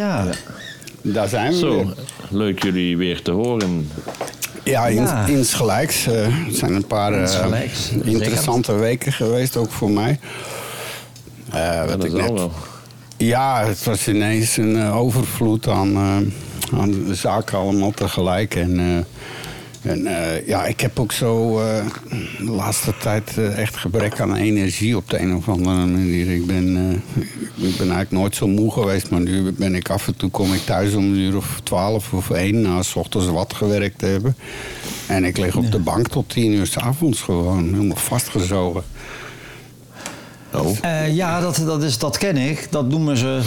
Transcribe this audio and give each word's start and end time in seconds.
Ja. 0.00 0.26
Daar 1.02 1.28
zijn 1.28 1.52
we 1.52 1.58
Zo, 1.58 1.74
weer. 1.84 1.94
leuk 2.30 2.62
jullie 2.62 2.96
weer 2.96 3.22
te 3.22 3.30
horen. 3.30 3.90
Ja, 4.64 4.86
in, 4.86 5.02
Ja. 5.02 5.26
insgelijks. 5.26 6.06
eh, 6.06 6.26
het 6.46 6.56
zijn 6.56 6.74
een 6.74 6.86
paar 6.86 7.12
eh, 7.12 7.72
interessante 8.04 8.72
weken 8.74 9.12
geweest, 9.12 9.56
ook 9.56 9.70
voor 9.70 9.90
mij. 9.90 10.18
Eh, 11.50 11.58
Ja, 11.60 11.80
wat 11.86 11.88
dat 12.00 12.04
ik 12.04 12.12
net 12.12 12.30
wel. 12.32 12.52
Ja, 13.16 13.64
het 13.66 13.84
was 13.84 14.08
ineens 14.08 14.56
een 14.56 14.82
overvloed 14.90 15.68
aan, 15.68 15.96
aan 16.74 16.90
de 17.06 17.14
zaken 17.14 17.58
allemaal 17.58 17.90
tegelijk. 17.90 18.54
En, 18.54 18.78
eh, 18.80 19.04
en 19.82 20.06
eh, 20.06 20.46
ja, 20.46 20.64
ik 20.66 20.80
heb 20.80 20.98
ook 20.98 21.12
zo 21.12 21.60
eh, 21.60 21.84
de 22.38 22.50
laatste 22.50 22.94
tijd 22.96 23.38
eh, 23.38 23.58
echt 23.58 23.76
gebrek 23.76 24.20
aan 24.20 24.36
energie 24.36 24.96
op 24.96 25.10
de 25.10 25.20
een 25.20 25.34
of 25.34 25.48
andere 25.48 25.76
manier. 25.86 26.30
Ik 26.30 26.46
ben, 26.46 26.76
eh, 26.76 27.22
ik 27.68 27.76
ben 27.76 27.78
eigenlijk 27.86 28.10
nooit 28.10 28.36
zo 28.36 28.46
moe 28.48 28.72
geweest, 28.72 29.10
maar 29.10 29.20
nu 29.20 29.52
ben 29.52 29.74
ik 29.74 29.90
af 29.90 30.06
en 30.06 30.16
toe 30.16 30.30
kom 30.30 30.54
ik 30.54 30.64
thuis 30.64 30.94
om 30.94 31.04
een 31.04 31.18
uur 31.18 31.36
of 31.36 31.60
twaalf 31.62 32.12
of 32.12 32.30
één, 32.30 32.60
na 32.60 32.82
s 32.82 32.96
ochtends 32.96 33.26
wat 33.26 33.54
gewerkt 33.54 33.98
te 33.98 34.06
hebben. 34.06 34.36
En 35.06 35.24
ik 35.24 35.36
lig 35.36 35.56
op 35.56 35.72
de 35.72 35.78
bank 35.78 36.08
tot 36.08 36.28
tien 36.28 36.52
uur 36.52 36.66
s'avonds 36.66 37.20
gewoon, 37.20 37.64
helemaal 37.74 37.96
vastgezogen. 37.96 38.82
Oh, 40.52 40.76
Eh, 40.80 41.14
ja, 41.14 41.40
dat, 41.40 41.62
dat, 41.66 41.82
is, 41.82 41.98
dat 41.98 42.18
ken 42.18 42.36
ik. 42.36 42.66
Dat 42.70 42.88
noemen 42.88 43.16
ze 43.16 43.40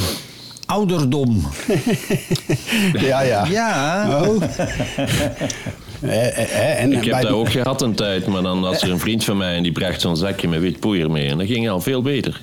ouderdom. 0.65 1.43
Ja, 2.93 3.21
ja. 3.21 3.45
Ja. 3.45 4.07
Oh. 4.21 4.41
Eh, 6.07 6.81
en 6.81 6.93
ik 6.93 6.99
bij 6.99 7.09
heb 7.09 7.21
dat 7.21 7.31
ook 7.31 7.51
gehad 7.51 7.81
een 7.81 7.95
tijd, 7.95 8.27
maar 8.27 8.41
dan 8.41 8.61
was 8.61 8.81
er 8.81 8.91
een 8.91 8.99
vriend 8.99 9.23
van 9.23 9.37
mij 9.37 9.55
en 9.55 9.63
die 9.63 9.71
bracht 9.71 10.01
zo'n 10.01 10.17
zakje 10.17 10.47
met 10.47 10.59
wit 10.59 10.79
poeier 10.79 11.11
mee. 11.11 11.29
En 11.29 11.37
dat 11.37 11.47
ging 11.47 11.69
al 11.69 11.81
veel 11.81 12.01
beter. 12.01 12.41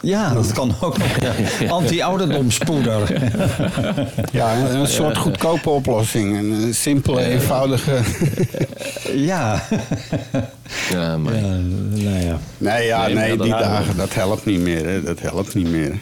Ja, 0.00 0.34
dat 0.34 0.52
kan 0.52 0.74
ook. 0.80 0.96
Anti-ouderdomspoeder. 1.68 3.12
Ja, 4.32 4.56
een, 4.56 4.86
soort 4.86 5.16
goedkope 5.16 5.70
oplossing. 5.70 6.38
Een, 6.38 6.50
een 6.50 6.74
simpele, 6.74 7.22
eenvoudige. 7.22 8.00
Ja. 9.14 9.62
Ja, 10.90 11.16
maar 11.16 11.34
ja. 11.34 11.40
Nou 11.40 12.24
ja. 12.24 12.38
Nee, 12.58 12.86
ja, 12.86 13.08
Nee, 13.08 13.36
die 13.38 13.50
dagen, 13.50 13.96
dat 13.96 14.14
helpt 14.14 14.44
niet 14.44 14.60
meer. 14.60 14.86
Hè. 14.86 15.02
Dat 15.02 15.20
helpt 15.20 15.54
niet 15.54 15.70
meer. 15.70 15.98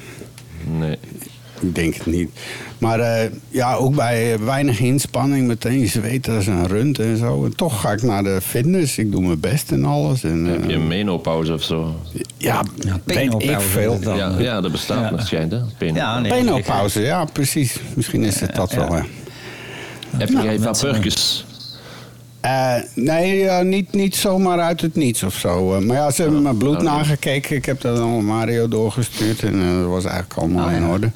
nee. 0.78 0.98
Ik 1.62 1.74
denk 1.74 1.94
het 1.94 2.06
niet. 2.06 2.30
Maar 2.78 3.00
eh, 3.00 3.30
ja, 3.48 3.74
ook 3.74 3.94
bij 3.94 4.32
eh, 4.34 4.38
weinig 4.40 4.80
inspanning, 4.80 5.46
meteen 5.46 5.88
zweten 5.88 6.36
als 6.36 6.46
een 6.46 6.66
rund 6.66 6.98
en 6.98 7.16
zo. 7.16 7.44
En 7.44 7.56
toch 7.56 7.80
ga 7.80 7.92
ik 7.92 8.02
naar 8.02 8.22
de 8.22 8.38
fitness. 8.42 8.98
Ik 8.98 9.12
doe 9.12 9.22
mijn 9.22 9.40
best 9.40 9.72
en 9.72 9.84
alles. 9.84 10.24
En, 10.24 10.44
Heb 10.44 10.62
je 10.64 10.68
eh, 10.68 10.74
een 10.74 10.88
menopauze 10.88 11.52
of 11.52 11.62
zo? 11.62 11.94
ja, 12.12 12.62
Ja, 12.76 13.00
weet 13.04 13.16
ik 13.16 13.30
penopauze 13.30 13.68
veel. 13.68 13.98
dan. 14.00 14.16
Ja, 14.16 14.34
ja, 14.38 14.60
dat 14.60 14.72
bestaat 14.72 15.00
Ja. 15.04 15.10
nog, 15.10 15.26
schijnt 15.26 15.52
hè? 15.52 15.58
Pen- 15.78 15.94
Ja, 15.94 16.20
nee, 16.20 16.30
Penopauze, 16.32 17.00
ja, 17.00 17.24
precies. 17.24 17.76
Misschien 17.94 18.24
is 18.24 18.40
het 18.40 18.54
dat 18.54 18.70
Ja. 18.70 18.78
wel. 18.78 18.92
hè. 18.94 19.02
Heb 20.16 20.28
je 20.28 20.36
geen 20.36 20.60
mensen- 20.60 20.74
vapurkjes? 20.74 21.44
Eh, 22.40 22.74
nee, 22.94 23.38
ja, 23.38 23.62
niet, 23.62 23.92
niet 23.92 24.16
zomaar 24.16 24.60
uit 24.60 24.80
het 24.80 24.94
niets 24.94 25.22
of 25.22 25.34
zo. 25.34 25.74
Eh, 25.74 25.80
maar 25.80 25.96
ja, 25.96 26.10
ze 26.10 26.22
hebben 26.22 26.42
mijn 26.42 26.56
bloed 26.56 26.74
oké. 26.74 26.82
nagekeken. 26.84 27.56
Ik 27.56 27.64
heb 27.64 27.80
dat 27.80 27.98
allemaal 27.98 28.20
Mario 28.20 28.68
doorgestuurd 28.68 29.42
en 29.42 29.60
eh, 29.62 29.78
dat 29.78 29.86
was 29.88 30.04
eigenlijk 30.04 30.34
allemaal 30.40 30.66
Oh, 30.66 30.72
in 30.72 30.80
ja. 30.82 30.88
orde. 30.88 31.10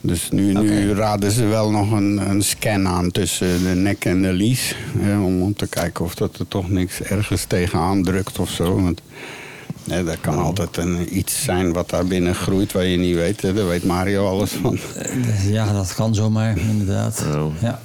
Dus 0.00 0.30
nu, 0.30 0.52
nu 0.52 0.94
raden 0.94 1.30
ze 1.30 1.46
wel 1.46 1.70
nog 1.70 1.90
een, 1.90 2.30
een 2.30 2.42
scan 2.42 2.88
aan 2.88 3.10
tussen 3.10 3.62
de 3.62 3.74
nek 3.74 4.04
en 4.04 4.22
de 4.22 4.32
lies. 4.32 4.74
hè, 4.98 5.18
om, 5.18 5.42
om 5.42 5.54
te 5.54 5.66
kijken 5.66 6.04
of 6.04 6.14
dat 6.14 6.38
er 6.38 6.48
toch 6.48 6.70
niks 6.70 7.02
ergens 7.02 7.44
tegenaan 7.44 8.02
drukt 8.02 8.38
of 8.38 8.50
zo. 8.50 8.82
Want 8.82 9.00
hè, 9.88 10.04
dat 10.04 10.20
kan 10.20 10.38
altijd 10.38 10.76
een, 10.76 11.16
iets 11.18 11.42
zijn 11.42 11.72
wat 11.72 11.90
daar 11.90 12.06
binnen 12.06 12.34
groeit 12.34 12.72
waar 12.72 12.84
je 12.84 12.96
niet 12.96 13.14
weet. 13.14 13.42
Hè. 13.42 13.52
Daar 13.52 13.68
weet 13.68 13.84
Mario 13.84 14.26
alles 14.26 14.50
van. 14.50 14.78
Ja, 15.48 15.72
dat 15.72 15.94
kan 15.94 16.14
zomaar, 16.14 16.58
inderdaad. 16.58 17.24
Oh. 17.34 17.52
Ja. 17.60 17.80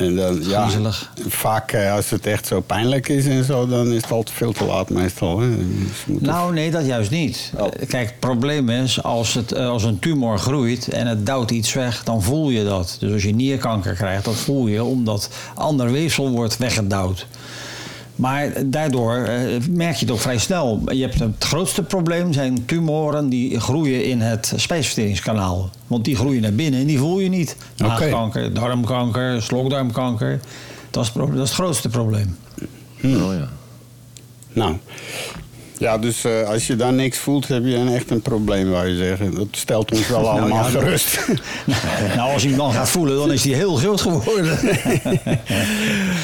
En 0.00 0.16
dan, 0.16 0.48
ja, 0.48 0.60
Griezelig. 0.60 1.10
vaak 1.28 1.72
eh, 1.72 1.92
als 1.92 2.10
het 2.10 2.26
echt 2.26 2.46
zo 2.46 2.60
pijnlijk 2.60 3.08
is 3.08 3.26
en 3.26 3.44
zo, 3.44 3.66
dan 3.66 3.92
is 3.92 4.02
het 4.02 4.10
al 4.10 4.24
veel 4.32 4.52
te 4.52 4.64
laat 4.64 4.90
meestal. 4.90 5.40
Hè. 5.40 5.56
Dus 5.56 6.20
Nou, 6.20 6.52
nee, 6.52 6.70
dat 6.70 6.86
juist 6.86 7.10
niet. 7.10 7.52
Oh. 7.56 7.66
Eh, 7.66 7.88
Kijk, 7.88 8.06
het 8.06 8.18
probleem 8.18 8.68
is, 8.68 9.02
als, 9.02 9.34
het, 9.34 9.52
eh, 9.52 9.68
als 9.68 9.84
een 9.84 9.98
tumor 9.98 10.38
groeit 10.38 10.88
en 10.88 11.06
het 11.06 11.26
duwt 11.26 11.50
iets 11.50 11.72
weg, 11.72 12.04
dan 12.04 12.22
voel 12.22 12.50
je 12.50 12.64
dat. 12.64 12.96
Dus 13.00 13.12
als 13.12 13.22
je 13.22 13.34
nierkanker 13.34 13.94
krijgt, 13.94 14.24
dat 14.24 14.34
voel 14.34 14.66
je 14.66 14.84
omdat 14.84 15.30
ander 15.54 15.90
weefsel 15.92 16.30
wordt 16.30 16.56
weggedouwd. 16.56 17.26
Maar 18.16 18.52
daardoor 18.66 19.16
eh, 19.16 19.60
merk 19.70 19.94
je 19.96 20.04
het 20.04 20.14
ook 20.14 20.20
vrij 20.20 20.38
snel. 20.38 20.82
Je 20.92 21.02
hebt 21.02 21.18
het 21.18 21.44
grootste 21.44 21.82
probleem 21.82 22.32
zijn 22.32 22.64
tumoren 22.64 23.28
die 23.28 23.60
groeien 23.60 24.04
in 24.04 24.20
het 24.20 24.52
spijsverteringskanaal. 24.56 25.70
Want 25.86 26.04
die 26.04 26.16
groeien 26.16 26.42
naar 26.42 26.52
binnen 26.52 26.80
en 26.80 26.86
die 26.86 26.98
voel 26.98 27.20
je 27.20 27.28
niet. 27.28 27.56
Maagkanker, 27.78 28.54
darmkanker, 28.54 29.42
slokdarmkanker. 29.42 30.40
Dat 30.90 31.02
is, 31.04 31.08
het 31.08 31.18
pro- 31.18 31.26
dat 31.34 31.42
is 31.42 31.48
het 31.48 31.58
grootste 31.58 31.88
probleem. 31.88 32.36
Oh 33.04 33.10
ja. 33.34 33.48
Nou, 34.52 34.76
ja, 35.80 35.98
dus 35.98 36.24
eh, 36.24 36.48
als 36.48 36.66
je 36.66 36.76
daar 36.76 36.92
niks 36.92 37.18
voelt, 37.18 37.48
heb 37.48 37.64
je 37.64 37.74
een, 37.74 37.94
echt 37.94 38.10
een 38.10 38.20
probleem, 38.20 38.70
wou 38.70 38.88
je 38.88 38.96
zeggen. 38.96 39.34
Dat 39.34 39.46
stelt 39.50 39.92
ons 39.92 40.08
wel 40.08 40.28
allemaal 40.30 40.66
ja, 40.66 40.70
dat- 40.70 40.82
gerust. 40.82 41.18
Nou, 42.16 42.32
als 42.32 42.42
hem 42.42 42.56
dan 42.56 42.72
gaat 42.72 42.88
voelen, 42.88 43.16
dan 43.16 43.32
is 43.32 43.44
hij 43.44 43.52
heel 43.54 43.76
groot 43.76 44.00
geworden. 44.00 44.58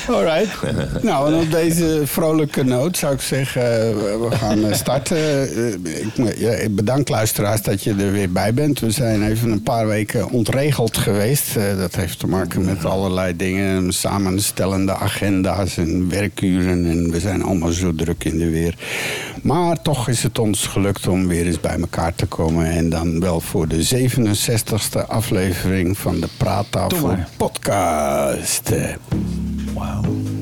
Alright. 0.08 0.48
nou, 1.02 1.32
en 1.32 1.40
op 1.40 1.50
deze 1.50 2.00
vrolijke 2.04 2.64
noot 2.64 2.96
zou 2.96 3.14
ik 3.14 3.20
zeggen, 3.20 3.62
eh, 3.62 3.96
we 3.96 4.28
gaan 4.30 4.64
eh, 4.64 4.72
starten. 4.74 5.16
Eh, 5.16 5.72
ik, 5.72 6.38
ja, 6.38 6.50
ik 6.50 6.74
bedank 6.74 7.08
luisteraars 7.08 7.62
dat 7.62 7.82
je 7.82 7.90
er 7.90 8.12
weer 8.12 8.32
bij 8.32 8.54
bent. 8.54 8.80
We 8.80 8.90
zijn 8.90 9.22
even 9.22 9.50
een 9.50 9.62
paar 9.62 9.86
weken 9.86 10.30
ontregeld 10.30 10.96
geweest. 10.96 11.54
Dat 11.78 11.94
heeft 11.96 12.18
te 12.18 12.26
maken 12.26 12.64
met 12.64 12.84
allerlei 12.84 13.36
dingen. 13.36 13.92
Samenstellende 13.92 14.94
agenda's 14.94 15.76
en 15.76 16.08
werkuren. 16.08 16.86
En 16.86 17.10
we 17.10 17.20
zijn 17.20 17.42
allemaal 17.42 17.70
zo 17.70 17.94
druk 17.94 18.24
in 18.24 18.38
de 18.38 18.50
weer. 18.50 18.74
Maar 19.46 19.82
toch 19.82 20.08
is 20.08 20.22
het 20.22 20.38
ons 20.38 20.66
gelukt 20.66 21.08
om 21.08 21.26
weer 21.26 21.46
eens 21.46 21.60
bij 21.60 21.78
elkaar 21.78 22.14
te 22.14 22.26
komen. 22.26 22.66
En 22.66 22.88
dan 22.88 23.20
wel 23.20 23.40
voor 23.40 23.68
de 23.68 24.08
67ste 24.08 25.06
aflevering 25.06 25.98
van 25.98 26.20
de 26.20 26.28
Praattafel 26.36 27.16
podcast. 27.36 28.72
Wauw. 29.74 30.35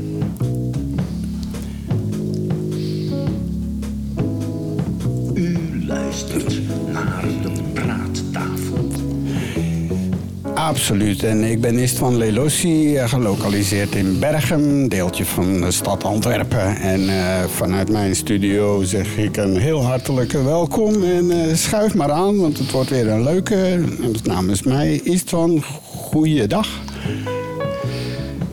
Absoluut. 10.69 11.23
En 11.23 11.45
ik 11.45 11.61
ben 11.61 11.79
Istvan 11.79 12.17
Lelossi, 12.17 12.97
eh, 12.97 13.09
gelokaliseerd 13.09 13.95
in 13.95 14.19
Bergen, 14.19 14.89
deeltje 14.89 15.25
van 15.25 15.61
de 15.61 15.71
stad 15.71 16.05
Antwerpen. 16.05 16.77
En 16.77 17.09
eh, 17.09 17.45
vanuit 17.49 17.91
mijn 17.91 18.17
studio 18.17 18.83
zeg 18.83 19.17
ik 19.17 19.37
een 19.37 19.57
heel 19.57 19.85
hartelijke 19.85 20.43
welkom. 20.43 21.03
En 21.03 21.31
eh, 21.31 21.55
schuif 21.55 21.95
maar 21.95 22.13
aan, 22.13 22.37
want 22.37 22.59
het 22.59 22.71
wordt 22.71 22.91
weer 22.91 23.09
een 23.09 23.23
leuke. 23.23 23.85
Namens 24.23 24.63
mij 24.63 25.01
Istvan, 25.03 25.63
goeiedag. 25.83 26.69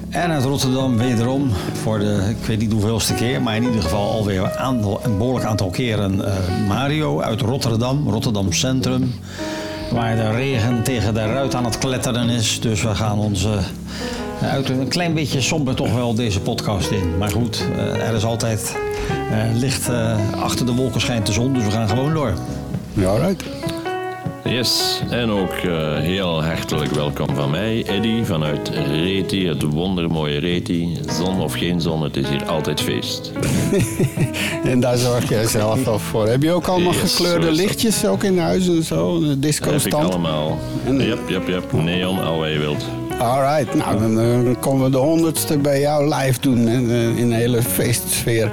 En 0.10 0.32
uit 0.32 0.44
Rotterdam 0.44 0.98
wederom 0.98 1.50
voor 1.82 2.00
de, 2.00 2.36
ik 2.40 2.46
weet 2.46 2.60
niet 2.60 2.72
hoeveelste 2.72 3.14
keer, 3.14 3.42
maar 3.42 3.56
in 3.56 3.64
ieder 3.64 3.82
geval 3.82 4.12
alweer 4.12 4.44
een, 4.44 4.58
aantal, 4.58 5.00
een 5.04 5.18
behoorlijk 5.18 5.46
aantal 5.46 5.70
keren 5.70 6.22
Mario 6.68 7.22
uit 7.22 7.42
Rotterdam, 7.42 8.10
Rotterdam 8.10 8.54
Centrum. 8.54 9.14
Waar 9.92 10.16
de 10.16 10.32
regen 10.32 10.84
tegen 10.84 11.14
de 11.14 11.26
ruit 11.26 11.56
aan 11.56 11.66
het 11.66 11.78
kletteren 11.78 12.30
is. 12.30 12.60
Dus 12.60 12.82
we 12.82 12.96
gaan 12.96 13.20
ons 13.20 13.46
eh, 13.46 14.52
uit 14.52 14.70
een 14.70 14.88
klein 14.88 15.14
beetje 15.14 15.42
somber 15.42 15.76
toch 15.76 15.94
wel 15.94 16.14
deze 16.14 16.40
podcast 16.40 16.92
in. 16.92 17.18
Maar 17.18 17.30
goed, 17.30 17.66
eh, 17.76 18.08
er 18.08 18.16
is 18.16 18.24
altijd 18.24 18.78
eh, 19.32 19.56
licht 19.56 19.90
achter 20.36 20.66
de 20.66 20.74
wolken 20.74 21.02
schijnt 21.02 21.26
de 21.26 21.32
zon, 21.32 21.54
dus 21.54 21.64
we 21.64 21.72
gaan 21.72 21.88
gewoon 21.90 22.14
door. 22.14 22.34
Ja, 22.94 23.16
right. 23.16 23.44
Yes, 24.46 25.02
en 25.10 25.30
ook 25.32 25.52
eh, 25.52 25.98
heel 25.98 26.44
hartelijk 26.44 26.92
welkom 26.92 27.36
van 27.36 27.50
mij, 27.50 27.84
Eddy, 27.88 28.24
vanuit 28.24 28.70
Reti, 28.92 29.48
het 29.48 29.62
wondermooie 29.64 30.40
Reti. 30.40 30.98
Zon 31.10 31.42
of 31.42 31.54
geen 31.54 31.82
zon, 31.82 32.04
het 32.04 32.18
is 32.18 32.30
hier 32.30 32.46
altijd 32.46 32.82
feest. 32.82 33.32
En 34.64 34.80
daar 34.80 34.98
zorg 34.98 35.30
jij 35.30 35.48
zelf 35.48 35.84
wel 35.84 36.00
voor. 36.00 36.28
Heb 36.28 36.44
je 36.44 36.52
ook 36.52 36.68
allemaal 36.68 36.94
Yes, 36.94 37.16
gekleurde 37.16 37.52
lichtjes 37.52 38.06
ook 38.06 38.24
in 38.24 38.38
huis 38.38 38.68
en 38.68 38.84
zo? 38.84 39.20
De 39.20 39.40
Dat 39.40 39.72
heb 39.72 39.82
ik 39.82 39.94
allemaal. 39.94 40.60
En- 40.86 41.02
Yep, 41.06 41.30
yep, 41.30 41.48
yep. 41.48 41.72
Neon, 41.72 42.20
al 42.24 42.40
wat 42.40 42.50
je 42.50 42.58
wilt. 42.60 42.86
Alright, 43.20 43.74
nou 43.76 44.00
dan 44.00 44.20
eh, 44.20 44.56
komen 44.60 44.84
we 44.86 44.92
de 44.92 44.98
honderdste 44.98 45.58
bij 45.58 45.80
jou 45.80 46.16
live 46.16 46.40
doen 46.40 46.68
eh, 46.68 46.74
in 46.74 47.18
een 47.18 47.32
hele 47.32 47.62
feestsfeer. 47.62 48.52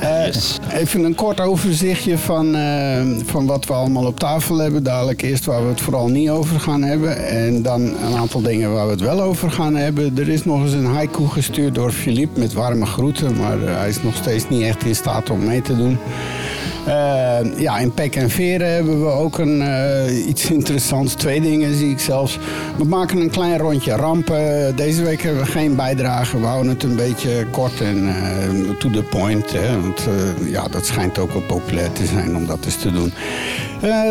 Eh, 0.00 0.26
Yes. 0.26 0.58
Even 0.72 1.04
een 1.04 1.14
kort 1.14 1.40
overzichtje 1.40 2.18
van, 2.18 2.54
eh, 2.54 3.02
van 3.24 3.46
wat 3.46 3.66
we 3.66 3.72
allemaal 3.72 4.06
op 4.06 4.18
tafel 4.18 4.58
hebben. 4.58 4.82
Dadelijk 4.82 5.22
eerst 5.22 5.44
waar 5.44 5.62
we 5.62 5.68
het 5.68 5.80
vooral 5.80 6.08
niet 6.08 6.30
over 6.30 6.60
gaan 6.60 6.82
hebben. 6.82 7.26
En 7.26 7.62
dan 7.62 7.80
een 7.80 8.16
aantal 8.16 8.40
dingen 8.42 8.72
waar 8.72 8.84
we 8.84 8.90
het 8.90 9.00
wel 9.00 9.20
over 9.20 9.50
gaan 9.50 9.76
hebben. 9.76 10.18
Er 10.18 10.28
is 10.28 10.44
nog 10.44 10.62
eens 10.62 10.72
een 10.72 10.84
haiku 10.86 11.26
gestuurd 11.26 11.74
door 11.74 11.90
Philippe 11.90 12.40
met 12.40 12.52
warme 12.52 12.86
groeten. 12.86 13.36
Maar 13.36 13.62
eh, 13.62 13.76
hij 13.76 13.88
is 13.88 14.02
nog 14.02 14.14
steeds 14.14 14.48
niet 14.48 14.62
echt 14.62 14.84
in 14.84 14.94
staat 14.94 15.30
om 15.30 15.44
mee 15.44 15.62
te 15.62 15.76
doen. 15.76 15.98
Eh, 16.90 17.60
ja, 17.60 17.78
in 17.78 17.92
Pek 17.92 18.16
en 18.16 18.30
Veren 18.30 18.72
hebben 18.72 19.04
we 19.04 19.10
ook 19.10 19.38
een, 19.38 19.62
eh, 19.62 20.26
iets 20.28 20.50
interessants. 20.58 21.14
Twee 21.14 21.40
dingen 21.40 21.74
zie 21.74 21.90
ik 21.90 21.98
zelfs. 21.98 22.38
We 22.78 22.84
maken 22.84 23.20
een 23.20 23.30
klein 23.30 23.58
rondje 23.58 23.92
rampen. 23.92 24.76
Deze 24.76 25.02
week 25.02 25.22
hebben 25.22 25.42
we 25.42 25.50
geen 25.50 25.76
bijdrage. 25.76 26.40
We 26.40 26.46
houden 26.46 26.72
het 26.72 26.82
een 26.82 26.96
beetje 26.96 27.46
kort 27.50 27.80
en 27.80 28.08
eh, 28.08 28.76
to 28.78 28.90
the 28.90 29.02
point. 29.02 29.52
Hè? 29.52 29.80
Want 29.80 30.08
ja, 30.44 30.68
dat 30.68 30.86
schijnt 30.86 31.18
ook 31.18 31.32
wel 31.32 31.42
populair 31.42 31.92
te 31.92 32.06
zijn 32.06 32.36
om 32.36 32.46
dat 32.46 32.64
eens 32.64 32.76
te 32.76 32.92
doen. 32.92 33.12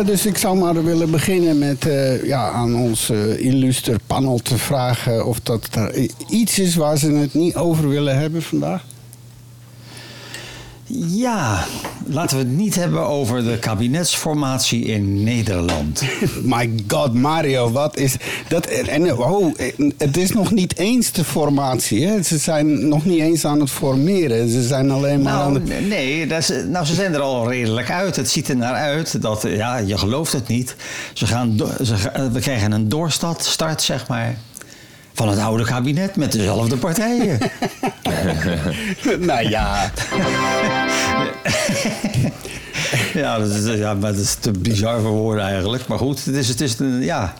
Dus 0.04 0.26
ik 0.26 0.38
zou 0.38 0.58
maar 0.58 0.84
willen 0.84 1.10
beginnen 1.10 1.58
met 1.58 1.86
ja, 2.24 2.50
aan 2.50 2.76
ons 2.76 3.10
illuster 3.36 3.96
panel 4.06 4.38
te 4.38 4.58
vragen... 4.58 5.26
of 5.26 5.40
dat 5.40 5.68
er 5.74 6.08
iets 6.28 6.58
is 6.58 6.74
waar 6.74 6.98
ze 6.98 7.12
het 7.12 7.34
niet 7.34 7.56
over 7.56 7.88
willen 7.88 8.18
hebben 8.18 8.42
vandaag. 8.42 8.82
Ja, 10.98 11.64
laten 12.06 12.36
we 12.36 12.42
het 12.42 12.52
niet 12.52 12.74
hebben 12.74 13.06
over 13.06 13.44
de 13.44 13.58
kabinetsformatie 13.58 14.84
in 14.84 15.22
Nederland. 15.22 16.02
My 16.42 16.70
god, 16.88 17.14
Mario, 17.14 17.70
wat 17.70 17.96
is 17.96 18.16
dat? 18.48 18.66
En 18.66 19.18
oh, 19.18 19.54
het 19.98 20.16
is 20.16 20.32
nog 20.32 20.50
niet 20.50 20.76
eens 20.76 21.12
de 21.12 21.24
formatie. 21.24 22.06
Hè? 22.06 22.22
Ze 22.22 22.38
zijn 22.38 22.88
nog 22.88 23.04
niet 23.04 23.20
eens 23.20 23.44
aan 23.44 23.60
het 23.60 23.70
formeren. 23.70 24.48
Ze 24.48 24.62
zijn 24.62 24.90
alleen 24.90 25.22
maar 25.22 25.32
aan 25.32 25.52
Nou, 25.52 25.70
het... 25.70 25.88
nee, 25.88 26.26
dat 26.26 26.38
is, 26.38 26.52
nou, 26.66 26.86
ze 26.86 26.94
zijn 26.94 27.14
er 27.14 27.20
al 27.20 27.48
redelijk 27.48 27.90
uit. 27.90 28.16
Het 28.16 28.30
ziet 28.30 28.48
er 28.48 28.56
naar 28.56 28.74
uit 28.74 29.22
dat, 29.22 29.44
ja, 29.48 29.76
je 29.76 29.98
gelooft 29.98 30.32
het 30.32 30.48
niet. 30.48 30.76
Ze 31.12 31.26
gaan, 31.26 31.60
ze, 31.82 31.94
we 32.32 32.40
krijgen 32.40 32.72
een 32.72 32.88
doorstart, 32.88 33.44
start, 33.44 33.82
zeg 33.82 34.08
maar, 34.08 34.36
van 35.20 35.28
het 35.28 35.38
oude 35.38 35.64
kabinet 35.64 36.16
met 36.16 36.32
dezelfde 36.32 36.76
partijen. 36.76 37.38
nou 39.18 39.48
ja, 39.48 39.90
ja, 43.12 43.38
dat 43.38 43.50
is, 43.50 43.78
ja, 43.78 43.94
maar 43.94 44.12
dat 44.12 44.20
is 44.20 44.34
te 44.34 44.50
bizar 44.50 45.00
voor 45.00 45.10
woorden 45.10 45.44
eigenlijk. 45.44 45.86
Maar 45.86 45.98
goed, 45.98 46.24
het 46.24 46.34
is, 46.34 46.48
het 46.48 46.60
is 46.60 46.78
een, 46.78 47.00
ja, 47.00 47.34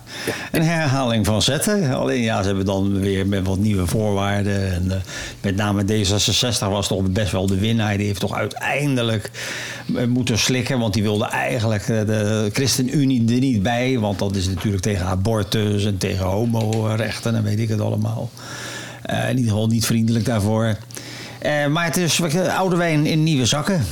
een 0.53 0.63
herhaling 0.63 1.27
van 1.27 1.43
zetten. 1.43 1.95
Alleen 1.95 2.23
ja, 2.23 2.41
ze 2.41 2.47
hebben 2.47 2.65
dan 2.65 3.01
weer 3.01 3.27
met 3.27 3.47
wat 3.47 3.59
nieuwe 3.59 3.87
voorwaarden. 3.87 4.73
En, 4.73 4.91
eh, 4.91 4.97
met 5.41 5.57
name 5.57 5.85
D66 5.85 6.69
was 6.69 6.89
toch 6.89 7.03
best 7.03 7.33
wel 7.33 7.47
de 7.47 7.59
winnaar. 7.59 7.97
Die 7.97 8.07
heeft 8.07 8.21
toch 8.21 8.35
uiteindelijk 8.35 9.31
eh, 9.97 10.07
moeten 10.07 10.39
slikken. 10.39 10.79
Want 10.79 10.95
die 10.95 11.03
wilde 11.03 11.25
eigenlijk 11.25 11.89
eh, 11.89 12.07
de 12.07 12.51
ChristenUnie 12.53 13.33
er 13.35 13.41
niet 13.41 13.63
bij. 13.63 13.99
Want 13.99 14.19
dat 14.19 14.37
is 14.37 14.47
natuurlijk 14.49 14.83
tegen 14.83 15.07
abortus 15.07 15.85
en 15.85 15.99
tegen 15.99 16.25
homorechten 16.25 17.35
en 17.35 17.43
weet 17.43 17.59
ik 17.59 17.69
het 17.69 17.81
allemaal. 17.81 18.31
Eh, 19.03 19.29
in 19.29 19.37
ieder 19.37 19.53
geval 19.53 19.67
niet 19.67 19.87
vriendelijk 19.87 20.25
daarvoor. 20.25 20.77
Eh, 21.39 21.67
maar 21.67 21.85
het 21.85 21.97
is 21.97 22.21
eh, 22.21 22.59
oude 22.59 22.77
wijn 22.77 23.07
in 23.07 23.23
nieuwe 23.23 23.47
zakken. 23.47 23.85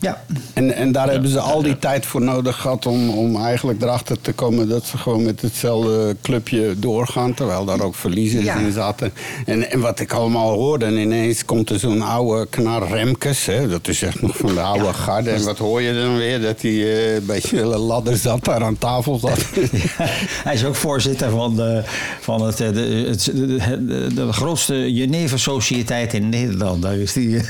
Ja. 0.00 0.22
en, 0.52 0.74
en 0.74 0.92
daar 0.92 1.10
hebben 1.10 1.30
ze 1.30 1.40
al 1.40 1.62
die 1.62 1.78
tijd 1.78 2.06
voor 2.06 2.20
nodig 2.22 2.56
gehad 2.56 2.86
om, 2.86 3.08
om 3.10 3.36
eigenlijk 3.44 3.82
erachter 3.82 4.20
te 4.20 4.32
komen 4.32 4.68
dat 4.68 4.84
ze 4.86 4.98
gewoon 4.98 5.22
met 5.22 5.40
hetzelfde 5.40 6.16
clubje 6.22 6.74
doorgaan. 6.78 7.34
Terwijl 7.34 7.64
daar 7.64 7.80
ook 7.80 7.94
verliezers 7.94 8.44
Ja. 8.44 8.56
in 8.56 8.72
zaten. 8.72 9.12
En, 9.46 9.70
en 9.70 9.80
wat 9.80 10.00
ik 10.00 10.12
allemaal 10.12 10.52
hoorde, 10.52 10.84
en 10.84 10.96
ineens 10.96 11.44
komt 11.44 11.70
er 11.70 11.78
zo'n 11.78 12.02
oude 12.02 12.46
knar 12.46 12.88
Remkes. 12.88 13.46
Hè, 13.46 13.68
dat 13.68 13.88
is 13.88 14.02
echt 14.02 14.22
nog 14.22 14.36
van 14.36 14.54
de 14.54 14.60
oude 14.60 14.92
garde. 14.92 15.30
En 15.30 15.44
wat 15.44 15.58
hoor 15.58 15.82
je 15.82 15.94
dan 15.94 16.16
weer? 16.16 16.40
Dat 16.40 16.60
hij 16.62 16.70
eh, 16.70 17.14
een 17.14 17.26
beetje 17.26 17.60
een 17.60 17.66
ladder 17.78 18.16
zat 18.16 18.44
daar 18.44 18.62
aan 18.62 18.78
tafel 18.78 19.18
zat. 19.18 19.38
Hij 20.44 20.54
is 20.54 20.64
ook 20.64 20.74
voorzitter 20.74 21.30
van, 21.30 21.56
de, 21.56 21.82
van 22.20 22.42
het, 22.46 22.60
eh, 22.60 22.72
de, 22.72 23.04
het, 23.08 23.24
de, 23.24 23.56
de, 23.86 24.08
de 24.14 24.32
grootste 24.32 24.92
Jenever-sociëteit 24.94 26.14
in 26.14 26.28
Nederland. 26.28 26.82
Daar 26.82 26.96
is 26.96 27.12
die. 27.12 27.30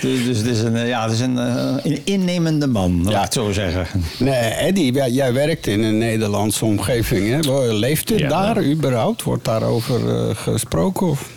dus, 0.00 0.24
dus 0.24 0.36
het 0.36 0.46
is 0.46 0.60
een, 0.60 0.86
ja, 0.86 1.02
het 1.08 1.15
is 1.16 1.22
een, 1.22 1.38
eh, 1.38 1.74
een 1.82 2.00
innemende 2.04 2.66
man, 2.66 3.02
laat 3.04 3.12
Ja. 3.12 3.18
ik 3.18 3.24
het 3.24 3.32
zo 3.32 3.52
zeggen. 3.52 4.02
Nee, 4.18 4.34
Eddie, 4.34 5.12
jij 5.12 5.32
werkt 5.32 5.66
in 5.66 5.82
een 5.82 5.98
Nederlandse 5.98 6.64
omgeving. 6.64 7.28
Hè? 7.44 7.52
Leeft 7.72 8.08
het 8.08 8.18
Ja. 8.18 8.28
daar 8.28 8.64
überhaupt? 8.64 9.22
Wordt 9.22 9.44
daarover 9.44 10.08
eh, 10.28 10.36
gesproken? 10.36 11.06
Of? 11.06 11.30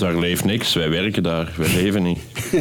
Daar 0.00 0.18
leeft 0.18 0.44
niks, 0.44 0.74
wij 0.74 0.90
werken 0.90 1.22
daar, 1.22 1.52
wij 1.56 1.68
leven 1.74 2.02
niet. 2.02 2.18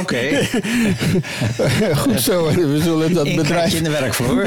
Oké, 0.00 0.18
Goed 2.02 2.20
zo, 2.20 2.44
we 2.44 2.80
zullen 2.82 3.12
dat 3.12 3.34
bedrijf... 3.34 3.74
in 3.74 3.84
de 3.84 3.90
werkvloer. 3.90 4.46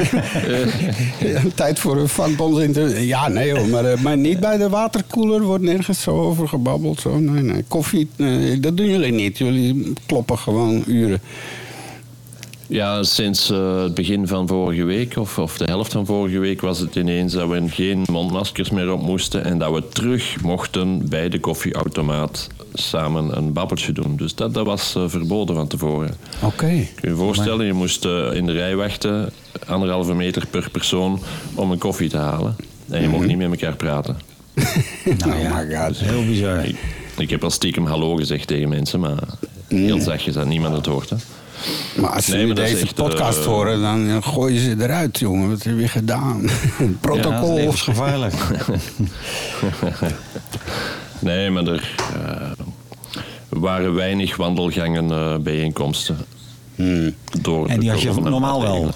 Tijd 1.54 1.78
voor 1.78 1.96
een 1.96 2.08
vakbond. 2.08 2.76
Ja, 2.96 3.28
nee 3.28 3.52
hoor, 3.52 3.68
maar, 3.68 3.84
eh, 3.84 4.00
maar 4.00 4.16
niet 4.16 4.40
bij 4.40 4.56
de 4.56 4.68
waterkoeler 4.68 5.42
wordt 5.42 5.64
nergens 5.64 6.02
zo 6.02 6.20
over 6.20 6.48
gebabbeld. 6.48 7.00
Zo. 7.00 7.18
Nee, 7.18 7.42
nee. 7.42 7.64
Koffie, 7.68 8.08
nee, 8.16 8.60
dat 8.60 8.76
doen 8.76 8.86
jullie 8.86 9.12
niet. 9.12 9.38
Jullie 9.38 9.92
kloppen 10.06 10.38
gewoon 10.38 10.84
uren. 10.86 11.20
Ja, 12.72 13.02
sinds 13.02 13.50
eh, 13.50 13.82
het 13.82 13.94
begin 13.94 14.26
van 14.26 14.48
vorige 14.48 14.84
week, 14.84 15.16
of, 15.16 15.38
of 15.38 15.56
de 15.56 15.64
helft 15.64 15.92
van 15.92 16.06
vorige 16.06 16.38
week, 16.38 16.60
was 16.60 16.78
het 16.78 16.96
ineens 16.96 17.32
dat 17.32 17.48
we 17.48 17.68
geen 17.68 18.04
mondmaskers 18.10 18.70
meer 18.70 18.92
op 18.92 19.02
moesten 19.02 19.44
en 19.44 19.58
dat 19.58 19.72
we 19.72 19.88
terug 19.88 20.42
mochten 20.42 21.08
bij 21.08 21.28
de 21.28 21.40
koffieautomaat 21.40 22.48
samen 22.72 23.36
een 23.36 23.52
babbeltje 23.52 23.92
doen. 23.92 24.16
Dus 24.16 24.34
dat, 24.34 24.54
dat 24.54 24.66
was 24.66 24.94
eh, 24.94 25.04
verboden 25.06 25.54
van 25.54 25.66
tevoren. 25.66 26.14
Oké. 26.42 26.56
Kun 26.56 26.86
je 27.00 27.08
je 27.08 27.14
voorstellen, 27.14 27.66
je 27.66 27.72
moest 27.72 28.04
eh, 28.04 28.34
in 28.34 28.46
de 28.46 28.52
rij 28.52 28.76
wachten, 28.76 29.32
anderhalve 29.66 30.14
meter 30.14 30.46
per 30.46 30.70
persoon, 30.70 31.20
om 31.54 31.70
een 31.70 31.78
koffie 31.78 32.08
te 32.08 32.18
halen. 32.18 32.56
En 32.90 33.02
je 33.02 33.08
mocht 33.08 33.26
niet 33.26 33.38
met 33.38 33.50
elkaar 33.50 33.76
praten. 33.76 34.16
Nou 35.18 35.38
ja, 35.38 35.60
Oh 35.60 35.86
dat 35.86 35.90
is 35.90 36.00
heel 36.00 36.26
bizar. 36.26 36.64
Ik, 36.64 36.76
ik 37.16 37.30
heb 37.30 37.44
al 37.44 37.50
stiekem 37.50 37.86
hallo 37.86 38.14
gezegd 38.16 38.46
tegen 38.46 38.68
mensen, 38.68 39.00
maar 39.00 39.18
heel 39.68 40.00
zachtjes 40.00 40.34
dat 40.34 40.46
niemand 40.46 40.76
het 40.76 40.86
hoort. 40.86 41.10
Hè. 41.10 41.16
Maar 41.96 42.10
als 42.10 42.24
ze 42.24 42.36
Nee, 42.36 42.46
maar 42.46 42.54
deze 42.54 42.78
echt, 42.80 42.94
podcast 42.94 43.38
eh, 43.38 43.44
horen, 43.44 43.80
dan 43.80 44.08
eh, 44.08 44.16
gooien 44.20 44.60
ze 44.60 44.76
eruit, 44.78 45.18
jongen. 45.18 45.48
Wat 45.48 45.62
heb 45.62 45.78
je 45.78 45.88
gedaan? 45.88 46.42
Ja, 46.78 46.86
Protocol. 47.00 47.40
dat 47.40 47.48
is 47.48 47.54
levensgevaarlijk. 47.54 48.34
Nee, 51.18 51.50
maar 51.50 51.66
er 51.66 51.94
eh, 52.24 52.50
waren 53.48 53.94
weinig 53.94 54.36
wandelgangen, 54.36 55.10
eh, 55.10 55.36
bijeenkomsten. 55.36 56.16
Hmm. 56.74 57.14
Door 57.40 57.68
En 57.68 57.80
die 57.80 57.90
had 57.90 58.00
je 58.02 58.12
normaal 58.12 58.62
wel? 58.62 58.90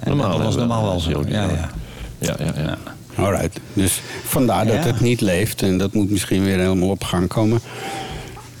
En 0.00 0.16
dat 0.16 0.38
was 0.38 0.56
normaal 0.56 0.82
wel 0.82 1.00
zo. 1.00 1.08
heel 1.08 1.24
Ja, 1.28 1.42
ja. 1.42 1.70
Ja, 2.18 2.36
ja, 2.38 2.52
ja. 2.56 2.78
Alright. 3.14 3.60
Dus 3.72 4.00
vandaar 4.24 4.66
dat 4.66 4.74
Ja. 4.74 4.82
het 4.82 5.00
niet 5.00 5.20
leeft. 5.20 5.62
En 5.62 5.78
dat 5.78 5.92
moet 5.92 6.10
misschien 6.10 6.44
weer 6.44 6.58
helemaal 6.58 6.88
op 6.88 7.04
gang 7.04 7.28
komen. 7.28 7.60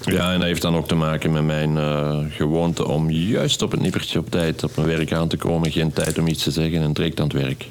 Ja, 0.04 0.32
en 0.32 0.38
dat 0.38 0.46
heeft 0.48 0.62
dan 0.62 0.76
ook 0.76 0.88
te 0.88 0.94
maken 0.94 1.32
met 1.32 1.44
mijn 1.44 1.76
eh, 1.76 2.18
gewoonte 2.30 2.88
om 2.88 3.10
juist 3.10 3.62
op 3.62 3.70
het 3.70 3.80
nippertje 3.80 4.18
op 4.18 4.30
tijd 4.30 4.64
op 4.64 4.76
mijn 4.76 4.88
werk 4.88 5.12
aan 5.12 5.28
te 5.28 5.36
komen. 5.36 5.70
Geen 5.70 5.92
tijd 5.92 6.18
om 6.18 6.26
iets 6.26 6.42
te 6.42 6.50
zeggen 6.50 6.82
en 6.82 6.92
direct 6.92 7.20
aan 7.20 7.28
het 7.28 7.42
werk. 7.42 7.66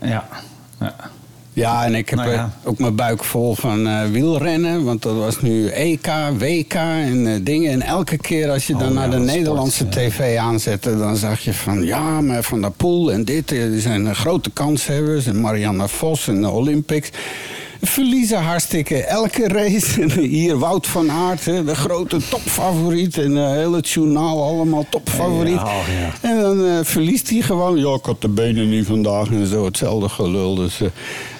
Ja. 0.00 0.28
ja. 0.80 0.94
Ja, 1.54 1.84
en 1.84 1.94
ik 1.94 2.08
heb 2.08 2.18
Nou 2.18 2.30
ja. 2.30 2.52
ook 2.64 2.78
mijn 2.78 2.94
buik 2.94 3.24
vol 3.24 3.54
van 3.54 3.86
eh, 3.86 4.04
wielrennen. 4.10 4.84
Want 4.84 5.02
dat 5.02 5.16
was 5.16 5.40
nu 5.40 5.68
EK, 5.68 6.06
WK 6.38 6.74
en 6.74 7.26
eh, 7.26 7.40
dingen. 7.42 7.72
En 7.72 7.82
elke 7.82 8.16
keer 8.16 8.50
als 8.50 8.66
je 8.66 8.72
dan 8.76 8.88
Oh, 8.88 8.94
naar 8.94 9.04
ja, 9.04 9.10
de 9.10 9.16
sport, 9.16 9.36
Nederlandse 9.36 9.84
ja. 9.84 9.90
tv 9.90 10.36
aanzette... 10.38 10.98
dan 10.98 11.16
zag 11.16 11.40
je 11.40 11.54
van, 11.54 11.82
ja, 11.82 12.20
maar 12.20 12.42
Van 12.42 12.60
der 12.60 12.70
Poel 12.70 13.12
en 13.12 13.24
dit... 13.24 13.48
die 13.48 13.80
zijn 13.80 14.14
grote 14.14 14.50
kanshebbers. 14.50 15.26
En 15.26 15.40
Marianne 15.40 15.88
Vos 15.88 16.28
en 16.28 16.40
de 16.40 16.50
Olympics. 16.50 17.10
Verliezen 17.86 18.42
hartstikke 18.42 19.02
elke 19.04 19.48
race. 19.48 20.04
Hier 20.36 20.58
Wout 20.58 20.86
van 20.86 21.10
Aert, 21.10 21.44
de 21.44 21.74
grote 21.74 22.28
topfavoriet. 22.28 23.18
En 23.18 23.30
uh, 23.30 23.50
heel 23.50 23.72
het 23.72 23.90
journaal 23.90 24.42
allemaal 24.42 24.86
topfavoriet. 24.90 25.54
Ja, 25.54 25.64
oh, 25.78 25.84
ja. 26.00 26.28
En 26.28 26.40
dan 26.40 26.66
eh, 26.66 26.78
verliest 26.82 27.30
hij 27.30 27.40
gewoon. 27.40 27.78
Ja, 27.78 27.94
ik 27.94 28.04
had 28.04 28.20
de 28.20 28.28
benen 28.28 28.68
niet 28.68 28.86
vandaag 28.86 29.28
en 29.28 29.46
zo. 29.46 29.64
Hetzelfde 29.64 30.08
gelul. 30.08 30.54
Dus 30.54 30.80
eh, 30.80 30.88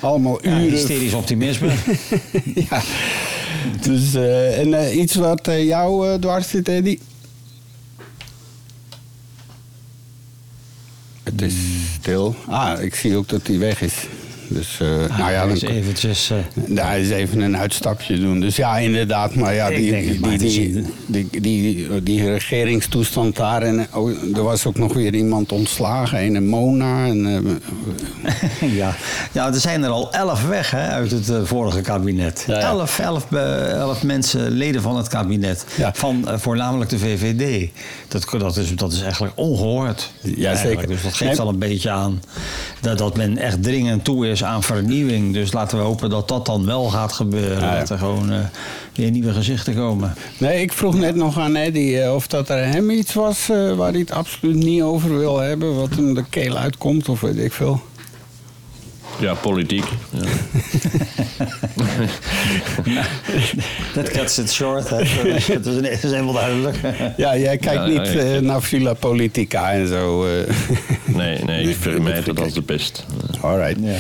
allemaal 0.01 0.39
Ja, 0.43 0.51
uren. 0.51 0.71
hysterisch 0.71 1.13
optimisme. 1.15 1.73
ja. 2.71 2.83
Dus, 3.81 4.15
eh, 4.15 4.59
en 4.59 4.75
eh, 4.75 4.97
iets 4.97 5.15
wat 5.15 5.49
eh, 5.49 5.65
jou 5.67 6.09
eh, 6.09 6.15
dwars 6.15 6.49
zit, 6.49 6.69
Eddie? 6.69 6.99
Het 11.23 11.43
is 11.43 11.55
stil. 12.01 12.35
Ah, 12.47 12.83
ik 12.83 12.95
zie 12.95 13.17
ook 13.17 13.29
dat 13.29 13.47
hij 13.47 13.59
weg 13.59 13.83
is. 13.83 13.95
Dus, 14.49 14.81
eh, 14.81 15.19
nou 15.19 15.31
ja, 15.31 15.47
dus 15.47 15.61
dan, 15.61 15.71
eventjes... 15.71 16.31
eh, 16.31 16.37
daar 16.69 16.99
is 16.99 17.11
even 17.11 17.41
een 17.41 17.57
uitstapje 17.57 18.19
doen. 18.21 18.41
Dus 18.41 18.57
ja, 18.57 18.79
inderdaad. 18.79 19.35
Maar 19.35 19.55
ja, 19.55 19.69
die, 19.69 20.21
maar 20.21 20.39
die, 20.39 20.85
die, 21.07 21.41
die, 21.41 22.03
die, 22.03 22.31
regeringstoestand 22.31 23.37
daar. 23.37 23.63
En 23.63 23.87
oh, 23.93 24.11
er 24.37 24.43
was 24.43 24.67
ook 24.67 24.79
nog 24.79 24.93
weer 24.93 25.15
iemand 25.15 25.53
ontslagen. 25.53 26.35
Een 26.35 26.47
Mona. 26.47 27.07
En, 27.07 27.27
eh, 27.27 28.73
ja. 28.81 28.95
ja, 29.33 29.47
er 29.47 29.61
zijn 29.61 29.83
er 29.83 29.91
al 29.91 30.13
elf 30.13 30.47
weg 30.47 30.71
hè, 30.71 30.89
uit 30.89 31.11
het 31.11 31.31
eh, 31.31 31.43
vorige 31.45 31.81
kabinet. 31.81 32.45
Ja, 32.47 32.59
ja. 32.59 32.61
Elf, 32.61 32.99
elf, 32.99 33.33
elf 33.33 34.03
mensen, 34.03 34.51
leden 34.51 34.83
van 34.83 34.97
het 34.97 35.09
kabinet. 35.09 35.65
Ja. 35.77 35.91
Van 35.95 36.25
voornamelijk 36.35 36.91
de 36.91 36.99
VVD. 36.99 37.71
Dat, 38.09 38.27
dat, 38.39 38.57
is, 38.57 38.77
dat 38.77 38.93
is 38.93 39.03
eigenlijk 39.03 39.33
ongehoord. 39.37 40.13
Ja, 40.21 40.49
eigenlijk. 40.49 40.81
zeker. 40.81 40.95
Dus 40.95 41.03
dat 41.03 41.15
geeft 41.15 41.39
al 41.39 41.49
een 41.49 41.59
beetje 41.59 41.91
aan 41.91 42.21
dat, 42.81 42.99
dat 42.99 43.17
men 43.17 43.39
echt 43.39 43.63
dringend 43.63 44.05
toe 44.05 44.29
is 44.29 44.34
is 44.35 44.45
aan 44.45 44.63
vernieuwing. 44.63 45.33
Dus 45.33 45.53
laten 45.53 45.79
we 45.79 45.85
hopen 45.85 46.11
dat 46.11 46.29
dat 46.29 46.47
dan 46.47 46.67
wel 46.67 46.85
gaat 46.85 47.13
gebeuren. 47.13 47.61
Ja, 47.61 47.73
ja. 47.73 47.79
Dat 47.79 47.91
er 47.91 47.99
gewoon 47.99 48.31
eh, 48.33 48.39
weer 48.95 49.11
nieuwe 49.11 49.33
gezichten 49.33 49.75
komen. 49.75 50.15
Nee, 50.39 50.61
ik 50.63 50.73
vroeg 50.73 50.95
net 50.95 51.15
nog 51.15 51.39
aan 51.39 51.55
Eddie 51.57 52.01
eh, 52.01 52.15
of 52.15 52.27
dat 52.27 52.49
er 52.49 52.65
hem 52.67 52.91
iets 52.91 53.15
was 53.15 53.49
eh, 53.51 53.73
waar 53.73 53.91
hij 53.91 54.01
het 54.01 54.11
absoluut 54.11 54.55
niet 54.57 54.83
over 54.83 55.19
wil 55.19 55.39
hebben. 55.39 55.75
Wat 55.77 55.91
hem 55.95 56.15
de 56.15 56.25
keel 56.31 56.57
uitkomt 56.57 57.09
of 57.09 57.21
weet 57.21 57.39
ik 57.39 57.53
veel. 57.53 57.81
Ja, 59.21 59.35
politiek. 59.35 59.85
Ja. 60.11 60.21
Dat 63.95 64.11
cuts 64.11 64.39
it 64.39 64.53
short. 64.53 64.89
Hè. 64.91 64.97
Dat 65.63 65.67
is, 65.67 65.89
is, 65.91 66.03
helemaal 66.03 66.33
duidelijk. 66.33 66.77
Ja, 67.17 67.37
jij 67.37 67.57
kijkt 67.57 67.83
Ja, 67.83 67.87
niet 67.87 68.13
ja. 68.13 68.21
eh, 68.21 68.39
naar 68.41 68.63
Villa 68.63 68.95
Politica 68.95 69.73
en 69.73 69.89
zo. 69.89 70.27
eh. 70.27 70.33
Nee, 71.05 71.39
nee, 71.45 71.69
ik 71.69 71.77
vermijd 71.81 72.27
het 72.27 72.41
als 72.41 72.53
de 72.53 72.63
pest. 72.63 73.07
Alright. 73.41 73.77
Ja. 73.83 73.93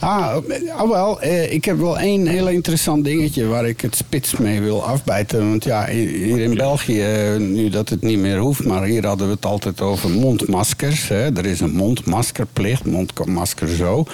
Ah, 0.00 0.36
oh 0.80 0.90
wel, 0.90 1.20
eh, 1.20 1.52
ik 1.52 1.64
heb 1.64 1.78
wel 1.78 1.98
één 1.98 2.26
heel 2.26 2.48
interessant 2.48 3.04
dingetje 3.04 3.46
waar 3.46 3.66
ik 3.66 3.80
het 3.80 3.96
spits 3.96 4.36
mee 4.36 4.60
wil 4.60 4.84
afbijten. 4.84 5.48
Want 5.48 5.64
ja, 5.64 5.86
hier 5.86 6.38
in 6.38 6.54
België, 6.54 7.02
eh, 7.02 7.36
nu 7.36 7.68
dat 7.68 7.88
het 7.88 8.02
niet 8.02 8.18
meer 8.18 8.38
hoeft, 8.38 8.64
maar 8.64 8.84
hier 8.84 9.06
hadden 9.06 9.26
we 9.26 9.32
het 9.32 9.44
altijd 9.44 9.80
over 9.80 10.10
mondmaskers. 10.10 11.08
Hè. 11.08 11.36
Er 11.36 11.46
is 11.46 11.60
een 11.60 11.72
mondmaskerplicht, 11.72 12.84
mondmasker 12.84 13.68
zo. 13.68 14.04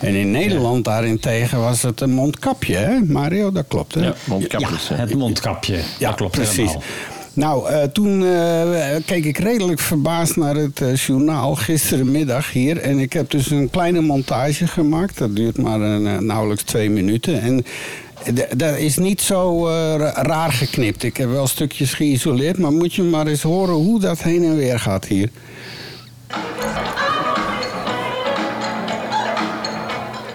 En 0.00 0.14
in 0.14 0.30
Nederland 0.30 0.84
daarentegen 0.84 1.60
was 1.60 1.82
het 1.82 2.00
een 2.00 2.12
mondkapje, 2.12 2.76
hè? 2.76 3.00
Mario, 3.00 3.52
dat 3.52 3.64
klopt, 3.68 3.94
hè? 3.94 4.04
Ja, 4.04 4.14
mondkapjes. 4.24 4.88
Het 4.88 5.14
mondkapje. 5.14 5.76
Ja, 5.98 6.08
dat 6.08 6.16
klopt 6.16 6.32
precies. 6.32 6.56
helemaal. 6.56 6.82
Nou, 7.34 7.68
eh, 7.68 7.82
toen 7.82 8.24
eh, 8.24 8.96
keek 9.06 9.24
ik 9.24 9.38
redelijk 9.38 9.80
verbaasd 9.80 10.36
naar 10.36 10.54
het 10.54 10.80
eh, 10.80 10.96
journaal 10.96 11.54
gisterenmiddag 11.54 12.52
hier. 12.52 12.78
En 12.78 12.98
ik 12.98 13.12
heb 13.12 13.30
dus 13.30 13.50
een 13.50 13.70
kleine 13.70 14.00
montage 14.00 14.66
gemaakt. 14.66 15.18
Dat 15.18 15.36
duurt 15.36 15.58
maar 15.58 15.80
een, 15.80 16.26
nauwelijks 16.26 16.62
twee 16.62 16.90
minuten. 16.90 17.40
En 17.40 17.64
dat 18.56 18.76
is 18.76 18.96
niet 18.96 19.20
zo 19.20 19.66
ra- 19.96 20.22
raar 20.22 20.52
geknipt. 20.52 21.02
Ik 21.02 21.16
heb 21.16 21.28
wel 21.28 21.46
stukjes 21.46 21.94
geïsoleerd. 21.94 22.58
Maar 22.58 22.72
moet 22.72 22.94
je 22.94 23.02
maar 23.02 23.26
eens 23.26 23.42
horen 23.42 23.74
hoe 23.74 24.00
dat 24.00 24.22
heen 24.22 24.44
en 24.44 24.56
weer 24.56 24.78
gaat 24.80 25.04
hier. 25.06 25.30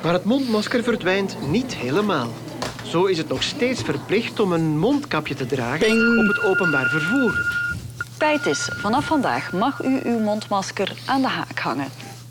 Maar 0.04 0.14
het 0.14 0.24
mondmasker 0.24 0.84
verdwijnt 0.84 1.38
niet 1.52 1.76
helemaal. 1.76 2.28
Zo 2.90 3.06
is 3.06 3.18
het 3.18 3.28
nog 3.30 3.44
steeds 3.44 3.82
verplicht 3.82 4.40
om 4.40 4.52
een 4.52 4.78
mondkapje 4.78 5.36
te 5.36 5.46
dragen 5.46 5.80
Ping. 5.80 6.20
op 6.20 6.28
het 6.28 6.44
openbaar 6.44 6.90
vervoer. 6.90 7.58
Feit 8.18 8.46
is, 8.46 8.70
vanaf 8.82 9.06
vandaag 9.06 9.54
mag 9.54 9.84
u 9.84 10.00
uw 10.04 10.20
mondmasker 10.20 10.94
aan 11.06 11.22
de 11.22 11.28
haak 11.28 11.60
hangen. 11.60 11.88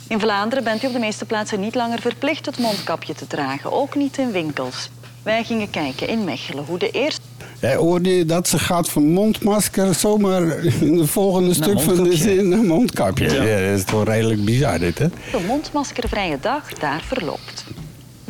In 0.08 0.20
Vlaanderen 0.20 0.64
bent 0.64 0.82
u 0.82 0.86
op 0.86 0.92
de 0.92 0.98
meeste 0.98 1.24
plaatsen 1.24 1.60
niet 1.60 1.74
langer 1.74 2.00
verplicht 2.00 2.46
het 2.46 2.58
mondkapje 2.58 3.14
te 3.14 3.26
dragen, 3.26 3.72
ook 3.72 3.94
niet 3.94 4.18
in 4.18 4.30
winkels. 4.30 4.90
Wij 5.22 5.44
gingen 5.44 5.70
kijken 5.70 6.08
in 6.08 6.24
Mechelen 6.24 6.64
hoe 6.64 6.78
de 6.78 6.90
eerste 6.90 7.20
Ja, 7.60 7.76
hoorde 7.76 8.16
je 8.16 8.24
dat 8.24 8.48
ze 8.48 8.58
gaat 8.58 8.88
van 8.88 9.12
mondmasker 9.12 9.94
zomaar 9.94 10.42
in 10.80 10.98
het 10.98 11.10
volgende 11.10 11.54
stuk 11.54 11.80
van 11.80 12.02
de 12.02 12.16
zin 12.16 12.48
naar 12.48 12.64
mondkapje? 12.64 13.30
Ja. 13.30 13.68
dat 13.68 13.78
is 13.78 13.84
toch 13.84 14.04
redelijk 14.04 14.44
bizar 14.44 14.78
dit, 14.78 14.98
hè? 14.98 15.06
mondmaskervrije 15.46 16.38
dag 16.40 16.72
daar 16.72 17.02
verloopt. 17.06 17.64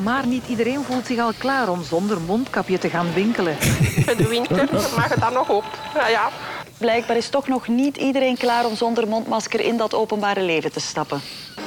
Maar 0.02 0.26
niet 0.26 0.46
iedereen 0.48 0.84
voelt 0.84 1.06
zich 1.06 1.18
al 1.18 1.32
klaar 1.38 1.68
om 1.68 1.82
zonder 1.82 2.20
mondkapje 2.20 2.78
te 2.78 2.88
gaan 2.88 3.12
winkelen. 3.12 3.56
In 4.10 4.16
de 4.16 4.28
winter 4.28 4.68
mag 4.96 5.08
het 5.08 5.20
dan 5.20 5.32
nog 5.32 5.48
op. 5.48 5.64
Ja, 5.94 6.08
ja. 6.08 6.30
Blijkbaar 6.78 7.16
is 7.16 7.28
toch 7.28 7.48
nog 7.48 7.68
niet 7.68 7.96
iedereen 7.96 8.36
klaar 8.36 8.66
om 8.66 8.76
zonder 8.76 9.08
mondmasker 9.08 9.60
in 9.60 9.76
dat 9.76 9.94
openbare 9.94 10.42
leven 10.42 10.72
te 10.72 10.80
stappen. 10.80 11.20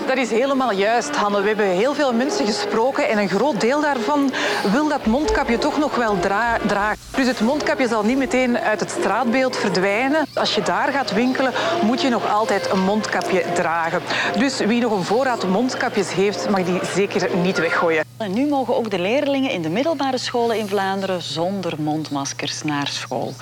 Dat 0.07 0.17
is 0.17 0.29
helemaal 0.29 0.71
juist, 0.71 1.15
Hanne. 1.15 1.41
We 1.41 1.47
hebben 1.47 1.65
heel 1.65 1.93
veel 1.93 2.13
mensen 2.13 2.45
gesproken 2.45 3.09
en 3.09 3.17
een 3.17 3.29
groot 3.29 3.61
deel 3.61 3.81
daarvan 3.81 4.31
wil 4.71 4.87
dat 4.87 5.05
mondkapje 5.05 5.57
toch 5.57 5.77
nog 5.77 5.95
wel 5.95 6.19
dra- 6.19 6.57
dragen. 6.67 6.97
Dus 7.15 7.27
het 7.27 7.39
mondkapje 7.39 7.87
zal 7.87 8.03
niet 8.03 8.17
meteen 8.17 8.57
uit 8.59 8.79
het 8.79 8.89
straatbeeld 8.89 9.57
verdwijnen. 9.57 10.25
Als 10.33 10.55
je 10.55 10.61
daar 10.61 10.91
gaat 10.91 11.13
winkelen, 11.13 11.53
moet 11.81 12.01
je 12.01 12.09
nog 12.09 12.31
altijd 12.33 12.69
een 12.71 12.79
mondkapje 12.83 13.45
dragen. 13.53 14.01
Dus 14.37 14.57
wie 14.59 14.81
nog 14.81 14.91
een 14.91 15.03
voorraad 15.03 15.47
mondkapjes 15.47 16.13
heeft, 16.13 16.49
mag 16.49 16.63
die 16.63 16.79
zeker 16.93 17.35
niet 17.35 17.57
weggooien. 17.57 18.03
En 18.17 18.33
nu 18.33 18.47
mogen 18.47 18.75
ook 18.75 18.89
de 18.89 18.99
leerlingen 18.99 19.51
in 19.51 19.61
de 19.61 19.69
middelbare 19.69 20.17
scholen 20.17 20.57
in 20.57 20.67
Vlaanderen 20.67 21.21
zonder 21.21 21.73
mondmaskers 21.81 22.63
naar 22.63 22.87
school. 22.87 23.33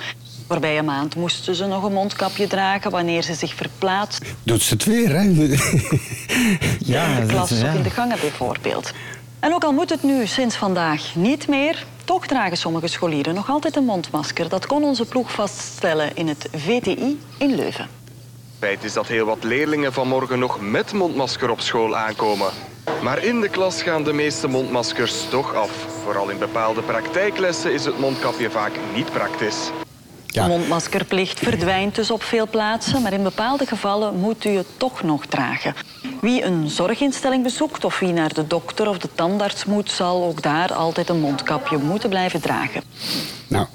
Voorbije 0.50 0.82
maand 0.82 1.16
moesten 1.16 1.54
ze 1.54 1.66
nog 1.66 1.82
een 1.82 1.92
mondkapje 1.92 2.46
dragen 2.46 2.90
wanneer 2.90 3.22
ze 3.22 3.34
zich 3.34 3.54
verplaatsten. 3.54 4.26
Doet 4.42 4.62
ze 4.62 4.74
het 4.74 4.84
weer, 4.84 5.08
hè? 5.08 5.22
Ja, 6.78 7.06
in 7.06 7.26
de 7.26 7.32
klas 7.32 7.50
ja. 7.50 7.68
of 7.68 7.74
in 7.74 7.82
de 7.82 7.90
gangen 7.90 8.18
bijvoorbeeld. 8.20 8.92
En 9.40 9.54
ook 9.54 9.64
al 9.64 9.72
moet 9.72 9.90
het 9.90 10.02
nu 10.02 10.26
sinds 10.26 10.56
vandaag 10.56 11.14
niet 11.14 11.48
meer, 11.48 11.84
toch 12.04 12.26
dragen 12.26 12.56
sommige 12.56 12.86
scholieren 12.86 13.34
nog 13.34 13.50
altijd 13.50 13.76
een 13.76 13.84
mondmasker. 13.84 14.48
Dat 14.48 14.66
kon 14.66 14.84
onze 14.84 15.04
ploeg 15.04 15.32
vaststellen 15.32 16.16
in 16.16 16.28
het 16.28 16.48
VTI 16.56 17.20
in 17.38 17.54
Leuven. 17.54 17.88
Feit 18.58 18.84
is 18.84 18.92
dat 18.92 19.06
heel 19.06 19.26
wat 19.26 19.44
leerlingen 19.44 19.92
vanmorgen 19.92 20.38
nog 20.38 20.60
met 20.60 20.92
mondmasker 20.92 21.50
op 21.50 21.60
school 21.60 21.96
aankomen. 21.96 22.50
Maar 23.02 23.24
in 23.24 23.40
de 23.40 23.48
klas 23.48 23.82
gaan 23.82 24.04
de 24.04 24.12
meeste 24.12 24.48
mondmaskers 24.48 25.28
toch 25.28 25.54
af. 25.54 25.70
Vooral 26.02 26.28
in 26.28 26.38
bepaalde 26.38 26.82
praktijklessen 26.82 27.72
is 27.72 27.84
het 27.84 27.98
mondkapje 27.98 28.50
vaak 28.50 28.72
niet 28.94 29.12
praktisch. 29.12 29.70
Ja. 30.32 30.42
De 30.42 30.48
mondmaskerplicht 30.48 31.38
verdwijnt 31.38 31.94
dus 31.94 32.10
op 32.10 32.22
veel 32.22 32.48
plaatsen, 32.48 33.02
maar 33.02 33.12
in 33.12 33.22
bepaalde 33.22 33.66
gevallen 33.66 34.14
moet 34.14 34.44
u 34.44 34.50
het 34.50 34.66
toch 34.76 35.02
nog 35.02 35.26
dragen. 35.26 35.74
Wie 36.20 36.44
een 36.44 36.68
zorginstelling 36.68 37.42
bezoekt 37.42 37.84
of 37.84 37.98
wie 37.98 38.12
naar 38.12 38.34
de 38.34 38.46
dokter 38.46 38.88
of 38.88 38.98
de 38.98 39.08
tandarts 39.14 39.64
moet, 39.64 39.90
zal 39.90 40.24
ook 40.24 40.42
daar 40.42 40.72
altijd 40.72 41.08
een 41.08 41.20
mondkapje 41.20 41.78
moeten 41.78 42.08
blijven 42.08 42.40
dragen. 42.40 42.82
Nou, 43.48 43.66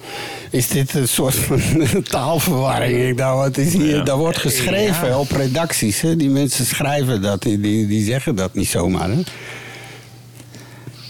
is 0.49 0.67
dit 0.67 0.93
een 0.93 1.07
soort 1.07 1.35
van 1.35 1.61
taalverwarring? 2.03 3.07
Ik 3.09 3.17
dacht, 3.17 3.57
is 3.57 3.73
hier, 3.73 3.95
Ja. 3.95 4.03
Dat 4.03 4.17
wordt 4.17 4.37
geschreven 4.37 5.19
op 5.19 5.31
redacties. 5.31 6.01
Hè? 6.01 6.15
Die 6.15 6.29
mensen 6.29 6.65
schrijven 6.65 7.21
dat, 7.21 7.41
die, 7.41 7.59
die, 7.59 7.87
die 7.87 8.05
zeggen 8.05 8.35
dat 8.35 8.53
niet 8.53 8.67
zomaar. 8.67 9.09
Hè? 9.09 9.21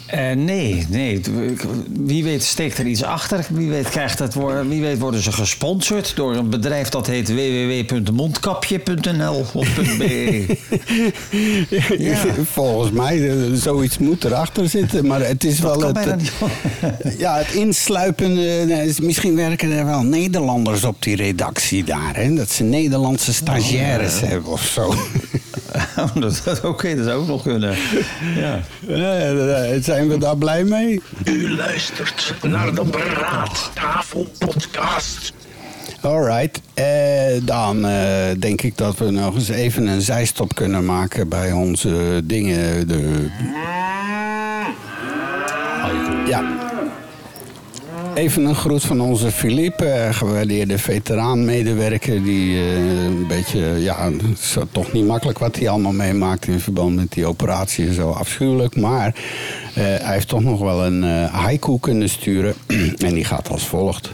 Eh, 0.05 0.31
nee, 0.35 0.85
nee. 0.89 1.21
Wie 1.99 2.23
weet 2.23 2.43
steekt 2.43 2.77
er 2.77 2.85
iets 2.85 3.03
achter. 3.03 3.45
Wie 3.49 3.69
weet, 3.69 3.89
krijgt 3.89 4.19
het, 4.19 4.35
wie 4.67 4.81
weet 4.81 4.99
worden 4.99 5.21
ze 5.21 5.31
gesponsord 5.31 6.15
door 6.15 6.35
een 6.35 6.49
bedrijf 6.49 6.89
dat 6.89 7.07
heet 7.07 7.27
www.mondkapje.nl 7.33 9.45
of 9.53 9.67
.be. 9.97 10.45
Ja. 11.97 12.17
Volgens 12.51 12.91
mij, 12.91 13.29
eh, 13.29 13.35
zoiets 13.53 13.97
moet 13.97 14.23
erachter 14.23 14.69
zitten. 14.69 15.07
Maar 15.07 15.27
het 15.27 15.43
is 15.43 15.59
wel 15.59 15.81
het, 15.81 16.15
niet. 16.17 16.31
ja, 17.17 17.37
het 17.37 17.51
insluipen. 17.53 18.37
eh, 18.37 18.85
is- 18.85 18.99
Misschien 18.99 19.35
werken 19.35 19.71
er 19.71 19.85
wel 19.85 20.03
Nederlanders 20.03 20.83
op 20.83 21.01
die 21.03 21.15
redactie 21.15 21.83
daar. 21.83 22.15
Hè? 22.15 22.33
Dat 22.35 22.49
ze 22.51 22.63
Nederlandse 22.63 23.33
stagiaires 23.33 24.19
hebben 24.19 24.51
of 24.51 24.61
zo. 24.63 24.93
Dat, 26.19 26.61
Oké, 26.63 26.95
dat 26.95 27.05
zou 27.05 27.21
ook 27.21 27.27
nog 27.27 27.43
kunnen. 27.43 27.75
Ja. 28.35 28.59
Zijn 29.81 30.07
we 30.07 30.17
daar 30.17 30.37
blij 30.37 30.63
mee? 30.63 31.01
U 31.23 31.55
luistert 31.55 32.35
naar 32.41 32.75
de 32.75 32.85
Praattafel 32.85 34.27
Podcast. 34.37 35.33
Alright, 36.01 36.61
eh, 36.73 36.85
dan 37.43 37.85
eh, 37.85 38.39
denk 38.39 38.61
ik 38.61 38.77
dat 38.77 38.97
we 38.97 39.11
nog 39.11 39.35
eens 39.35 39.49
even 39.49 39.87
een 39.87 40.01
zijstop 40.01 40.55
kunnen 40.55 40.85
maken 40.85 41.29
bij 41.29 41.51
onze 41.51 42.21
dingen. 42.23 42.87
De... 42.87 43.29
Ja. 46.27 46.73
Even 48.15 48.45
een 48.45 48.55
groet 48.55 48.83
van 48.83 49.01
onze 49.01 49.31
Philippe, 49.31 49.85
eh, 49.85 50.13
gewaardeerde 50.13 50.77
veteraan-medewerker. 50.77 52.23
Die 52.23 52.57
eh, 52.57 53.03
een 53.03 53.27
beetje, 53.27 53.59
ja, 53.59 54.11
het 54.11 54.39
is 54.39 54.57
toch 54.71 54.91
niet 54.91 55.05
makkelijk 55.05 55.39
wat 55.39 55.55
hij 55.55 55.69
allemaal 55.69 55.91
meemaakt 55.91 56.47
in 56.47 56.59
verband 56.59 56.95
met 56.95 57.11
die 57.11 57.25
operatie. 57.25 57.93
Zo 57.93 58.11
afschuwelijk. 58.11 58.75
Maar 58.75 59.07
eh, 59.07 59.83
hij 59.83 60.13
heeft 60.13 60.27
toch 60.27 60.43
nog 60.43 60.59
wel 60.59 60.85
een 60.85 61.03
haiku 61.27 61.79
kunnen 61.79 62.09
sturen. 62.09 62.53
en 63.05 63.13
die 63.13 63.25
gaat 63.25 63.49
als 63.49 63.67
volgt. 63.67 64.11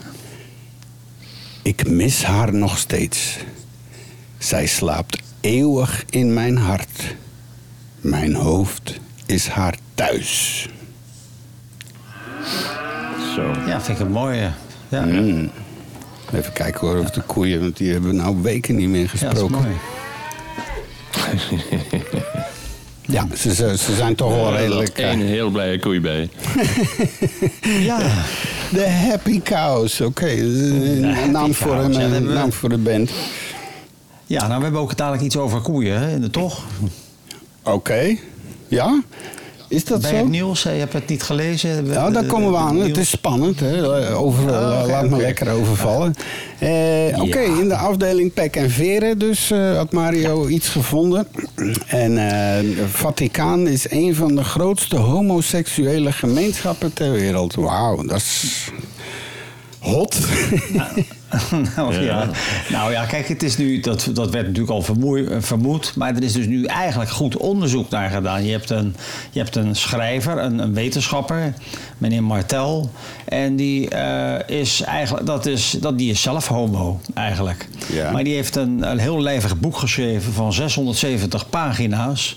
Ik 1.62 1.88
mis 1.88 2.24
haar 2.24 2.54
nog 2.54 2.78
steeds. 2.78 3.36
Zij 4.38 4.66
slaapt 4.66 5.22
eeuwig 5.40 6.04
in 6.10 6.34
mijn 6.34 6.56
hart. 6.56 7.14
Mijn 8.00 8.34
hoofd 8.34 9.00
is 9.26 9.46
haar 9.46 9.76
thuis. 9.94 10.68
Zo. 13.34 13.50
ja, 13.66 13.80
vind 13.80 13.98
ik 13.98 14.06
een 14.06 14.12
mooie. 14.12 14.50
Ja, 14.88 15.00
Mm. 15.04 15.50
Even 16.34 16.52
kijken 16.52 16.80
hoor, 16.88 16.98
of 16.98 17.10
de 17.10 17.20
koeien, 17.20 17.60
want 17.60 17.76
die 17.76 17.92
hebben 17.92 18.10
we 18.10 18.16
nou 18.16 18.42
weken 18.42 18.76
niet 18.76 18.88
meer 18.88 19.00
ja 19.00 19.06
dat 19.06 19.14
is 19.14 19.20
gesproken. 19.28 19.56
mooi. 19.60 19.74
Ja, 23.06 23.26
ze, 23.36 23.54
ze, 23.76 23.94
zijn 23.96 24.14
toch 24.14 24.34
wel 24.34 24.56
redelijk. 24.56 24.98
Een 24.98 25.20
eh, 25.20 25.26
heel 25.26 25.50
blije 25.50 25.78
koei 25.78 26.00
bij. 26.00 26.28
Ja, 27.88 27.98
De 28.70 28.88
Happy 28.88 29.40
Cows, 29.42 30.00
oké. 30.00 30.26
Happy 30.26 31.30
naam, 31.30 31.54
voor 31.54 31.74
Cows, 31.76 31.84
een, 31.84 31.92
ja, 31.92 31.98
dat 31.98 32.06
eh, 32.06 32.12
hebben 32.12 32.28
we. 32.28 32.34
naam 32.34 32.52
voor 32.52 32.68
de 32.68 32.78
band. 32.78 33.10
ja, 34.26 34.46
nou 34.46 34.56
we 34.56 34.62
hebben 34.62 34.80
ook 34.80 34.96
dadelijk 34.96 35.22
iets 35.22 35.36
over 35.36 35.60
koeien, 35.60 36.00
hè, 36.00 36.28
toch? 36.28 36.64
Oké, 37.62 38.16
ja? 38.68 39.02
Is 39.72 39.84
dat 39.84 40.00
bij 40.00 40.10
zo? 40.10 40.16
het 40.16 40.28
nieuws. 40.28 40.64
eh, 40.64 40.72
Je 40.72 40.78
hebt 40.78 40.92
het 40.92 41.08
niet 41.08 41.22
gelezen. 41.22 41.86
Ja, 41.86 42.10
daar 42.10 42.24
komen 42.24 42.50
we 42.50 42.56
aan. 42.56 42.76
Het 42.80 42.96
is 42.96 43.10
spannend. 43.10 43.60
Hè? 43.60 43.86
Over, 44.14 44.48
Oh, 44.50 44.78
oké, 44.82 44.90
laat 44.90 45.08
me 45.08 45.16
lekker 45.16 45.50
overvallen. 45.50 46.14
Eh, 46.58 47.22
Oké, 47.22 47.38
in 47.40 47.68
de 47.68 47.76
afdeling 47.76 48.32
pek 48.32 48.56
en 48.56 48.70
veren 48.70 49.18
dus 49.18 49.50
eh, 49.50 49.76
had 49.76 49.92
Mario 49.92 50.48
iets 50.48 50.68
gevonden. 50.68 51.26
En 51.86 52.18
eh 52.18 52.86
Vaticaan 52.90 53.66
is 53.68 53.90
een 53.90 54.14
van 54.14 54.34
de 54.34 54.44
grootste 54.44 54.96
homoseksuele 54.96 56.12
gemeenschappen 56.12 56.92
ter 56.92 57.10
wereld. 57.12 57.54
Wauw, 57.54 58.02
dat 58.02 58.16
is 58.16 58.68
hot. 59.78 60.16
nou, 61.76 61.94
ja. 61.94 62.28
nou 62.68 62.92
ja, 62.92 63.04
kijk, 63.04 63.28
het 63.28 63.42
is 63.42 63.56
nu, 63.56 63.80
dat, 63.80 64.10
dat 64.12 64.30
werd 64.30 64.46
natuurlijk 64.46 64.72
al 64.72 64.84
eh, 65.16 65.36
vermoed, 65.40 65.92
maar 65.96 66.16
er 66.16 66.22
is 66.22 66.32
dus 66.32 66.46
nu 66.46 66.64
eigenlijk 66.64 67.10
goed 67.10 67.36
onderzoek 67.36 67.90
naar 67.90 68.10
gedaan. 68.10 68.44
Je 68.44 68.50
hebt 68.50 68.70
een, 68.70 68.96
je 69.30 69.38
hebt 69.38 69.56
een 69.56 69.76
schrijver, 69.76 70.38
een, 70.38 70.58
een 70.58 70.74
wetenschapper, 70.74 71.54
meneer 71.98 72.24
Martel, 72.24 72.90
en 73.24 73.56
die, 73.56 73.88
eh, 73.88 74.58
is, 74.58 74.80
eigenlijk, 74.80 75.26
dat 75.26 75.46
is, 75.46 75.76
dat, 75.80 75.98
die 75.98 76.10
is 76.10 76.22
zelf 76.22 76.46
homo 76.46 77.00
eigenlijk. 77.14 77.68
Ja. 77.92 78.10
Maar 78.10 78.24
die 78.24 78.34
heeft 78.34 78.56
een, 78.56 78.90
een 78.90 78.98
heel 78.98 79.22
lijvig 79.22 79.60
boek 79.60 79.76
geschreven 79.76 80.32
van 80.32 80.52
670 80.52 81.48
pagina's. 81.50 82.36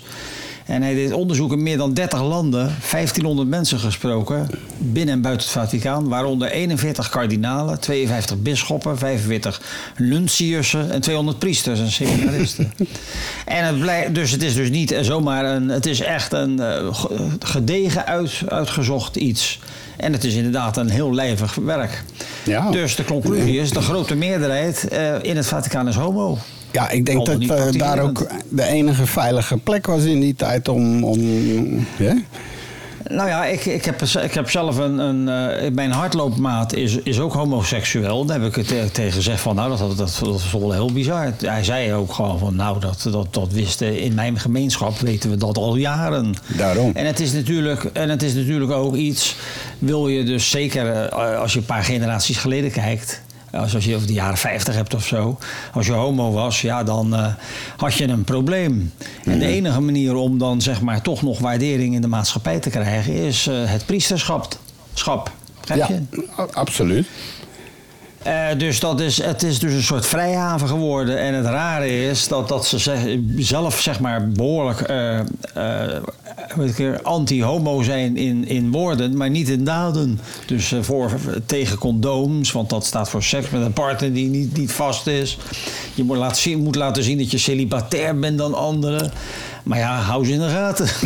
En 0.66 0.82
hij 0.82 0.94
deed 0.94 1.12
onderzoek 1.12 1.52
in 1.52 1.62
meer 1.62 1.76
dan 1.76 1.94
30 1.94 2.20
landen, 2.22 2.74
1500 2.90 3.48
mensen 3.48 3.78
gesproken, 3.78 4.48
binnen 4.78 5.14
en 5.14 5.20
buiten 5.20 5.46
het 5.46 5.56
Vaticaan, 5.56 6.08
waaronder 6.08 6.50
41 6.50 7.08
kardinalen, 7.08 7.80
52 7.80 8.36
bisschoppen, 8.42 8.98
45 8.98 9.60
nuntiussen 9.98 10.90
en 10.90 11.00
200 11.00 11.38
priesters 11.38 11.80
en 11.80 11.90
seminaristen. 11.90 12.72
en 13.44 13.64
het 13.66 13.78
blijkt, 13.80 14.14
dus 14.14 14.30
het 14.30 14.42
is 14.42 14.54
dus 14.54 14.70
niet 14.70 14.96
zomaar 15.00 15.44
een, 15.44 15.68
het 15.68 15.86
is 15.86 16.00
echt 16.00 16.32
een 16.32 16.60
eh, 16.60 16.94
ge- 16.94 17.28
gedegen 17.38 18.06
uit, 18.06 18.40
uitgezocht 18.48 19.16
iets. 19.16 19.58
En 19.96 20.12
het 20.12 20.24
is 20.24 20.34
inderdaad 20.34 20.76
een 20.76 20.90
heel 20.90 21.14
lijvig 21.14 21.54
werk. 21.54 22.04
Ja. 22.44 22.70
Dus 22.70 22.96
de 22.96 23.04
conclusie 23.04 23.58
is, 23.58 23.70
de 23.70 23.80
grote 23.80 24.14
meerderheid 24.14 24.88
eh, 24.88 25.14
in 25.22 25.36
het 25.36 25.46
Vaticaan 25.46 25.88
is 25.88 25.94
homo. 25.94 26.38
Ja, 26.76 26.90
ik 26.90 27.06
denk 27.06 27.26
dat 27.26 27.40
eh, 27.40 27.72
daar 27.72 27.98
ook 28.00 28.26
de 28.48 28.64
enige 28.66 29.06
veilige 29.06 29.56
plek 29.56 29.86
was 29.86 30.02
in 30.04 30.20
die 30.20 30.34
tijd 30.34 30.68
om... 30.68 31.04
om? 31.04 31.20
Nou 33.10 33.28
ja, 33.28 33.44
ik, 33.46 33.64
ik, 33.64 33.84
heb, 33.84 34.02
ik 34.02 34.34
heb 34.34 34.50
zelf 34.50 34.76
een. 34.76 34.98
een 34.98 35.28
eh, 35.28 35.70
mijn 35.72 35.90
hardloopmaat 35.90 36.72
is, 36.74 36.96
is 36.96 37.20
ook 37.20 37.32
homoseksueel. 37.32 38.24
Daar 38.24 38.40
heb 38.40 38.48
ik 38.48 38.54
het 38.54 38.68
te- 38.68 38.88
tegen 38.92 39.12
gezegd 39.12 39.40
van. 39.40 39.54
Nou, 39.54 39.68
dat, 39.68 39.78
dat, 39.78 39.96
dat, 39.96 40.20
dat 40.24 40.34
is 40.34 40.52
wel 40.52 40.72
heel 40.72 40.92
bizar. 40.92 41.32
Hij 41.44 41.64
zei 41.64 41.92
ook 41.92 42.12
gewoon 42.12 42.38
van. 42.38 42.56
Nou, 42.56 42.80
dat, 42.80 43.08
dat, 43.10 43.26
dat 43.34 43.52
wisten. 43.52 44.00
In 44.00 44.14
mijn 44.14 44.38
gemeenschap 44.38 44.98
weten 44.98 45.30
we 45.30 45.36
dat 45.36 45.56
al 45.58 45.76
jaren. 45.76 46.34
Daarom. 46.56 46.90
En 46.94 47.06
het 47.06 47.20
is 47.20 47.32
natuurlijk, 47.32 47.84
en 47.84 48.08
het 48.10 48.22
is 48.22 48.34
natuurlijk 48.34 48.70
ook 48.70 48.94
iets. 48.94 49.36
Wil 49.78 50.08
je 50.08 50.24
dus 50.24 50.50
zeker. 50.50 51.02
eh, 51.02 51.38
als 51.40 51.52
je 51.52 51.58
een 51.58 51.64
paar 51.64 51.84
generaties 51.84 52.36
geleden 52.38 52.70
kijkt. 52.70 53.22
Als 53.56 53.74
als 53.74 53.84
je 53.84 53.94
over 53.94 54.06
de 54.06 54.12
jaren 54.12 54.36
50 54.36 54.74
hebt 54.74 54.94
of 54.94 55.06
zo. 55.06 55.38
Als 55.74 55.86
je 55.86 55.92
homo 55.92 56.32
was, 56.32 56.60
ja, 56.60 56.82
dan 56.84 57.14
eh, 57.14 57.26
had 57.76 57.94
je 57.94 58.08
een 58.08 58.24
probleem. 58.24 58.92
En 59.24 59.38
de 59.38 59.46
enige 59.46 59.80
manier 59.80 60.14
om 60.14 60.38
dan 60.38 60.60
zeg 60.60 60.80
maar 60.80 61.02
toch 61.02 61.22
nog 61.22 61.38
waardering 61.38 61.94
in 61.94 62.00
de 62.00 62.08
maatschappij 62.08 62.58
te 62.58 62.70
krijgen 62.70 63.12
is 63.12 63.46
eh, 63.46 63.54
het 63.64 63.86
priesterschap. 63.86 64.48
Schap. 64.94 65.30
Begrijp 65.60 65.88
Ja, 65.88 65.94
je? 66.10 66.26
a- 66.38 66.46
absoluut. 66.52 67.06
Eh, 68.22 68.46
dus 68.58 68.80
dat 68.80 69.00
is, 69.00 69.22
het 69.22 69.42
is 69.42 69.58
dus 69.58 69.72
een 69.72 69.82
soort 69.82 70.06
vrijhaven 70.06 70.68
geworden. 70.68 71.18
En 71.18 71.34
het 71.34 71.46
rare 71.46 72.08
is 72.08 72.28
dat, 72.28 72.48
dat 72.48 72.66
ze 72.66 73.18
zelf 73.36 73.80
zeg 73.80 74.00
maar 74.00 74.28
behoorlijk 74.28 74.80
eh, 74.80 75.18
eh, 75.18 75.24
anti-homo 77.02 77.82
zijn 77.82 78.16
in, 78.16 78.48
in 78.48 78.70
woorden, 78.70 79.16
maar 79.16 79.30
niet 79.30 79.48
in 79.48 79.64
daden. 79.64 80.20
Dus 80.46 80.72
eh, 80.72 80.82
voor, 80.82 81.10
tegen 81.46 81.78
condooms, 81.78 82.52
want 82.52 82.70
dat 82.70 82.86
staat 82.86 83.10
voor 83.10 83.22
seks 83.22 83.50
met 83.50 83.62
een 83.62 83.72
partner 83.72 84.12
die 84.12 84.28
niet, 84.28 84.56
niet 84.56 84.72
vast 84.72 85.06
is. 85.06 85.38
Je 85.94 86.04
moet 86.04 86.16
laten, 86.16 86.42
zien, 86.42 86.62
moet 86.62 86.76
laten 86.76 87.02
zien 87.02 87.18
dat 87.18 87.30
je 87.30 87.38
celibatair 87.38 88.18
bent 88.18 88.38
dan 88.38 88.54
anderen. 88.54 89.12
Maar 89.64 89.78
ja, 89.78 90.00
hou 90.00 90.24
ze 90.24 90.32
in 90.32 90.38
de 90.38 90.48
gaten. 90.48 90.88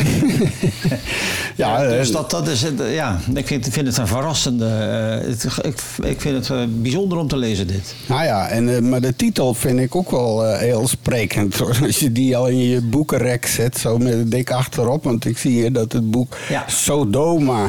Ja, 1.56 1.88
dus 1.88 2.08
eh, 2.08 2.14
dat, 2.14 2.30
dat 2.30 2.48
is 2.48 2.62
het, 2.62 2.80
eh, 2.80 2.94
ja, 2.94 3.18
ik 3.34 3.46
vind, 3.46 3.68
vind 3.68 3.86
het 3.86 3.96
een 3.96 4.06
verrassende. 4.06 4.64
het, 4.64 5.46
ik, 5.62 5.80
ik 6.02 6.20
vind 6.20 6.48
het 6.48 6.82
bijzonder 6.82 7.18
om 7.18 7.28
te 7.28 7.36
lezen, 7.36 7.66
dit. 7.66 7.94
Nou 8.06 8.24
ja, 8.24 8.48
en, 8.48 8.88
maar 8.88 9.00
de 9.00 9.16
titel 9.16 9.54
vind 9.54 9.78
ik 9.78 9.96
ook 9.96 10.10
wel 10.10 10.54
heel 10.54 10.88
sprekend. 10.88 11.58
Hoor. 11.58 11.78
Als 11.86 11.98
je 11.98 12.12
die 12.12 12.36
al 12.36 12.46
in 12.46 12.58
je 12.58 12.80
boekenrek 12.80 13.46
zet, 13.46 13.78
zo 13.78 13.98
met 13.98 14.30
dik 14.30 14.50
achterop. 14.50 15.04
Want 15.04 15.24
ik 15.30 15.38
zie 15.38 15.50
hier 15.50 15.72
dat 15.72 15.92
het 15.92 16.10
boek 16.10 16.36
Ja. 16.48 16.64
Sodoma... 16.66 17.66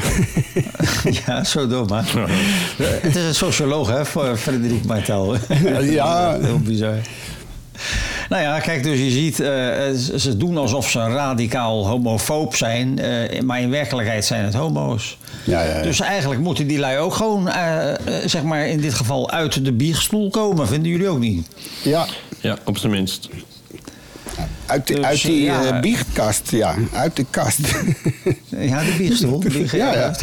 ja, 1.26 1.44
zo 1.44 1.68
dom, 1.68 1.88
hè? 1.92 2.02
het 2.84 3.16
is 3.16 3.24
een 3.26 3.36
socioloog, 3.36 3.88
hè, 3.90 4.06
voor 4.06 4.38
Frederik 4.38 4.86
Martel. 4.86 5.36
Ja. 5.82 6.38
Heel 6.42 6.60
bizar. 6.60 6.96
Nou 8.30 8.42
ja, 8.44 8.60
kijk, 8.60 8.84
dus 8.84 9.00
je 9.00 9.10
ziet, 9.10 9.40
eh, 9.40 10.18
ze- 10.18 10.38
doen 10.38 10.58
alsof 10.58 10.90
ze 10.90 11.00
radicaal 11.00 11.88
homofoob 11.88 12.56
zijn, 12.56 13.00
eh, 13.00 13.42
maar 13.42 13.62
in 13.62 13.70
werkelijkheid 13.70 14.26
zijn 14.26 14.44
het 14.46 14.54
homo's. 14.54 15.18
Ja, 15.44 15.64
ja, 15.64 15.76
ja. 15.76 15.82
Dus 15.82 16.00
eigenlijk 16.00 16.42
moeten 16.42 16.68
die 16.68 16.80
lui 16.80 16.98
ook 16.98 17.14
gewoon, 17.14 17.50
eh, 17.50 17.94
zeg 18.26 18.44
maar 18.44 18.68
in 18.68 18.82
dit 18.82 18.94
geval, 18.94 19.32
uit 19.32 19.66
de 19.66 19.72
biechtstoel 19.72 20.30
komen. 20.30 20.68
Vinden 20.68 20.92
jullie 20.92 21.10
ook 21.10 21.20
niet? 21.20 21.48
ja, 21.84 22.06
Ja, 22.40 22.58
op 22.66 22.78
zijn 22.78 22.92
minst. 22.92 23.30
Uit, 24.66 24.88
die- 24.88 24.96
Dus, 24.96 25.06
uit 25.06 25.22
die 25.22 25.42
ja. 25.42 25.64
eh, 25.76 25.80
biechtkast, 25.80 26.52
ja. 26.52 26.76
Uit 26.94 27.16
de 27.16 27.26
kast. 27.30 27.60
Ja, 28.58 28.80
de. 28.84 29.38
De 29.40 29.50
bier- 29.50 29.76
Ja, 29.78 29.94
ja. 29.94 30.14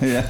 ja. 0.00 0.24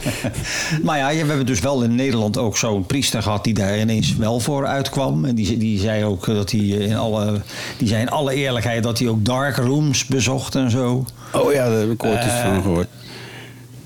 Maar 0.82 0.98
ja, 0.98 1.08
we 1.08 1.14
hebben 1.28 1.46
dus 1.46 1.60
wel 1.60 1.82
in 1.82 1.94
Nederland 1.94 2.38
ook 2.38 2.56
zo'n 2.56 2.86
priester 2.86 3.22
gehad 3.22 3.44
die 3.44 3.54
daar 3.54 3.78
ineens 3.78 4.16
wel 4.16 4.40
voor 4.40 4.66
uitkwam. 4.66 5.24
En 5.24 5.34
die, 5.34 5.56
die 5.56 5.78
zei 5.80 6.04
ook 6.04 6.26
dat 6.26 6.50
hij 6.50 6.60
in 6.60 6.96
alle, 6.96 7.40
die 7.76 7.88
zei 7.88 8.00
in 8.00 8.08
alle 8.10 8.34
eerlijkheid 8.34 8.82
dat 8.82 8.98
hij 8.98 9.08
ook 9.08 9.24
dark 9.24 9.56
rooms 9.56 10.04
bezocht 10.06 10.54
en 10.54 10.70
zo. 10.70 11.04
Oh 11.32 11.52
ja, 11.52 11.68
daar 11.68 11.78
heb 11.78 11.90
ik 11.90 12.04
ooit 12.04 12.16
eens 12.22 12.32
Eh, 12.32 12.42
van 12.44 12.62
gehoord. 12.62 12.88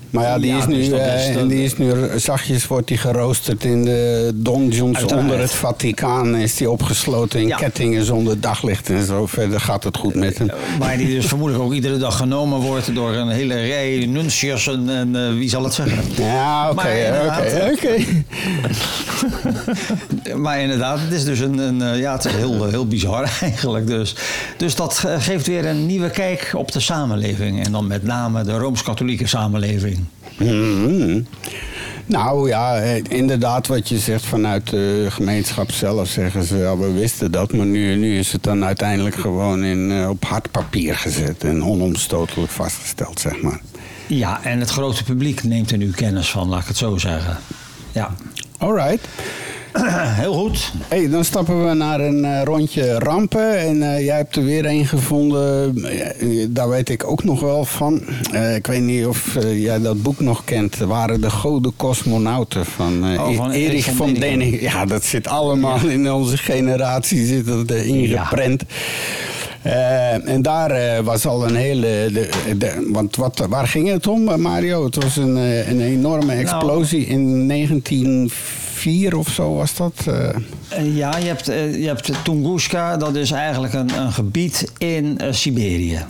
Maar 0.09 0.23
ja, 0.23 0.39
die, 0.39 0.55
is 0.57 0.65
nu, 0.67 0.75
dus 0.75 0.89
eh, 0.99 1.19
is 1.19 1.25
en 1.27 1.33
dan- 1.33 1.47
die 1.47 1.63
is 1.63 1.77
nu 1.77 1.93
zachtjes 2.15 2.67
wordt 2.67 2.87
die 2.87 2.97
geroosterd 2.97 3.63
in 3.63 3.85
de 3.85 4.31
donjons 4.35 4.97
Uiteraard. 4.97 5.23
onder 5.23 5.39
het 5.39 5.51
Vaticaan. 5.51 6.35
Is 6.35 6.55
die 6.55 6.69
opgesloten 6.69 7.39
in 7.41 7.47
Ja. 7.47 7.55
kettingen 7.57 8.05
zonder 8.05 8.39
daglicht 8.41 8.89
en 8.89 9.05
zo. 9.05 9.25
Verder 9.25 9.59
gaat 9.59 9.83
het 9.83 9.97
goed 9.97 10.15
met 10.15 10.37
hem. 10.37 10.51
Waar 10.79 10.97
die 10.97 11.07
dus 11.15 11.25
vermoedelijk 11.33 11.65
ook 11.65 11.73
iedere 11.73 11.97
dag 11.97 12.17
genomen 12.17 12.59
wordt 12.59 12.95
door 12.95 13.13
een 13.13 13.29
hele 13.29 13.53
rij 13.55 14.05
nunciërs 14.09 14.67
en, 14.67 14.89
en 14.89 15.15
eh, 15.15 15.33
wie 15.33 15.49
zal 15.49 15.63
het 15.63 15.73
zeggen. 15.73 16.03
Ja, 16.23 16.65
oké, 16.65 16.75
Maar 16.75 16.97
inderdaad, 16.97 17.53
oké, 17.53 17.71
oké. 17.73 17.95
Maar 20.35 20.59
inderdaad, 20.61 20.99
het 20.99 21.11
is 21.11 21.23
dus 21.23 21.39
een, 21.39 21.57
een 21.57 21.81
eh, 21.81 21.99
ja, 21.99 22.13
het 22.13 22.25
is 22.25 22.31
heel, 22.31 22.65
heel 22.69 22.87
bizar 22.87 23.23
eigenlijk. 23.41 23.87
Dus, 23.87 24.15
dus 24.57 24.75
dat 24.75 25.03
eh, 25.07 25.15
geeft 25.21 25.47
weer 25.47 25.65
een 25.65 25.85
nieuwe 25.85 26.09
kijk 26.09 26.51
op 26.55 26.71
de 26.71 26.79
samenleving. 26.79 27.65
En 27.65 27.71
dan 27.71 27.87
met 27.87 28.03
name 28.03 28.43
de 28.43 28.51
Rooms-Katholieke 28.57 29.27
samenleving. 29.27 29.97
Mhm. 30.37 31.21
Nou 32.05 32.47
ja, 32.47 32.75
inderdaad 33.09 33.67
wat 33.67 33.89
je 33.89 33.97
zegt 33.97 34.25
vanuit 34.25 34.69
de 34.69 35.07
gemeenschap 35.09 35.71
zelf 35.71 36.07
zeggen 36.07 36.43
ze, 36.43 36.57
ja, 36.57 36.77
we 36.77 36.91
wisten 36.91 37.31
dat, 37.31 37.53
maar 37.53 37.65
nu, 37.65 37.95
nu 37.95 38.17
is 38.17 38.31
het 38.31 38.43
dan 38.43 38.65
uiteindelijk 38.65 39.15
gewoon 39.15 39.63
in, 39.63 39.91
eh, 39.91 40.09
op 40.09 40.25
hard 40.25 40.51
papier 40.51 40.95
gezet 40.95 41.43
en 41.43 41.63
onomstotelijk 41.63 42.51
vastgesteld, 42.51 43.19
zeg 43.19 43.41
maar. 43.41 43.61
Ja, 44.07 44.43
en 44.43 44.59
het 44.59 44.69
grote 44.69 45.03
publiek 45.03 45.43
neemt 45.43 45.71
er 45.71 45.77
nu 45.77 45.91
kennis 45.91 46.29
van, 46.29 46.47
laat 46.47 46.61
ik 46.61 46.67
het 46.67 46.77
zo 46.77 46.97
zeggen. 46.97 47.37
Ja, 47.91 48.15
Alright. 48.57 49.07
heel 50.21 50.33
goed. 50.33 50.71
Hey, 50.87 51.09
dan 51.09 51.25
stappen 51.25 51.67
we 51.67 51.73
naar 51.73 51.99
een 51.99 52.25
eh, 52.25 52.43
rondje 52.43 52.99
rampen. 52.99 53.57
En 53.57 53.93
eh, 53.93 54.05
jij 54.05 54.15
hebt 54.15 54.35
er 54.35 54.43
weer 54.43 54.65
een 54.65 54.85
gevonden. 54.85 55.75
Eh, 55.85 56.45
daar 56.49 56.69
weet 56.69 56.89
ik 56.89 57.07
ook 57.09 57.23
nog 57.23 57.39
wel 57.39 57.65
van. 57.65 58.01
Ik 58.55 58.67
weet 58.67 58.81
niet 58.81 59.05
of 59.05 59.37
jij 59.53 59.81
dat 59.81 60.01
boek 60.01 60.19
nog 60.19 60.43
kent. 60.43 60.77
Waren 60.77 61.21
de 61.21 61.29
Goden 61.29 61.73
Cosmonauten 61.75 62.65
van, 62.65 63.17
Oh, 63.17 63.35
van 63.35 63.51
Erich 63.51 63.71
Erich 63.71 63.95
van. 63.95 64.13
Däniken. 64.15 64.61
Ja, 64.61 64.85
dat 64.85 65.03
zit 65.03 65.27
allemaal 65.27 65.79
in 65.87 66.11
onze 66.11 66.37
generatie 66.37 67.25
zit 67.25 67.45
dat, 67.45 67.71
ingeprent. 67.71 68.63
En 70.25 70.41
daar 70.41 71.03
was 71.03 71.25
al 71.25 71.45
een 71.47 71.55
hele. 71.55 72.09
De, 72.13 72.29
de- 72.57 72.89
want 72.91 73.15
wat, 73.15 73.45
waar 73.49 73.67
ging 73.67 73.89
het 73.89 74.07
om, 74.07 74.41
Mario? 74.41 74.85
Het 74.85 74.95
was 74.95 75.17
een, 75.17 75.35
een 75.69 75.81
enorme 75.81 76.33
explosie 76.33 77.05
in 77.05 77.45
1904 78.83 79.17
of 79.17 79.29
zo 79.29 79.55
was 79.55 79.75
dat. 79.75 79.93
eh. 80.07 80.29
Eh, 80.69 80.95
Ja, 80.97 81.17
je 81.17 81.25
hebt, 81.25 81.47
eh, 81.47 81.79
je 81.81 81.87
hebt 81.87 82.11
Tunguska, 82.23 82.97
dat 82.97 83.15
is 83.15 83.31
eigenlijk 83.31 83.73
een, 83.73 83.97
een 83.97 84.11
gebied 84.11 84.71
in 84.77 85.19
Siberië. 85.31 86.05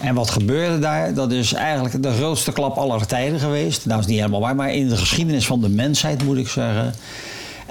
En 0.00 0.14
wat 0.14 0.30
gebeurde 0.30 0.78
daar? 0.78 1.14
Dat 1.14 1.32
is 1.32 1.52
eigenlijk 1.52 2.02
de 2.02 2.12
grootste 2.12 2.52
klap 2.52 2.76
aller 2.76 3.06
tijden 3.06 3.40
geweest. 3.40 3.86
Nou, 3.86 4.00
is 4.00 4.06
niet 4.06 4.16
helemaal 4.16 4.40
waar, 4.40 4.54
maar 4.56 4.74
in 4.74 4.88
de 4.88 4.96
geschiedenis 4.96 5.46
van 5.46 5.60
de 5.60 5.68
mensheid 5.68 6.24
moet 6.24 6.36
ik 6.36 6.48
zeggen. 6.48 6.94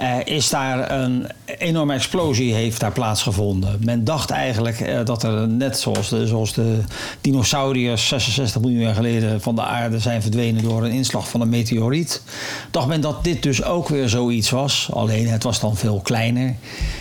Eh, 0.00 0.16
is 0.24 0.50
daar 0.50 0.90
een 0.90 1.26
enorme 1.58 1.94
explosie 1.94 2.54
heeft 2.54 2.80
daar 2.80 2.92
plaatsgevonden. 2.92 3.78
Men 3.84 4.04
dacht 4.04 4.30
eigenlijk 4.30 4.80
eh, 4.80 5.04
dat 5.04 5.22
er 5.22 5.48
net 5.48 5.78
zoals 5.78 6.08
de, 6.08 6.26
zoals 6.26 6.52
de 6.52 6.78
dinosauriërs 7.20 8.08
66 8.08 8.60
miljoen 8.60 8.80
jaar 8.80 8.94
geleden 8.94 9.40
van 9.40 9.54
de 9.54 9.62
aarde 9.62 9.98
zijn 9.98 10.22
verdwenen 10.22 10.62
door 10.62 10.84
een 10.84 10.90
inslag 10.90 11.28
van 11.28 11.40
een 11.40 11.48
meteoriet. 11.48 12.22
Dacht 12.70 12.86
men 12.86 13.00
dat 13.00 13.24
dit 13.24 13.42
dus 13.42 13.64
ook 13.64 13.88
weer 13.88 14.08
zoiets 14.08 14.50
was. 14.50 14.88
Alleen 14.92 15.28
het 15.28 15.42
was 15.42 15.60
dan 15.60 15.76
veel 15.76 16.00
kleiner. 16.00 16.54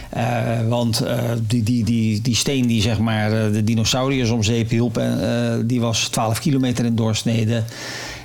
Eh, 0.09 0.67
want 0.67 1.03
die, 1.47 1.63
die, 1.63 1.83
die, 1.83 2.21
die 2.21 2.35
steen 2.35 2.67
die 2.67 2.81
zeg 2.81 2.99
maar 2.99 3.29
de 3.29 3.63
dinosauriërs 3.63 4.29
om 4.29 4.43
zeep 4.43 4.69
hielp, 4.69 5.01
die 5.65 5.81
was 5.81 6.07
12 6.07 6.39
kilometer 6.39 6.85
in 6.85 6.95
doorsnede. 6.95 7.63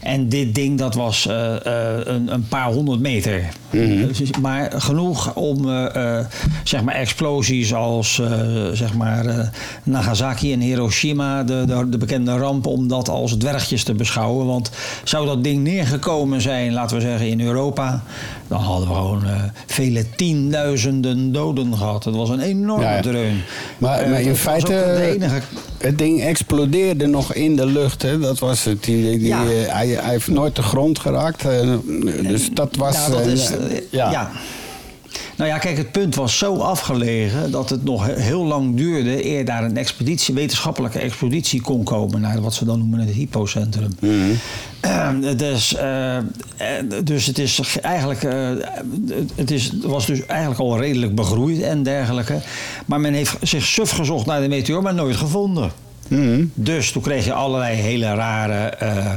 En 0.05 0.29
dit 0.29 0.55
ding 0.55 0.79
dat 0.79 0.95
was 0.95 1.27
eh, 1.27 1.55
eh, 1.67 2.07
een, 2.07 2.33
een 2.33 2.49
paar 2.49 2.73
honderd 2.73 3.01
meter. 3.01 3.43
Dus- 3.71 4.31
maar 4.41 4.73
genoeg 4.77 5.35
om 5.35 5.69
eh, 5.71 6.19
eh, 6.19 6.27
zeg 6.65 6.83
maar 6.83 6.95
explosies 6.95 7.75
als 7.75 8.19
eh, 8.19 8.29
zeg 8.73 8.95
maar, 8.95 9.27
eh, 9.27 9.49
Nagasaki 9.83 10.53
en 10.53 10.61
Hiroshima, 10.61 11.43
de, 11.45 11.65
de, 11.67 11.89
de 11.89 11.99
bekende 11.99 12.37
ramp, 12.37 12.67
om 12.67 12.89
dat 12.89 13.09
als 13.09 13.33
dwergjes 13.37 13.85
te 13.85 13.95
beschouwen. 13.95 14.47
Want 14.47 14.71
zou 15.05 15.27
dat 15.27 15.45
ding 15.45 15.63
neergekomen 15.63 16.41
zijn, 16.41 16.73
laten 16.73 16.97
we 16.97 17.03
zeggen, 17.03 17.29
in 17.29 17.41
Europa, 17.41 18.03
dan 18.49 18.61
hadden 18.61 18.89
we 18.89 18.95
gewoon 18.95 19.25
eh, 19.25 19.43
vele 19.67 20.05
tienduizenden 20.17 21.33
doden 21.33 21.77
gehad. 21.77 22.05
Het 22.05 22.15
was 22.15 22.29
een 22.29 22.41
enorme 22.41 22.85
Ja, 22.85 22.95
ja. 22.95 23.01
dreun. 23.03 23.43
Maar, 23.79 23.99
Eh, 23.99 24.11
maar 24.11 24.21
in 24.21 24.37
feite, 24.37 24.67
de 24.97 25.13
enige 25.15 25.41
het 25.79 25.99
ding 25.99 26.23
explodeerde 26.23 27.07
nog 27.07 27.35
in 27.35 27.57
de 27.57 27.67
lucht. 27.67 28.03
Hè? 28.03 28.19
Dat 28.19 28.39
was 28.39 28.65
het. 28.65 28.85
Die, 28.85 29.19
die, 29.19 29.27
Ja. 29.29 29.43
eh, 29.43 29.49
hij, 29.73 29.89
hij 29.89 30.11
heeft 30.11 30.29
nooit 30.29 30.57
de 30.57 30.63
grond 30.63 30.99
geraakt. 30.99 31.43
dus 32.23 32.51
dat 32.53 32.77
was... 32.77 32.95
Ja, 32.95 33.09
dat 33.09 33.27
is, 33.27 33.51
ja. 33.91 34.31
Nou 35.37 35.51
ja, 35.51 35.59
kijk, 35.59 35.77
het 35.77 35.93
punt 35.93 36.15
was 36.15 36.39
zo 36.39 36.57
afgelegen 36.57 37.51
dat 37.51 37.71
het 37.71 37.85
nog 37.85 38.07
he- 38.07 38.21
heel 38.21 38.45
lang 38.45 38.77
duurde 38.77 39.27
eer 39.27 39.45
daar 39.45 39.65
een 39.65 39.77
expeditie, 39.77 40.35
wetenschappelijke 40.35 40.99
expeditie 40.99 41.61
kon 41.61 41.83
komen 41.85 42.21
naar 42.21 42.41
wat 42.41 42.55
ze 42.55 42.65
dan 42.65 42.79
noemen 42.79 42.99
het 43.01 43.11
hypocentrum. 43.11 43.91
Eh, 44.81 45.09
dus, 45.37 45.75
eh, 45.75 46.17
dus 47.05 47.27
het 47.27 47.39
is 47.39 47.59
ge- 47.63 47.81
eigenlijk, 47.81 48.23
eh, 48.23 48.51
het 49.35 49.51
is, 49.51 49.73
was 49.83 50.07
dus 50.07 50.27
eigenlijk 50.27 50.61
al 50.61 50.79
redelijk 50.79 51.15
begroeid 51.15 51.61
en 51.63 51.83
dergelijke. 51.83 52.39
Maar 52.87 53.01
men 53.01 53.13
heeft 53.15 53.37
zich 53.43 53.65
suf 53.65 53.91
gezocht 53.91 54.27
naar 54.27 54.41
de 54.41 54.49
meteor, 54.49 54.83
maar 54.83 54.95
nooit 54.95 55.17
gevonden. 55.17 55.71
Dus 56.55 56.91
toen 56.93 57.03
kreeg 57.03 57.25
je 57.25 57.33
allerlei 57.33 57.77
hele 57.77 58.15
rare 58.15 58.57
eh, 58.67 59.13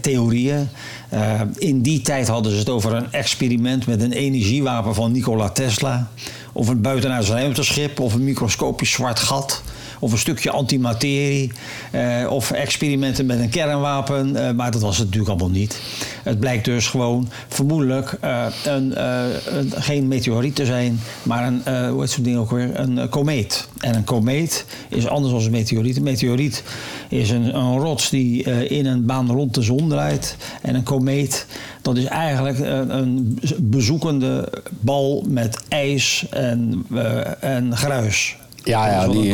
theorieën. 0.00 0.68
Eh, 1.14 1.40
in 1.58 1.82
die 1.82 2.00
tijd 2.00 2.28
hadden 2.28 2.52
ze 2.52 2.58
het 2.58 2.68
over 2.68 2.94
een 2.94 3.12
experiment 3.12 3.86
met 3.86 4.02
een 4.02 4.12
energiewapen 4.12 4.94
van 4.94 5.12
Nikola 5.12 5.48
Tesla. 5.48 6.08
Of 6.52 6.68
een 6.68 6.80
buitenaards 6.80 7.28
ruimteschip, 7.28 8.00
of 8.00 8.14
een 8.14 8.24
microscopisch 8.24 8.92
zwart 8.92 9.18
gat. 9.18 9.62
Of 10.00 10.12
een 10.12 10.18
stukje 10.18 10.50
antimaterie. 10.50 11.52
eh, 11.90 12.26
of 12.30 12.50
experimenten 12.50 13.26
met 13.26 13.38
een 13.38 13.48
kernwapen. 13.48 14.36
eh, 14.46 14.50
maar 14.54 14.70
dat 14.70 14.80
was 14.80 14.96
het 14.96 15.04
natuurlijk 15.06 15.30
allemaal 15.32 15.58
niet. 15.58 15.80
Het 16.22 16.40
blijkt 16.40 16.64
dus 16.64 16.86
gewoon 16.86 17.28
vermoedelijk 17.48 18.16
eh, 18.20 18.46
een, 18.64 19.04
een- 19.04 19.72
geen 19.76 20.08
meteoriet 20.08 20.54
te 20.54 20.64
zijn. 20.64 21.00
Maar 21.22 21.46
een, 21.46 21.88
hoe 21.88 22.00
heet 22.00 22.10
zo'n 22.10 22.22
ding 22.22 22.36
ook 22.36 22.50
weer? 22.50 22.78
Een 22.80 23.08
komeet. 23.08 23.68
En 23.80 23.94
een 23.94 24.04
komeet 24.04 24.64
is 24.88 25.06
anders 25.06 25.32
dan 25.32 25.42
een 25.44 25.50
meteoriet. 25.50 25.96
Een 25.96 26.02
meteoriet 26.02 26.62
is 27.08 27.30
een, 27.30 27.56
een 27.56 27.78
rots 27.78 28.10
die 28.10 28.42
in 28.68 28.86
een 28.86 29.04
baan 29.06 29.30
rond 29.30 29.54
de 29.54 29.62
zon 29.62 29.88
draait. 29.88 30.36
En 30.62 30.74
een 30.74 30.82
komeet, 30.82 31.46
dat 31.82 31.96
is 31.96 32.04
eigenlijk 32.04 32.58
een, 32.58 33.38
bezoekende 33.60 34.48
bal 34.70 35.24
met 35.28 35.58
ijs 35.68 36.26
en, 36.30 36.86
eh, 36.94 37.42
en 37.42 37.76
gruis. 37.76 38.36
Ja, 38.64 38.90
ja, 38.90 39.08
die 39.08 39.32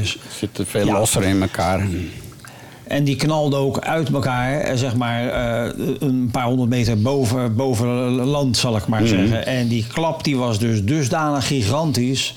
is. 0.00 0.18
zitten 0.38 0.66
veel 0.66 0.86
Ja. 0.86 0.98
losser 0.98 1.22
in 1.22 1.42
elkaar. 1.42 1.86
En 2.84 3.04
die 3.04 3.16
knalde 3.16 3.56
ook 3.56 3.78
uit 3.78 4.12
elkaar, 4.12 4.60
eh, 4.60 4.76
zeg 4.76 4.96
maar, 4.96 5.28
eh, 5.28 5.72
een 5.98 6.28
paar 6.32 6.44
honderd 6.44 6.68
meter 6.68 7.00
boven, 7.02 7.56
boven 7.56 7.88
land, 8.10 8.56
zal 8.56 8.76
ik 8.76 8.86
maar 8.86 9.00
Mhm. 9.00 9.08
zeggen. 9.08 9.46
En 9.46 9.68
die 9.68 9.86
klap 9.92 10.24
die 10.24 10.36
was 10.36 10.58
dus 10.58 10.84
dusdanig 10.84 11.46
gigantisch. 11.46 12.34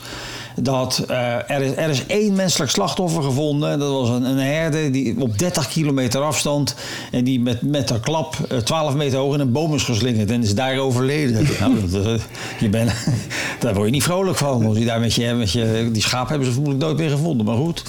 Dat 0.56 1.04
eh, 1.08 1.50
er, 1.52 1.62
is, 1.62 1.76
er 1.76 1.90
is 1.90 2.06
één 2.06 2.36
menselijk 2.36 2.72
slachtoffer 2.72 3.24
gevonden. 3.24 3.80
Dat 3.80 3.92
was 3.92 4.10
een, 4.10 4.24
een 4.24 4.38
herder 4.38 4.92
die 4.92 5.22
op 5.22 5.40
30 5.40 5.68
kilometer 5.68 6.22
afstand. 6.22 6.76
En 7.12 7.24
die 7.24 7.40
met, 7.40 7.62
met 7.62 7.90
een 7.90 8.00
klap 8.00 8.36
eh, 8.50 8.58
12 8.58 8.96
meter 8.96 9.20
hoog 9.20 9.34
in 9.34 9.40
een 9.40 9.52
boom 9.52 9.74
is 9.74 9.84
geslingerd. 9.84 10.32
En 10.32 10.44
is 10.44 10.56
daar 10.56 10.78
overleden. 10.78 11.48
nou, 11.60 11.90
dat, 11.90 12.06
eh, 12.06 12.14
je 12.60 12.70
bent, 12.70 12.92
daar 13.60 13.74
word 13.74 13.86
je 13.86 13.92
niet 13.92 14.04
vrolijk 14.04 14.38
van. 14.38 14.66
Als 14.66 14.78
je 14.78 14.86
daar 14.86 15.00
met 15.00 15.14
je, 15.14 15.34
met 15.34 15.52
je, 15.52 15.90
die 15.92 16.02
schaap 16.02 16.30
hebben 16.30 16.48
ze 16.48 16.54
vermoedelijk 16.54 16.86
nooit 16.90 17.00
meer 17.00 17.18
gevonden. 17.18 17.46
Maar 17.46 17.56
goed. 17.56 17.84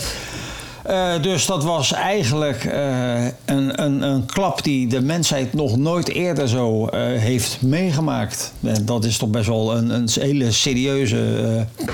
Eh, 0.86 1.22
dus 1.22 1.46
dat 1.46 1.64
was 1.64 1.92
eigenlijk 1.92 2.64
eh, 2.64 3.24
een, 3.24 3.82
een, 3.82 4.02
een 4.02 4.26
klap 4.26 4.64
die 4.64 4.88
de 4.88 5.00
mensheid 5.00 5.52
nog 5.52 5.76
nooit 5.76 6.08
eerder 6.08 6.48
zo 6.48 6.86
eh, 6.86 7.00
heeft 7.00 7.62
meegemaakt. 7.62 8.52
En 8.62 8.84
dat 8.84 9.04
is 9.04 9.16
toch 9.16 9.28
best 9.28 9.46
wel 9.46 9.76
een, 9.76 9.90
een 9.90 10.08
hele 10.12 10.52
serieuze 10.52 11.66
eh, 11.78 11.86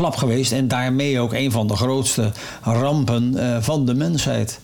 klap 0.00 0.16
geweest. 0.16 0.52
En 0.52 0.68
daarmee 0.68 1.20
ook 1.20 1.32
een 1.32 1.50
van 1.50 1.66
de 1.66 1.76
grootste 1.76 2.32
rampen 2.62 3.36
eh, 3.36 3.62
van 3.62 3.86
de 3.86 3.94
mensheid. 3.94 4.60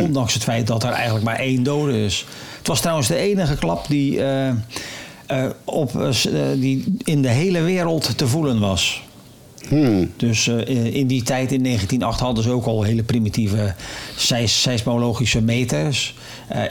Ondanks 0.00 0.34
het 0.34 0.42
feit 0.42 0.66
dat 0.66 0.82
er 0.82 0.90
eigenlijk 0.90 1.24
maar 1.24 1.38
één 1.38 1.62
dode 1.62 2.04
is. 2.04 2.26
Het 2.58 2.68
was 2.68 2.80
trouwens 2.80 3.08
de 3.08 3.16
enige 3.16 3.56
klap 3.56 3.86
die, 3.88 4.22
eh, 4.22 4.48
eh, 4.48 4.54
op, 5.64 6.12
die 6.56 6.96
in 7.04 7.22
de 7.22 7.28
hele 7.28 7.60
wereld 7.60 8.18
te 8.18 8.26
voelen 8.26 8.60
was. 8.60 9.02
Dus 10.16 10.48
eh, 10.48 10.94
in 10.94 11.06
die 11.06 11.22
tijd, 11.22 11.52
in 11.52 11.62
1908, 11.62 12.20
hadden 12.20 12.44
ze 12.44 12.50
ook 12.50 12.66
al 12.66 12.82
hele 12.82 13.02
primitieve 13.02 13.74
seis- 14.16 14.62
seismologische 14.62 15.40
meters. 15.42 16.14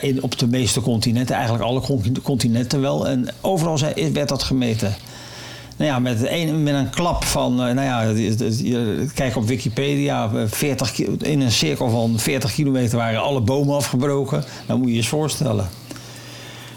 in, 0.00 0.22
op 0.22 0.38
de 0.38 0.46
meeste 0.46 0.80
continenten, 0.80 1.34
eigenlijk 1.34 1.64
alle 1.64 1.80
con- 1.80 2.16
continenten 2.22 2.80
wel. 2.80 3.08
En 3.08 3.28
overal 3.40 3.78
werd 4.12 4.28
dat 4.28 4.42
gemeten. 4.42 4.94
Nou 5.80 5.92
ja, 5.92 5.98
met 5.98 6.26
een, 6.28 6.62
met 6.62 6.74
een 6.74 6.90
klap 6.90 7.24
van, 7.24 7.62
eh, 7.62 7.74
nou 7.74 7.80
ja, 7.82 8.12
kijk 9.14 9.36
op 9.36 9.46
Wikipedia, 9.46 10.30
eh, 10.34 10.42
40, 10.46 10.92
ki- 10.92 11.16
in 11.22 11.40
een 11.40 11.50
cirkel 11.52 11.90
van 11.90 12.18
40 12.18 12.52
kilometer 12.54 12.98
waren 12.98 13.22
alle 13.22 13.40
bomen 13.40 13.76
afgebroken. 13.76 14.44
Dan 14.66 14.76
moet 14.78 14.86
je 14.86 14.92
je 14.92 14.98
eens 14.98 15.08
voorstellen. 15.08 15.68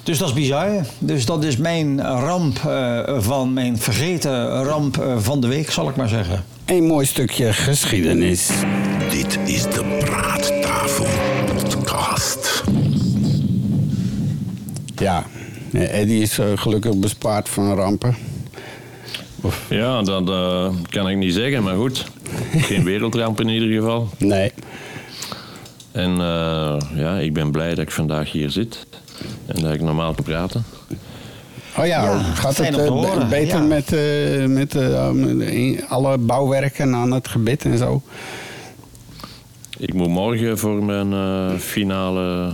Dus 0.03 0.17
dat 0.17 0.27
is 0.27 0.33
bizar. 0.33 0.69
Dus 0.99 1.25
dat 1.25 1.43
is 1.43 1.57
mijn 1.57 2.01
ramp 2.01 2.57
eh, 2.65 2.99
van, 3.19 3.53
mijn 3.53 3.77
vergeten 3.77 4.63
ramp 4.63 4.97
eh, 4.97 5.17
van 5.17 5.41
de 5.41 5.47
week, 5.47 5.71
zal 5.71 5.89
ik 5.89 5.95
maar 5.95 6.07
zeggen. 6.09 6.43
Een 6.65 6.83
mooi 6.85 7.05
stukje 7.05 7.53
geschiedenis. 7.53 8.49
Dit 9.11 9.37
is 9.45 9.61
de 9.61 9.97
Praattafel 9.99 11.05
Podcast. 11.53 12.63
Ja, 14.95 15.23
eh, 15.73 15.99
Eddie 15.99 16.21
is 16.21 16.39
eh, 16.39 16.45
gelukkig 16.55 16.95
bespaard 16.97 17.49
van 17.49 17.75
rampen. 17.75 18.15
Ja, 19.69 20.01
dat 20.01 20.29
eh, 20.29 20.69
kan 20.89 21.09
ik 21.09 21.17
niet 21.17 21.33
zeggen, 21.33 21.63
maar 21.63 21.75
goed. 21.75 22.05
Geen 22.55 22.83
wereldramp 22.83 23.39
in 23.39 23.47
ieder 23.47 23.69
geval. 23.69 24.09
Nee. 24.17 24.51
En 25.91 26.11
eh, 26.11 26.77
ja, 26.95 27.17
ik 27.17 27.33
ben 27.33 27.51
blij 27.51 27.69
dat 27.69 27.77
ik 27.79 27.91
vandaag 27.91 28.31
hier 28.31 28.49
zit. 28.49 28.85
En 29.45 29.61
dat 29.61 29.73
ik 29.73 29.81
normaal 29.81 30.13
kan 30.13 30.23
praten. 30.23 30.65
Oh 31.77 31.85
ja, 31.85 32.03
Ja, 32.03 32.19
gaat 32.19 32.57
het 32.57 32.75
horen, 32.87 33.29
beter 33.29 33.57
ja. 33.57 33.63
met, 33.63 33.93
eh, 33.93 34.45
met 34.45 34.77
alle 35.89 36.17
bouwwerken 36.17 36.95
aan 36.95 37.11
het 37.11 37.27
gebit 37.27 37.65
en 37.65 37.77
zo? 37.77 38.01
Ik 39.77 39.93
moet 39.93 40.09
morgen 40.09 40.57
voor 40.57 40.83
mijn 40.83 41.13
eh, 41.13 41.59
finale 41.59 42.53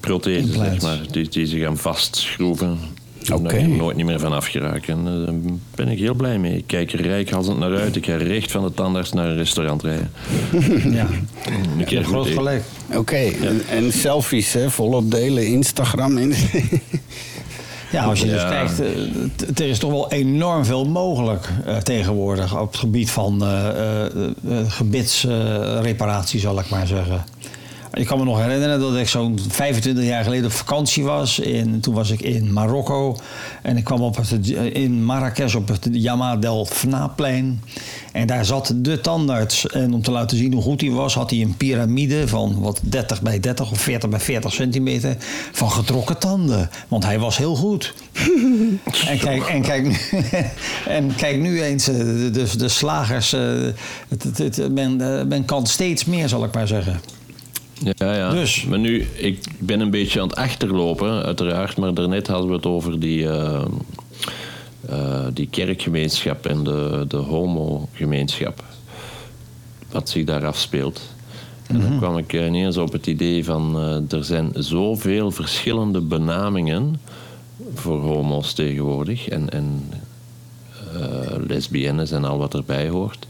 prothese, 0.00 0.52
zeg 0.52 0.82
maar. 0.82 1.00
Die, 1.10 1.28
die 1.28 1.46
ze 1.46 1.58
gaan 1.58 1.76
vastschroeven. 1.76 2.78
Oké. 3.30 3.42
Daar 3.42 3.58
ik 3.58 3.76
nooit 3.76 3.96
niet 3.96 4.06
meer 4.06 4.20
van 4.20 4.32
afgeraakt. 4.32 4.88
En 4.88 4.98
eh, 4.98 5.26
daar 5.26 5.34
ben 5.74 5.88
ik 5.88 5.98
heel 5.98 6.14
blij 6.14 6.38
mee. 6.38 6.56
Ik 6.56 6.66
kijk 6.66 6.92
er 6.92 7.02
rijkhalsend 7.02 7.58
naar 7.58 7.76
uit. 7.76 7.96
Ik 7.96 8.06
ga 8.06 8.16
recht 8.16 8.50
van 8.50 8.64
de 8.64 8.74
tandarts 8.74 9.12
naar 9.12 9.28
een 9.28 9.36
restaurant 9.36 9.82
rijden. 9.82 10.10
Ja, 11.88 12.02
groot 12.02 12.28
gelijk. 12.28 12.62
Oké, 12.94 13.16
en, 13.16 13.62
en 13.70 13.92
selfies, 13.92 14.52
hè, 14.52 14.70
volop 14.70 15.10
delen, 15.10 15.46
Instagram. 15.46 16.18
In. 16.18 16.34
Ja, 17.92 18.04
als 18.04 18.20
je 18.20 18.26
dus 18.26 18.42
kijkt, 18.42 18.80
eh, 18.80 19.64
er 19.64 19.68
is 19.68 19.78
toch 19.78 19.90
wel 19.90 20.10
enorm 20.10 20.64
veel 20.64 20.84
mogelijk 20.84 21.48
eh, 21.64 21.76
tegenwoordig 21.76 22.58
op 22.60 22.66
het 22.66 22.76
gebied 22.76 23.10
van 23.10 23.44
eh, 23.44 24.04
gebitsreparatie, 24.68 26.40
zal 26.40 26.58
ik 26.58 26.68
maar 26.68 26.86
zeggen. 26.86 27.24
Ik 27.92 28.06
kan 28.06 28.18
me 28.18 28.24
nog 28.24 28.38
herinneren 28.42 28.80
dat 28.80 28.96
ik 28.96 29.08
zo'n 29.08 29.38
25 29.48 30.04
jaar 30.04 30.24
geleden 30.24 30.44
op 30.44 30.52
vakantie 30.52 31.04
was. 31.04 31.38
In, 31.38 31.80
toen 31.80 31.94
was 31.94 32.10
ik 32.10 32.20
in 32.20 32.52
Marokko. 32.52 33.16
En 33.62 33.76
ik 33.76 33.84
kwam 33.84 34.00
op 34.00 34.16
het, 34.16 34.48
in 34.72 35.04
Marrakesh 35.04 35.54
op 35.54 35.68
het 35.68 35.88
Yama 35.92 36.36
del 36.36 36.66
Fnaplein. 36.66 37.62
En 38.12 38.26
daar 38.26 38.44
zat 38.44 38.72
de 38.76 39.00
tandarts. 39.00 39.66
En 39.66 39.92
om 39.94 40.02
te 40.02 40.10
laten 40.10 40.36
zien 40.36 40.52
hoe 40.52 40.62
goed 40.62 40.80
hij 40.80 40.90
was, 40.90 41.14
had 41.14 41.30
hij 41.30 41.40
een 41.40 41.56
piramide 41.56 42.28
van 42.28 42.60
wat 42.60 42.80
30 42.82 43.22
bij 43.22 43.40
30 43.40 43.70
of 43.70 43.80
40 43.80 44.08
bij 44.10 44.20
40 44.20 44.52
centimeter 44.52 45.16
van 45.52 45.70
getrokken 45.70 46.18
tanden. 46.18 46.70
Want 46.88 47.04
hij 47.04 47.18
was 47.18 47.36
heel 47.36 47.54
goed. 47.54 47.94
en, 49.08 49.18
kijk, 49.18 49.42
en, 49.46 49.62
kijk, 49.62 49.82
nu- 49.86 50.20
en 50.96 51.14
kijk 51.16 51.38
nu 51.40 51.62
eens, 51.62 51.88
eh, 51.88 51.96
de, 51.98 52.30
de, 52.32 52.56
de 52.56 52.68
slagers. 52.68 53.32
eh, 53.32 53.40
het, 54.08 54.22
het, 54.22 54.38
het- 54.38 54.72
men, 54.72 55.18
eh, 55.18 55.24
men 55.26 55.44
kan 55.44 55.66
steeds 55.66 56.04
meer, 56.04 56.28
zal 56.28 56.44
ik 56.44 56.54
maar 56.54 56.66
zeggen. 56.68 57.00
Ja, 57.84 58.14
ja. 58.14 58.30
Dus. 58.30 58.64
Maar 58.64 58.78
nu, 58.78 59.06
ik 59.14 59.44
ben 59.58 59.80
een 59.80 59.90
beetje 59.90 60.20
aan 60.20 60.28
het 60.28 60.36
achterlopen, 60.36 61.22
uiteraard. 61.22 61.76
Maar 61.76 61.94
daarnet 61.94 62.26
hadden 62.26 62.48
we 62.48 62.54
het 62.54 62.66
over 62.66 63.00
die, 63.00 63.28
eh, 63.28 63.64
eh, 64.88 65.26
die 65.32 65.48
kerkgemeenschap 65.48 66.46
en 66.46 66.64
de, 66.64 67.04
de 67.08 67.16
homogemeenschap. 67.16 68.64
Wat 69.90 70.08
zich 70.08 70.24
daar 70.24 70.46
afspeelt. 70.46 71.00
En 71.66 71.80
dan 71.80 71.96
kwam 71.98 72.18
ik 72.18 72.32
ineens 72.32 72.76
op 72.76 72.92
het 72.92 73.06
idee 73.06 73.44
van... 73.44 73.76
eh, 73.76 74.18
er 74.18 74.24
zijn 74.24 74.50
zoveel 74.54 75.30
verschillende 75.30 76.00
benamingen 76.00 77.00
voor 77.74 78.00
homo's 78.00 78.52
tegenwoordig. 78.52 79.28
En, 79.28 79.50
en 79.50 79.90
lesbiennes 81.46 82.10
en 82.10 82.24
al 82.24 82.38
wat 82.38 82.54
erbij 82.54 82.88
hoort. 82.88 83.26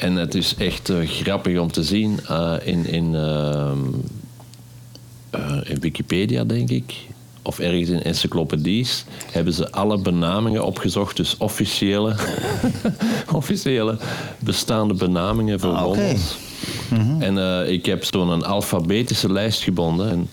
En 0.00 0.16
het 0.16 0.34
is 0.34 0.54
echt 0.54 0.88
eh, 0.88 0.96
grappig 1.08 1.58
om 1.58 1.72
te 1.72 1.82
zien 1.82 2.20
eh, 2.28 2.54
in, 2.64 2.86
in, 2.86 3.14
ehm, 3.14 3.78
eh, 5.30 5.56
in 5.64 5.80
Wikipedia, 5.80 6.44
denk 6.44 6.70
ik. 6.70 6.94
Of 7.42 7.58
ergens 7.58 7.88
in 7.88 8.02
encyclopedies 8.02 9.04
hebben 9.32 9.52
ze 9.52 9.72
alle 9.72 9.98
benamingen 9.98 10.64
opgezocht. 10.64 11.16
Dus 11.16 11.36
officiële, 11.36 12.14
officiële 13.32 13.98
bestaande 14.38 14.94
benamingen 14.94 15.60
voor 15.60 15.74
Ah, 15.74 15.86
oké. 15.86 16.00
homo's. 16.00 16.36
En 17.18 17.66
ik 17.72 17.86
heb 17.86 18.04
zo'n 18.04 18.44
alfabetische 18.44 19.32
lijst 19.32 19.62
gebonden. 19.62 20.10
En 20.10 20.28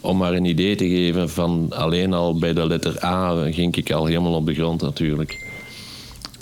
om 0.00 0.16
maar 0.16 0.32
een 0.32 0.44
idee 0.44 0.76
te 0.76 0.88
geven 0.88 1.30
van 1.30 1.66
alleen 1.74 2.12
al 2.12 2.38
bij 2.38 2.52
de 2.52 2.66
letter 2.66 3.04
A 3.04 3.50
ging 3.50 3.76
ik 3.76 3.92
al 3.92 4.06
helemaal 4.06 4.34
op 4.34 4.46
de 4.46 4.54
grond 4.54 4.82
natuurlijk. 4.82 5.46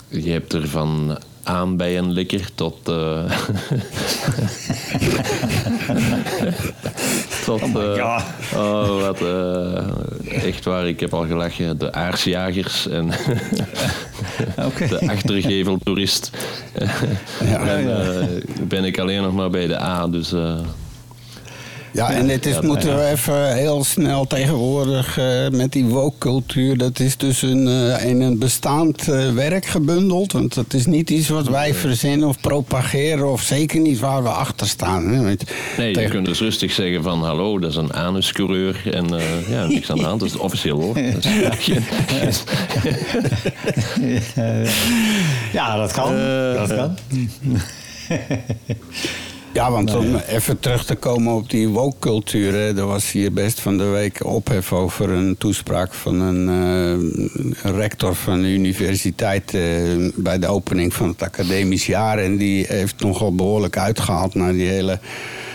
Je 0.09 0.29
hebt 0.29 0.53
er 0.53 0.67
van 0.67 1.17
aanbijenlikker 1.47 2.49
tot... 2.55 2.87
eh 2.87 3.23
tot... 7.45 7.61
eh, 7.61 8.21
oh, 8.55 9.01
wat... 9.01 9.21
eh, 9.21 10.43
echt 10.43 10.65
waar, 10.65 10.87
ik 10.87 10.99
heb 10.99 11.13
al 11.13 11.25
gelachen. 11.25 11.77
De 11.77 11.93
aarsjagers 11.93 12.87
en 12.87 13.07
de 14.89 14.99
achtergeveltoerist. 15.07 16.31
en 17.39 17.99
eh, 17.99 18.25
ben 18.67 18.85
ik 18.85 18.99
alleen 18.99 19.21
nog 19.21 19.33
maar 19.33 19.49
bij 19.49 19.67
de 19.67 19.79
A, 19.79 20.07
dus... 20.07 20.33
Ja, 21.97 22.11
en 22.11 22.27
dit 22.27 22.45
is, 22.45 22.53
Ja, 22.53 22.61
moeten 22.61 22.89
ja. 22.89 22.95
we 22.95 23.05
even 23.05 23.53
heel 23.55 23.83
snel 23.83 24.27
tegenwoordig 24.27 25.17
eh, 25.17 25.49
met 25.49 25.71
die 25.71 25.85
woke-cultuur. 25.85 26.77
Dat 26.77 26.99
is 26.99 27.17
dus 27.17 27.41
een, 27.41 27.67
eh, 27.67 28.05
in 28.09 28.21
een 28.21 28.39
bestaand 28.39 29.07
eh, 29.07 29.33
werk 29.33 29.65
gebundeld. 29.65 30.31
Want 30.31 30.53
dat 30.53 30.73
is 30.73 30.85
niet 30.85 31.09
iets 31.09 31.29
wat 31.29 31.47
wij 31.47 31.73
verzinnen 31.73 32.27
of 32.27 32.39
propageren. 32.41 33.31
Of 33.31 33.41
zeker 33.41 33.79
niet 33.79 33.99
waar 33.99 34.23
we 34.23 34.29
achter 34.29 34.67
staan. 34.67 35.07
Hè. 35.07 35.35
Nee, 35.77 35.99
je 35.99 36.09
kunt 36.09 36.25
dus 36.25 36.39
rustig 36.39 36.71
zeggen 36.71 37.03
van 37.03 37.23
hallo, 37.23 37.59
dat 37.59 37.69
is 37.69 37.75
een 37.75 37.93
anuscoureur. 37.93 38.81
En 38.93 39.17
eh, 39.17 39.49
ja, 39.49 39.65
niks 39.65 39.91
aan 39.91 39.97
de 39.97 40.03
hand, 40.03 40.19
dat 40.19 40.29
is 40.29 40.37
officieel 40.37 40.81
hoor. 40.81 40.93
Dat 40.93 41.25
is 42.27 42.43
ja, 45.51 45.77
dat 45.77 45.91
kan. 45.91 46.15
dat 46.55 46.75
kan. 46.75 46.97
Ja, 49.57 49.71
want 49.71 49.85
Nou 49.91 50.05
om 50.05 50.11
ja. 50.11 50.23
even 50.23 50.59
terug 50.59 50.85
te 50.85 50.95
komen 50.95 51.33
op 51.33 51.49
die 51.49 51.67
woke-cultuur. 51.67 52.55
Er 52.77 52.85
was 52.85 53.11
hier 53.11 53.33
best 53.33 53.59
van 53.59 53.77
de 53.77 53.83
week 53.83 54.25
ophef 54.25 54.73
over 54.73 55.09
een 55.09 55.35
toespraak 55.37 55.93
van 55.93 56.19
een 56.21 56.49
eh, 57.63 57.71
rector 57.71 58.15
van 58.15 58.41
de 58.41 58.47
universiteit. 58.47 59.53
eh, 59.53 59.61
bij 60.15 60.39
de 60.39 60.47
opening 60.47 60.93
van 60.93 61.07
het 61.07 61.21
academisch 61.21 61.85
jaar. 61.85 62.17
En 62.17 62.37
die 62.37 62.65
heeft 62.67 62.99
nogal 62.99 63.35
behoorlijk 63.35 63.77
uitgehaald 63.77 64.33
naar 64.35 64.51
die 64.53 64.67
hele 64.67 64.99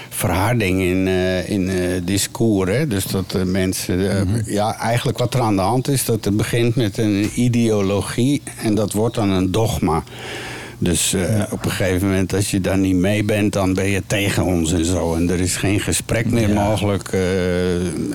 verharding 0.08 0.80
in, 0.82 1.08
eh, 1.08 1.48
in 1.50 1.68
eh, 1.68 2.00
discours. 2.04 2.70
Hè? 2.70 2.86
Dus 2.86 3.04
dat 3.04 3.30
de 3.30 3.44
mensen. 3.44 4.10
eh, 4.10 4.46
Ja, 4.54 4.74
eigenlijk 4.78 5.18
wat 5.18 5.34
er 5.34 5.40
aan 5.40 5.56
de 5.56 5.62
hand 5.62 5.88
is, 5.88 6.04
dat 6.04 6.24
het 6.24 6.36
begint 6.36 6.74
met 6.76 6.98
een 6.98 7.30
ideologie 7.34 8.42
en 8.62 8.74
dat 8.74 8.92
wordt 8.92 9.14
dan 9.14 9.30
een 9.30 9.50
dogma. 9.52 10.02
Dus 10.82 11.12
eh, 11.14 11.42
op 11.50 11.64
een 11.64 11.70
gegeven 11.70 12.08
moment, 12.08 12.34
als 12.34 12.50
je 12.50 12.60
daar 12.60 12.78
niet 12.78 12.94
mee 12.94 13.24
bent, 13.24 13.52
dan 13.52 13.74
ben 13.74 13.88
je 13.88 14.02
tegen 14.06 14.44
ons 14.44 14.72
en 14.72 14.84
zo. 14.84 15.14
En 15.14 15.30
er 15.30 15.40
is 15.40 15.56
geen 15.56 15.80
gesprek 15.80 16.30
meer 16.30 16.48
Ja. 16.48 16.54
mogelijk. 16.68 17.08
eh, 17.08 17.20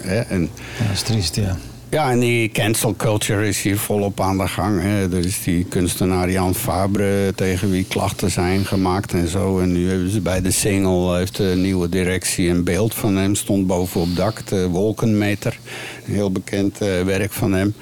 hè? 0.01 0.19
En, 0.19 0.41
Ja, 0.79 0.83
dat 0.85 0.93
is 0.93 1.01
triest, 1.01 1.35
ja. 1.35 1.57
ja, 1.89 2.11
en 2.11 2.19
die 2.19 2.49
cancel 2.51 2.95
culture 2.95 3.47
is 3.47 3.61
hier 3.61 3.77
volop 3.77 4.21
aan 4.21 4.37
de 4.37 4.47
gang. 4.47 4.81
Hè. 4.81 5.01
Er 5.17 5.25
is 5.25 5.43
die 5.43 5.63
kunstenaar 5.63 6.31
Jan 6.31 6.55
Fabre 6.55 7.33
tegen 7.35 7.71
wie 7.71 7.85
klachten 7.87 8.31
zijn 8.31 8.65
gemaakt 8.65 9.13
en 9.13 9.27
zo. 9.27 9.59
En 9.59 9.71
nu 9.71 9.89
hebben 9.89 10.09
ze 10.09 10.21
bij 10.21 10.41
de 10.41 10.51
single, 10.51 11.17
heeft 11.17 11.35
de 11.37 11.53
nieuwe 11.55 11.89
directie 11.89 12.49
een 12.49 12.63
beeld 12.63 12.93
van 12.95 13.15
hem. 13.15 13.35
Stond 13.35 13.67
boven 13.67 14.01
op 14.01 14.15
dak, 14.15 14.47
de 14.47 14.67
Wolkenmeter. 14.67 15.57
Een 16.07 16.13
heel 16.13 16.31
bekend 16.31 16.81
eh, 16.81 17.01
werk 17.03 17.31
van 17.33 17.53
hem. 17.53 17.73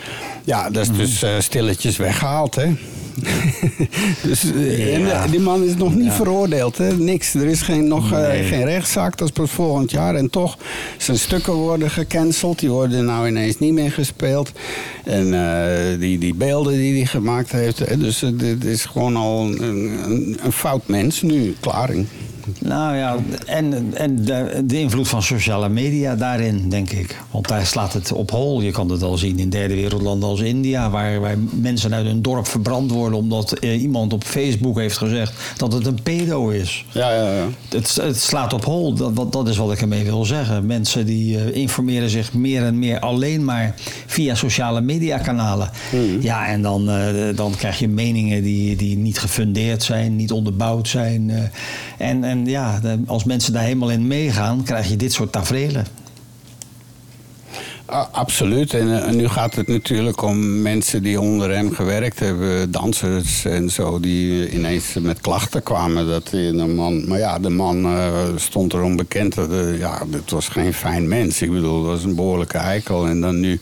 Ja, 0.44 0.70
dat 0.70 0.84
is 0.84 0.98
dus 0.98 1.24
eh, 1.24 1.40
stilletjes 1.40 1.98
weggehaald, 1.98 2.56
hè. 2.56 2.74
dus, 4.28 4.52
eh, 4.52 4.96
en, 4.96 5.12
eh, 5.12 5.32
die 5.32 5.40
man 5.40 5.64
is 5.64 5.76
nog 5.76 5.96
niet 5.96 6.12
veroordeeld, 6.12 6.78
hè? 6.78 6.94
niks. 6.94 7.34
Er 7.34 7.46
is 7.46 7.62
geen, 7.62 7.88
nog 7.88 8.12
eh, 8.12 8.48
geen 8.48 8.66
rechtszaak, 8.66 9.18
dat 9.18 9.28
is 9.28 9.34
pas 9.34 9.52
volgend 9.52 9.92
jaar. 9.92 10.16
En 10.16 10.30
toch, 10.30 10.58
zijn 10.98 11.20
stukken 11.20 11.54
worden 11.54 11.90
gecanceld. 11.90 12.60
Die 12.60 12.70
worden 12.70 13.06
nou 13.06 13.28
ineens 13.28 13.60
niet 13.60 13.74
meer 13.74 13.92
gespeeld. 13.92 14.52
En 15.04 15.30
die, 16.00 16.18
die 16.18 16.34
beelden 16.34 16.74
die 16.74 16.96
hij 16.96 17.06
gemaakt 17.06 17.52
heeft. 17.52 18.00
Dus 18.00 18.24
dit 18.34 18.64
is 18.64 18.86
gewoon 18.86 19.16
al 19.16 19.46
een, 19.46 19.62
een, 20.04 20.38
een 20.44 20.52
fout 20.52 20.88
mens 20.88 21.22
nu. 21.22 21.56
Klaring. 21.60 22.08
Nou 22.60 22.96
ja, 22.96 23.16
en, 23.46 23.94
en 23.94 24.26
de, 24.26 24.62
de 24.66 24.80
invloed 24.80 25.08
van 25.08 25.24
sociale 25.24 25.70
media 25.70 26.16
daarin, 26.16 26.70
denk 26.70 26.90
ik. 26.92 27.22
Want 27.32 27.48
daar 27.48 27.66
slaat 27.66 27.94
het 27.94 28.12
op 28.12 28.32
hol. 28.32 28.62
Je 28.62 28.72
kan 28.72 28.90
het 28.90 29.02
al 29.02 29.18
zien 29.18 29.40
in 29.40 29.50
derde 29.50 29.76
wereldlanden 29.76 30.30
als 30.30 30.40
India, 30.40 30.90
waar, 30.90 31.20
waar 31.20 31.38
mensen 31.62 31.94
uit 31.94 32.06
hun 32.06 32.22
dorp 32.22 32.48
verbrand 32.48 32.92
worden 32.92 33.20
omdat 33.20 33.52
eh, 33.52 33.82
iemand 33.82 34.14
op 34.14 34.24
Facebook 34.24 34.78
heeft 34.78 34.98
gezegd 34.98 35.34
dat 35.58 35.74
het 35.74 35.86
een 35.86 36.02
pedo 36.04 36.50
is. 36.50 36.86
Ja, 36.92 37.12
ja, 37.14 37.32
ja. 37.36 37.46
Het, 37.70 37.96
het 37.96 38.18
slaat 38.22 38.54
op 38.54 38.66
hol, 38.66 38.94
dat, 38.94 39.16
dat, 39.16 39.32
dat 39.32 39.48
is 39.48 39.58
wat 39.58 39.72
ik 39.72 39.82
ermee 39.82 40.04
wil 40.04 40.26
zeggen. 40.26 40.66
Mensen 40.66 41.06
die 41.06 41.38
eh, 41.38 41.56
informeren 41.56 42.10
zich 42.10 42.34
meer 42.34 42.64
en 42.64 42.80
meer 42.80 43.00
alleen 43.00 43.46
maar 43.46 43.74
via 44.06 44.36
sociale 44.36 44.82
mediakanalen. 44.82 45.70
Ja, 46.20 46.48
en 46.48 46.62
dan, 46.62 46.90
eh, 46.90 47.36
dan 47.36 47.54
krijg 47.58 47.80
je 47.80 47.88
meningen 47.88 48.44
die, 48.44 48.76
die 48.76 48.98
niet 48.98 49.20
gefundeerd 49.20 49.84
zijn, 49.84 50.16
niet 50.16 50.32
onderbouwd 50.32 50.88
zijn. 50.88 51.30
eh. 51.30 51.44
en, 52.10 52.24
en 52.24 52.35
ja, 52.46 52.80
de- 52.80 53.00
als 53.06 53.24
mensen 53.24 53.54
daar 53.54 53.64
helemaal 53.64 53.92
in 53.92 54.08
meegaan, 54.08 54.64
krijg 54.64 54.90
je 54.90 54.96
dit 54.96 55.14
soort 55.14 55.32
tafereelen. 55.32 55.86
Absoluut. 58.12 58.74
En, 58.74 58.88
eh, 59.02 59.08
en 59.08 59.16
nu 59.16 59.28
gaat 59.28 59.56
het 59.56 59.68
natuurlijk 59.68 60.22
om 60.22 60.62
mensen 60.62 61.04
die 61.04 61.22
onder 61.22 61.52
hem 61.56 61.74
gewerkt 61.74 62.20
hebben, 62.20 62.72
dansers 62.72 63.46
en 63.46 63.70
zo, 63.70 64.00
die 64.00 64.52
ineens 64.52 64.94
met 65.02 65.22
klachten 65.22 65.64
kwamen. 65.64 66.08
Dat 66.08 66.32
hij 66.32 66.48
een 66.48 66.76
man, 66.76 67.08
maar 67.08 67.18
ja, 67.18 67.40
de 67.40 67.50
man 67.50 67.86
eh, 67.86 68.14
stond 68.36 68.74
erom 68.74 68.96
bekend 68.96 69.36
dat 69.36 69.52
eh, 69.52 69.80
ja, 69.80 70.02
het 70.12 70.32
was 70.32 70.48
geen 70.48 70.74
fijn 70.74 71.08
mens. 71.08 71.42
Ik 71.42 71.52
bedoel, 71.52 71.78
het 71.78 71.86
was 71.88 72.04
een 72.04 72.16
behoorlijke 72.16 72.58
eikel. 72.58 73.08
En 73.08 73.22
dan 73.22 73.40
nu. 73.40 73.60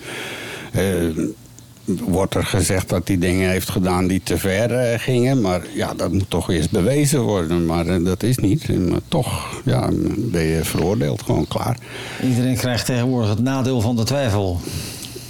Wordt 1.86 2.36
er 2.36 2.46
gezegd 2.46 2.90
dat 2.90 3.08
hij 3.08 3.18
dingen 3.18 3.50
heeft 3.50 3.70
gedaan 3.70 4.08
die 4.08 4.22
te 4.24 4.38
ver 4.38 4.72
eh, 4.72 5.00
gingen. 5.00 5.42
Maar 5.42 5.62
ja, 5.74 5.94
dat 5.94 6.12
moet 6.12 6.30
toch 6.30 6.50
eerst 6.50 6.72
bewezen 6.72 7.22
worden. 7.22 7.66
Maar 7.66 7.88
eh, 7.88 8.06
dat 8.06 8.24
is 8.24 8.38
niet. 8.38 8.90
Maar 8.90 9.00
toch 9.08 9.62
ja, 9.66 9.90
ben 10.18 10.44
je 10.44 10.64
veroordeeld, 10.64 11.22
gewoon 11.22 11.48
klaar. 11.48 11.78
Iedereen 12.24 12.58
krijgt 12.58 12.86
tegenwoordig 12.86 13.30
het 13.30 13.44
nadeel 13.44 13.82
van 13.82 13.96
de 13.96 14.04
twijfel. 14.04 14.60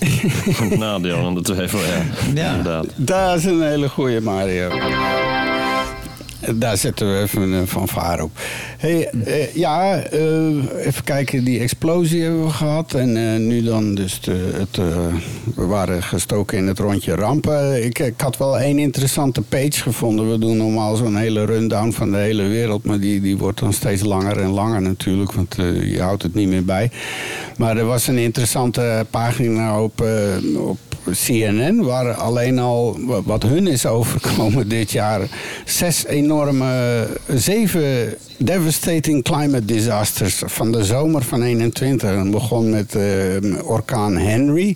Het 0.63 0.78
nadeel 0.78 1.18
aan 1.18 1.36
de 1.36 1.42
twijfel, 1.42 1.80
ja. 1.80 2.04
Ja. 2.34 2.50
Inderdaad. 2.50 2.86
Dat 2.96 3.38
is 3.38 3.46
een 3.46 3.62
hele 3.62 3.89
goeie, 3.89 4.22
Mario. 4.22 4.70
Daar 6.56 6.77
zetten 6.77 7.13
we 7.13 7.21
even 7.21 7.41
een 7.51 7.67
fanfare 7.67 8.23
op. 8.23 8.32
Hey, 8.77 9.10
eh, 9.10 9.56
ja, 9.56 9.97
eh, 9.97 10.86
even 10.86 11.03
kijken. 11.03 11.43
Die 11.43 11.60
explosie 11.60 12.21
hebben 12.21 12.43
we 12.43 12.49
gehad. 12.49 12.93
En 12.93 13.17
eh, 13.34 13.39
nu 13.39 13.63
dan 13.63 13.95
dus 13.95 14.21
de, 14.21 14.51
het, 14.58 14.77
eh, 14.77 14.86
we 15.56 15.65
waren 15.65 16.03
gestoken 16.03 16.58
in 16.58 16.67
het 16.67 16.79
rondje 16.79 17.15
rampen. 17.15 17.84
Ik, 17.86 17.99
ik 17.99 18.21
had 18.21 18.38
wel 18.38 18.60
één 18.60 18.79
interessante 18.79 19.41
page 19.41 19.71
gevonden. 19.82 20.32
We 20.32 20.38
doen 20.38 20.58
normaal 20.58 20.95
zo'n 20.95 21.15
hele 21.17 21.45
rundown 21.45 21.91
van 21.91 22.12
de 22.12 22.17
hele 22.17 22.43
wereld. 22.47 22.84
Maar 22.84 22.99
die, 22.99 23.21
die 23.21 23.38
wordt 23.38 23.60
dan 23.60 23.73
steeds 23.73 24.01
langer 24.03 24.39
en 24.39 24.49
langer 24.49 24.82
natuurlijk. 24.82 25.32
Want 25.32 25.56
eh, 25.58 25.91
je 25.93 26.01
houdt 26.01 26.23
het 26.23 26.34
niet 26.34 26.47
meer 26.47 26.65
bij. 26.65 26.91
Maar 27.58 27.77
er 27.77 27.86
was 27.86 28.08
een 28.08 28.17
interessante 28.17 29.06
pagina 29.10 29.82
op, 29.82 30.01
eh, 30.01 30.60
op 30.67 30.77
CNN, 31.25 31.82
waar 31.84 32.13
alleen 32.13 32.60
al 32.60 32.97
wa- 33.06 33.21
wat 33.23 33.43
hun 33.43 33.67
is 33.67 33.86
overkomen 33.86 34.67
dit 34.69 34.91
jaar. 34.91 35.21
Zes 35.65 36.06
enorme, 36.06 36.33
zeven 37.28 38.15
devastating 38.38 39.24
climate 39.24 39.65
disasters 39.65 40.41
van 40.46 40.72
de 40.72 40.84
zomer 40.84 41.22
van 41.24 41.41
21. 41.41 42.10
Het 42.10 42.32
begon 42.32 42.69
met 42.69 42.96
eh, 42.96 43.04
orkaan 43.63 44.17
Henry. 44.17 44.76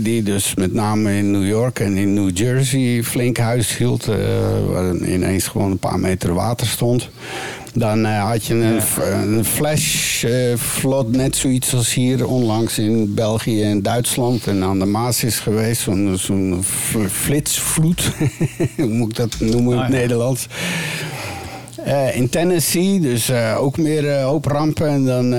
Die 0.00 0.22
dus 0.22 0.54
met 0.54 0.72
name 0.72 1.16
in 1.16 1.30
New 1.30 1.46
York 1.46 1.80
en 1.80 1.96
in 1.96 2.14
New 2.14 2.36
Jersey 2.36 3.02
flink 3.02 3.36
huis 3.36 3.76
hield. 3.76 4.08
eh, 4.08 4.16
waar 4.72 4.94
ineens 4.96 5.46
gewoon 5.46 5.70
een 5.70 5.78
paar 5.78 5.98
meter 5.98 6.34
water 6.34 6.66
stond. 6.66 7.08
Dan 7.74 8.06
eh, 8.06 8.28
had 8.30 8.44
je 8.44 8.54
een, 8.54 8.80
een 9.36 9.44
flash 9.44 10.24
eh, 10.24 10.56
flood, 10.58 11.10
net 11.10 11.36
zoiets 11.36 11.74
als 11.74 11.94
hier 11.94 12.26
onlangs 12.26 12.78
in 12.78 13.14
België 13.14 13.62
en 13.62 13.82
Duitsland. 13.82 14.46
En 14.46 14.62
aan 14.62 14.78
de 14.78 14.84
Maas 14.84 15.24
is 15.24 15.38
geweest, 15.38 15.80
zo'n 15.82 16.14
zo'n 16.18 16.58
fl- 16.64 17.06
flitsvloed. 17.10 18.10
Hoe 18.76 18.86
moet 18.88 19.10
ik 19.10 19.16
dat 19.16 19.36
noemen 19.40 19.72
in 19.72 19.78
het 19.78 19.86
Ah. 19.86 19.98
Nederlands? 20.00 20.46
Eh, 21.84 22.16
in 22.16 22.28
Tennessee, 22.28 23.00
dus 23.00 23.32
ook 23.56 23.76
meer 23.78 24.08
eh, 24.10 24.24
hoop 24.24 24.44
rampen. 24.44 24.88
En 24.88 25.04
dan 25.04 25.32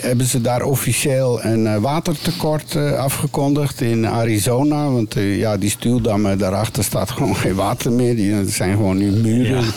hebben 0.00 0.26
ze 0.26 0.40
daar 0.40 0.62
officieel 0.62 1.44
een 1.44 1.80
watertekort 1.80 2.76
afgekondigd 2.96 3.80
in 3.80 4.06
Arizona. 4.06 4.90
Want 4.90 5.14
ja, 5.18 5.56
die 5.56 5.70
stuwdammen 5.70 6.38
daarachter 6.38 6.84
staat 6.84 7.10
gewoon 7.16 7.36
geen 7.36 7.54
water 7.54 7.92
meer. 7.92 8.16
Die 8.16 8.48
zijn 8.50 8.72
gewoon 8.76 8.96
nu 8.96 9.10
muren 9.10 9.64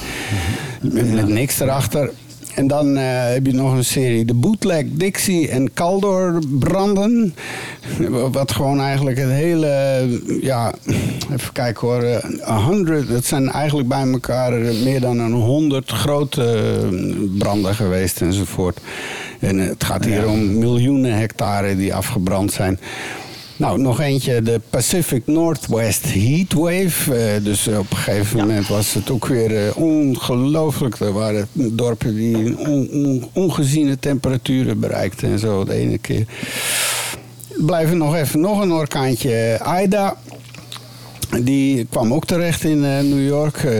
met, 0.82 1.14
met 1.14 1.28
niks 1.28 1.60
erachter. 1.60 2.12
En 2.56 2.68
dan 2.68 2.98
eh, 2.98 3.04
heb 3.06 3.46
je 3.46 3.54
nog 3.54 3.74
een 3.74 3.86
serie, 3.86 4.26
de 4.26 4.34
Bootleg, 4.34 4.84
Dixie 4.92 5.50
en 5.50 5.74
Caldor 5.74 6.40
branden. 6.60 7.36
Wat 8.32 8.52
gewoon 8.52 8.80
eigenlijk 8.80 9.18
het 9.18 9.30
hele, 9.30 10.08
ja, 10.42 10.74
even 11.34 11.54
kijken 11.54 11.88
hoor, 11.88 12.02
eh, 12.02 12.66
100, 12.66 13.08
dat 13.08 13.26
zijn 13.26 13.50
eigenlijk 13.50 13.88
bij 13.88 14.12
elkaar 14.12 14.62
eh, 14.62 14.84
meer 14.84 15.02
dan 15.02 15.20
een 15.20 15.34
honderd 15.34 15.92
grote 15.92 16.88
branden 17.38 17.76
geweest 17.76 18.22
enzovoort. 18.22 18.80
En 19.40 19.58
het 19.58 19.84
gaat 19.84 20.06
hier 20.06 20.28
om 20.28 20.58
miljoenen 20.58 21.18
hectare 21.18 21.76
die 21.76 21.94
afgebrand 21.94 22.52
zijn. 22.54 22.80
Nou, 23.62 23.80
nog 23.82 24.00
eentje, 24.00 24.42
de 24.42 24.62
Pacific 24.70 25.22
Northwest 25.28 26.14
Heatwave. 26.14 27.16
Eh, 27.16 27.44
dus 27.44 27.68
op 27.68 27.92
een 27.92 27.98
gegeven 27.98 28.38
moment 28.38 28.68
was 28.68 28.94
het 28.94 29.10
ook 29.10 29.26
weer 29.28 29.66
eh, 29.68 29.78
ongelooflijk. 29.78 31.00
Er 31.00 31.14
waren 31.14 31.48
dorpen 31.54 32.16
die 32.16 32.58
on- 32.58 32.90
on- 32.92 33.30
ongeziene 33.34 34.00
temperaturen 34.00 34.80
bereikten 34.80 35.30
en 35.32 35.40
zo 35.40 35.64
de 35.64 35.74
ene 35.74 35.98
keer. 35.98 36.26
Blijven 37.58 37.98
nog 37.98 38.16
even 38.16 38.40
nog 38.40 38.62
een 38.62 38.72
orkaantje 38.72 39.60
Ida. 39.84 40.16
Die 41.44 41.86
kwam 41.90 42.14
ook 42.14 42.26
terecht 42.26 42.64
in 42.64 42.86
eh, 42.86 43.00
New 43.00 43.28
York. 43.28 43.58
Eh, 43.58 43.72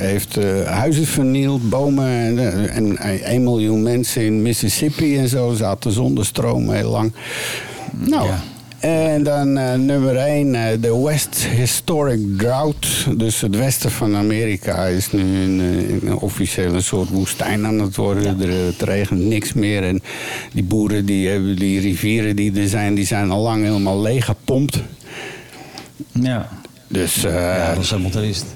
heeft 0.00 0.36
eh, 0.36 0.64
huizen 0.64 1.06
vernield, 1.06 1.68
bomen. 1.68 2.06
En, 2.08 2.38
eh, 2.38 2.76
en 2.76 2.96
1 3.30 3.42
miljoen 3.42 3.82
mensen 3.82 4.22
in 4.22 4.42
Mississippi 4.42 5.18
en 5.18 5.28
zo 5.28 5.54
zaten 5.54 5.92
zonder 5.92 6.24
stroom 6.26 6.70
heel 6.70 6.90
lang. 6.90 7.12
Nou, 7.92 8.26
Ja. 8.26 8.42
En 8.84 9.22
dan 9.22 9.58
eh, 9.58 9.74
nummer 9.74 10.16
1, 10.16 10.80
de 10.80 10.96
West 11.02 11.36
Historic 11.36 12.38
Drought. 12.38 13.18
Dus 13.18 13.40
het 13.40 13.56
westen 13.56 13.90
van 13.90 14.16
Amerika 14.16 14.84
is 14.84 15.12
nu 15.12 15.20
een, 15.20 15.60
eh, 15.60 16.08
een 16.10 16.16
officieel 16.16 16.74
een 16.74 16.82
soort 16.82 17.08
woestijn 17.08 17.66
aan 17.66 17.78
het 17.78 17.96
worden. 17.96 18.40
Er, 18.40 18.66
het 18.66 18.82
regent 18.82 19.20
niks 19.20 19.52
meer. 19.52 19.82
En 19.82 20.02
die 20.52 20.64
boeren, 20.64 21.06
die, 21.06 21.28
hebben, 21.28 21.56
die 21.56 21.80
rivieren 21.80 22.36
die 22.36 22.60
er 22.60 22.68
zijn, 22.68 22.94
die 22.94 23.06
zijn 23.06 23.30
al 23.30 23.42
lang 23.42 23.64
helemaal 23.64 24.00
leeg 24.00 24.24
gepompt. 24.24 24.82
Ja. 26.12 26.48
Dus 26.88 27.24
eh, 27.24 27.32
Ja, 27.32 27.74
dat 27.74 27.82
is 27.84 27.90
helemaal 27.90 28.10
triest. 28.10 28.46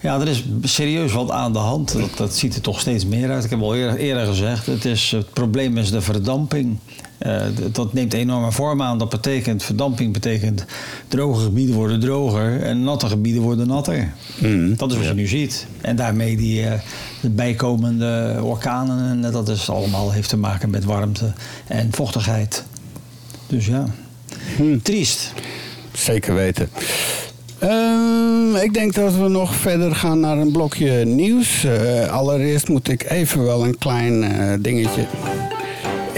Ja, 0.00 0.20
er 0.20 0.28
is 0.28 0.44
serieus 0.62 1.12
wat 1.12 1.30
aan 1.30 1.52
de 1.52 1.58
hand. 1.58 1.92
Dat, 1.92 2.16
dat 2.16 2.34
ziet 2.34 2.54
er 2.54 2.60
toch 2.60 2.80
steeds 2.80 3.06
meer 3.06 3.30
uit. 3.30 3.44
Ik 3.44 3.50
heb 3.50 3.60
al 3.60 3.76
eerder, 3.76 3.96
eerder 3.96 4.26
gezegd, 4.26 4.66
het, 4.66 4.84
is, 4.84 5.10
het 5.10 5.32
probleem 5.32 5.78
is 5.78 5.90
de 5.90 6.00
verdamping. 6.00 6.78
Eh, 7.20 7.42
dat 7.72 7.92
neemt 7.92 8.12
enorme 8.12 8.52
vorm 8.52 8.82
aan. 8.82 8.98
Dat 8.98 9.08
betekent, 9.08 9.62
verdamping 9.62 10.12
betekent, 10.12 10.64
droge 11.08 11.42
gebieden 11.42 11.74
worden 11.74 12.00
droger 12.00 12.62
en 12.62 12.82
natte 12.82 13.06
gebieden 13.06 13.42
worden 13.42 13.66
natter. 13.66 14.12
Dat 14.76 14.90
is 14.90 14.96
wat 14.96 15.06
je 15.06 15.14
nu 15.14 15.26
ziet. 15.26 15.66
En 15.80 15.96
daarmee 15.96 16.36
die 16.36 16.66
eh, 16.66 16.80
de 17.20 17.30
bijkomende 17.30 18.38
orkanen, 18.42 19.24
en 19.24 19.32
dat 19.32 19.48
is 19.48 19.70
allemaal 19.70 20.12
heeft 20.12 20.28
te 20.28 20.36
maken 20.36 20.70
met 20.70 20.84
warmte 20.84 21.32
en 21.66 21.88
vochtigheid. 21.90 22.64
Dus 23.46 23.66
ja, 23.66 23.84
triest. 24.82 25.32
Zeker 25.92 26.34
weten. 26.34 26.68
Ehm, 27.58 28.56
ik 28.56 28.74
denk 28.74 28.94
dat 28.94 29.14
we 29.14 29.28
nog 29.28 29.54
verder 29.54 29.94
gaan 29.94 30.20
naar 30.20 30.38
een 30.38 30.52
blokje 30.52 31.04
nieuws. 31.04 31.64
Eh, 31.64 32.12
allereerst 32.12 32.68
moet 32.68 32.88
ik 32.88 33.10
even 33.10 33.44
wel 33.44 33.64
een 33.64 33.78
klein 33.78 34.24
dingetje. 34.62 35.06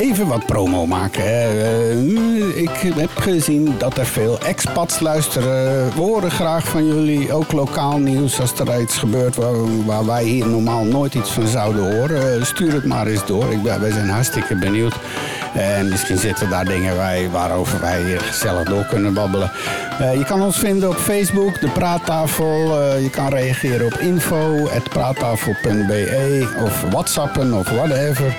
Even 0.03 0.27
wat 0.27 0.47
promo 0.47 0.87
maken. 0.87 1.25
Eh, 1.25 2.57
ik 2.57 2.93
heb 2.95 3.17
gezien 3.17 3.75
dat 3.79 3.99
er 3.99 4.07
veel 4.07 4.41
expats 4.41 5.01
luisteren. 5.01 5.85
We 5.95 6.01
horen 6.01 6.31
graag 6.31 6.69
van 6.69 6.87
jullie, 6.87 7.33
ook 7.33 7.53
lokaal 7.53 7.99
nieuws. 7.99 8.41
Als 8.41 8.59
er 8.59 8.81
iets 8.81 8.99
gebeurt 8.99 9.37
waar, 9.37 9.85
waar 9.85 10.07
wij 10.07 10.25
hier 10.25 10.47
normaal 10.47 10.85
nooit 10.85 11.15
iets 11.15 11.31
van 11.31 11.47
zouden 11.47 11.97
horen, 11.97 12.35
eh, 12.35 12.45
stuur 12.45 12.73
het 12.73 12.85
maar 12.85 13.07
eens 13.07 13.27
door. 13.27 13.53
Ik 13.53 13.63
wij 13.63 13.91
zijn 13.91 14.09
hartstikke 14.09 14.55
benieuwd. 14.55 14.95
En 15.55 15.89
misschien 15.89 16.19
zitten 16.19 16.51
daar 16.51 16.65
dingen 16.65 16.97
wij, 16.97 17.31
waarover 17.31 17.81
wij 17.81 18.03
hier 18.03 18.21
gezellig 18.21 18.69
door 18.69 18.85
kunnen 18.85 19.15
babbelen. 19.15 19.51
Eh, 19.99 20.15
je 20.15 20.25
kan 20.25 20.43
ons 20.43 20.59
vinden 20.59 20.89
op 20.89 20.97
Facebook, 20.97 21.61
de 21.61 21.69
Praattafel. 21.69 22.81
Eh, 22.81 23.03
je 23.03 23.11
kan 23.11 23.29
reageren 23.29 23.87
op 23.87 23.95
info.praattafel.be 23.95 26.47
of 26.65 26.85
whatsappen 26.91 27.53
of 27.53 27.71
whatever. 27.71 28.37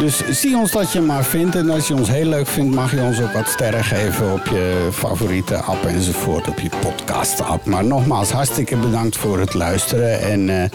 Dus 0.00 0.22
zie 0.30 0.56
ons 0.56 0.70
dat 0.70 0.92
je 0.92 0.97
maar 1.06 1.24
vindt. 1.24 1.54
En 1.54 1.70
als 1.70 1.88
je 1.88 1.94
ons 1.94 2.08
heel 2.08 2.28
leuk 2.28 2.46
vindt, 2.46 2.74
mag 2.74 2.90
je 2.90 3.00
ons 3.00 3.20
ook 3.20 3.32
wat 3.32 3.48
sterren 3.48 3.84
geven 3.84 4.32
op 4.32 4.46
je 4.46 4.88
favoriete 4.92 5.56
app 5.56 5.84
enzovoort. 5.84 6.48
Op 6.48 6.58
je 6.58 6.68
podcast-app. 6.80 7.64
Maar 7.64 7.84
nogmaals, 7.84 8.30
hartstikke 8.30 8.76
bedankt 8.76 9.16
voor 9.16 9.40
het 9.40 9.54
luisteren. 9.54 10.20
En 10.20 10.62
eh, 10.62 10.70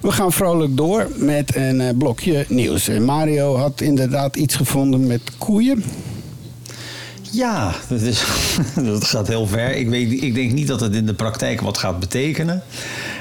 we 0.00 0.12
gaan 0.12 0.32
vrolijk 0.32 0.76
door 0.76 1.08
met 1.16 1.56
een 1.56 1.80
eh, 1.80 1.96
blokje 1.98 2.44
nieuws. 2.48 2.88
En 2.88 3.04
Mario 3.04 3.56
had 3.56 3.80
inderdaad 3.80 4.36
iets 4.36 4.54
gevonden 4.54 5.06
met 5.06 5.20
koeien. 5.38 5.84
Ja, 7.32 7.74
dat, 7.88 8.00
is, 8.00 8.24
dat 8.74 9.04
gaat 9.04 9.28
heel 9.28 9.46
ver. 9.46 9.76
Ik, 9.76 9.88
weet, 9.88 10.22
ik 10.22 10.34
denk 10.34 10.52
niet 10.52 10.66
dat 10.66 10.80
het 10.80 10.94
in 10.94 11.06
de 11.06 11.14
praktijk 11.14 11.60
wat 11.60 11.78
gaat 11.78 12.00
betekenen. 12.00 12.62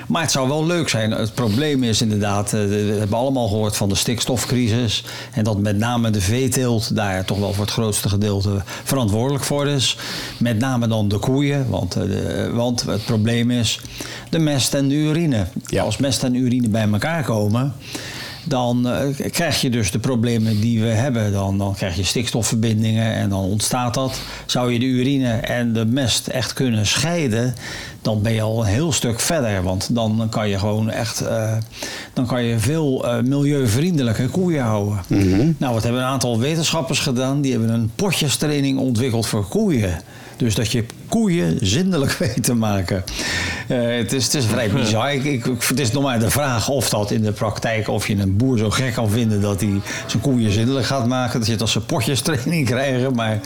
Maar 0.08 0.22
het 0.22 0.32
zou 0.32 0.48
wel 0.48 0.66
leuk 0.66 0.90
zijn. 0.90 1.12
Het 1.12 1.34
probleem 1.34 1.84
is 1.84 2.02
inderdaad, 2.02 2.54
eh, 2.54 2.60
we 2.66 2.96
hebben 3.00 3.18
allemaal 3.18 3.48
gehoord 3.48 3.76
van 3.78 3.90
de 3.90 3.96
stikstofcrisis. 3.96 5.04
En 5.34 5.44
dat 5.44 5.58
met 5.60 5.78
name 5.78 6.10
de 6.10 6.22
veeteelt 6.22 6.96
daar 6.96 7.26
toch 7.26 7.40
wel 7.40 7.54
voor 7.54 7.64
het 7.66 7.74
grootste 7.74 8.10
gedeelte 8.10 8.62
verantwoordelijk 8.84 9.44
voor 9.44 9.68
is. 9.68 9.98
Met 10.40 10.60
name 10.60 10.88
dan 10.88 11.08
de 11.08 11.18
koeien. 11.18 11.70
Want, 11.70 11.96
eh, 11.96 12.04
de- 12.04 12.50
want 12.54 12.82
het 12.82 13.06
probleem 13.06 13.52
is 13.52 13.80
de 14.30 14.40
mest 14.40 14.74
en 14.74 14.88
de 14.88 14.96
urine. 14.96 15.46
Ja. 15.66 15.84
Als 15.84 15.98
mest 15.98 16.24
en 16.24 16.36
urine 16.36 16.70
bij 16.70 16.88
elkaar 16.92 17.24
komen 17.24 17.74
dan 18.44 18.88
eh, 18.88 19.30
krijg 19.32 19.62
je 19.62 19.70
dus 19.70 19.92
de 19.92 20.00
problemen 20.00 20.62
die 20.62 20.82
we 20.82 20.88
hebben. 20.88 21.32
Dan, 21.32 21.58
dan 21.58 21.76
krijg 21.76 21.96
je 21.96 22.04
stikstofverbindingen 22.04 23.14
en 23.14 23.30
dan 23.30 23.44
ontstaat 23.44 23.94
dat. 23.94 24.20
Zou 24.46 24.74
je 24.74 24.80
de 24.80 24.86
urine 24.86 25.32
en 25.32 25.74
de 25.74 25.86
mest 25.86 26.28
echt 26.28 26.54
kunnen 26.54 26.88
scheiden, 26.88 27.56
dan 28.02 28.22
ben 28.22 28.34
je 28.34 28.42
al 28.42 28.60
een 28.60 28.68
heel 28.68 28.92
stuk 28.92 29.20
verder. 29.20 29.64
Want 29.64 29.96
dan 29.96 30.28
kan 30.30 30.50
je 30.50 30.60
gewoon 30.60 30.90
echt, 30.90 31.22
eh, 31.22 31.58
dan 32.14 32.26
kan 32.26 32.44
je 32.44 32.60
veel 32.60 33.08
eh, 33.08 33.24
milieuvriendelijke 33.24 34.28
koeien 34.28 34.64
houden. 34.64 35.00
Nou, 35.58 35.74
wat 35.74 35.84
hebben 35.84 36.02
een 36.02 36.08
aantal 36.08 36.40
wetenschappers 36.40 37.00
gedaan? 37.00 37.42
Die 37.42 37.52
hebben 37.52 37.70
een 37.70 37.92
potjestraining 37.96 38.80
ontwikkeld 38.80 39.26
voor 39.26 39.48
koeien. 39.48 40.02
Dus 40.42 40.56
dat 40.56 40.72
je 40.72 40.84
koeien 41.08 41.58
zindelijk 41.62 42.12
weet 42.20 42.44
te 42.44 42.54
maken. 42.54 43.04
Eh, 43.68 43.78
het, 43.98 44.14
is, 44.14 44.24
het 44.24 44.34
is 44.34 44.46
vrij 44.46 44.70
bizar. 44.70 45.14
Ik, 45.14 45.24
ik, 45.24 45.46
het 45.68 45.80
is 45.80 45.92
nog 45.92 46.04
maar 46.04 46.20
de 46.20 46.30
vraag 46.30 46.70
of 46.70 46.90
dat 46.90 47.12
in 47.12 47.22
de 47.22 47.32
praktijk... 47.32 47.88
of 47.88 48.08
je 48.08 48.16
een 48.16 48.38
boer 48.38 48.58
zo 48.58 48.70
gek 48.70 48.94
kan 48.94 49.10
vinden 49.10 49.42
dat 49.42 49.62
hij 49.62 49.82
zijn 50.06 50.22
koeien 50.22 50.52
zindelijk 50.52 50.86
gaat 50.86 51.08
maken. 51.08 51.38
Dat 51.40 51.48
je 51.48 51.54
het 51.54 51.62
als 51.62 51.72
ze 51.72 51.82
potjestraining 51.82 52.66
krijgen. 52.74 53.16
Maar, 53.16 53.40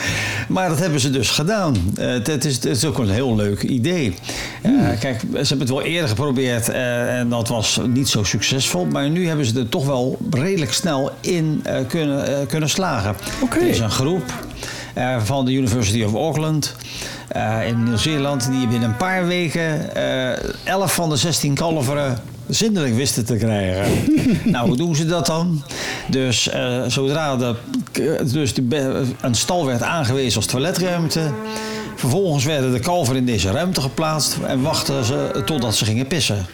maar 0.47 0.69
dat 0.69 0.79
hebben 0.79 0.99
ze 0.99 1.09
dus 1.09 1.29
gedaan. 1.29 1.75
Eh, 1.97 2.07
het, 2.07 2.27
het 2.27 2.45
is, 2.45 2.55
het 2.55 2.65
is 2.65 2.85
ook 2.85 2.97
een 2.97 3.09
heel 3.09 3.35
leuk 3.35 3.61
idee. 3.61 4.13
Eh, 4.61 4.71
kijk, 4.99 5.19
ze 5.19 5.37
hebben 5.37 5.59
het 5.59 5.69
wel 5.69 5.81
eerder 5.81 6.09
geprobeerd 6.09 6.69
en 6.69 7.29
dat 7.29 7.47
was 7.47 7.79
niet 7.87 8.09
zo 8.09 8.23
succesvol. 8.23 8.85
Maar 8.85 9.09
nu 9.09 9.27
hebben 9.27 9.45
ze 9.45 9.59
er 9.59 9.69
toch 9.69 9.85
wel 9.85 10.17
redelijk 10.31 10.73
snel 10.73 11.11
in 11.21 11.63
kunnen, 11.87 12.47
kunnen 12.47 12.69
slagen. 12.69 13.15
Er 13.51 13.67
is 13.67 13.79
een 13.79 13.91
groep 13.91 14.33
eh, 14.95 15.21
van 15.23 15.45
de 15.45 15.51
University 15.51 16.03
of 16.03 16.13
Auckland 16.13 16.75
eh, 17.27 17.67
in 17.67 17.83
Nieuw-Zeeland 17.83 18.51
die 18.51 18.67
binnen 18.67 18.89
een 18.89 18.97
paar 18.97 19.27
weken 19.27 19.95
eh 19.95 20.49
11 20.63 20.93
van 20.93 21.09
de 21.09 21.15
16 21.15 21.53
kalveren 21.53 22.19
zindelijk 22.47 22.95
wisten 22.95 23.25
te 23.25 23.35
krijgen. 23.35 23.91
nou, 24.51 24.67
hoe 24.67 24.77
doen 24.77 24.95
ze 24.95 25.05
dat 25.05 25.25
dan? 25.25 25.63
Dus 26.07 26.49
eh, 26.49 26.83
zodra 26.87 27.35
de, 27.35 27.55
dus 28.31 28.53
de, 28.53 29.03
een 29.21 29.35
stal 29.35 29.65
werd 29.65 29.81
aangewezen 29.81 30.35
als 30.35 30.45
toiletruimte, 30.45 31.31
vervolgens 31.95 32.43
werden 32.43 32.71
de 32.71 32.79
kalveren 32.79 33.19
in 33.19 33.25
deze 33.25 33.51
ruimte 33.51 33.81
geplaatst 33.81 34.37
en 34.47 34.61
wachten 34.61 35.05
ze 35.05 35.41
totdat 35.45 35.75
ze 35.75 35.85
gingen 35.85 36.07
pissen. 36.07 36.45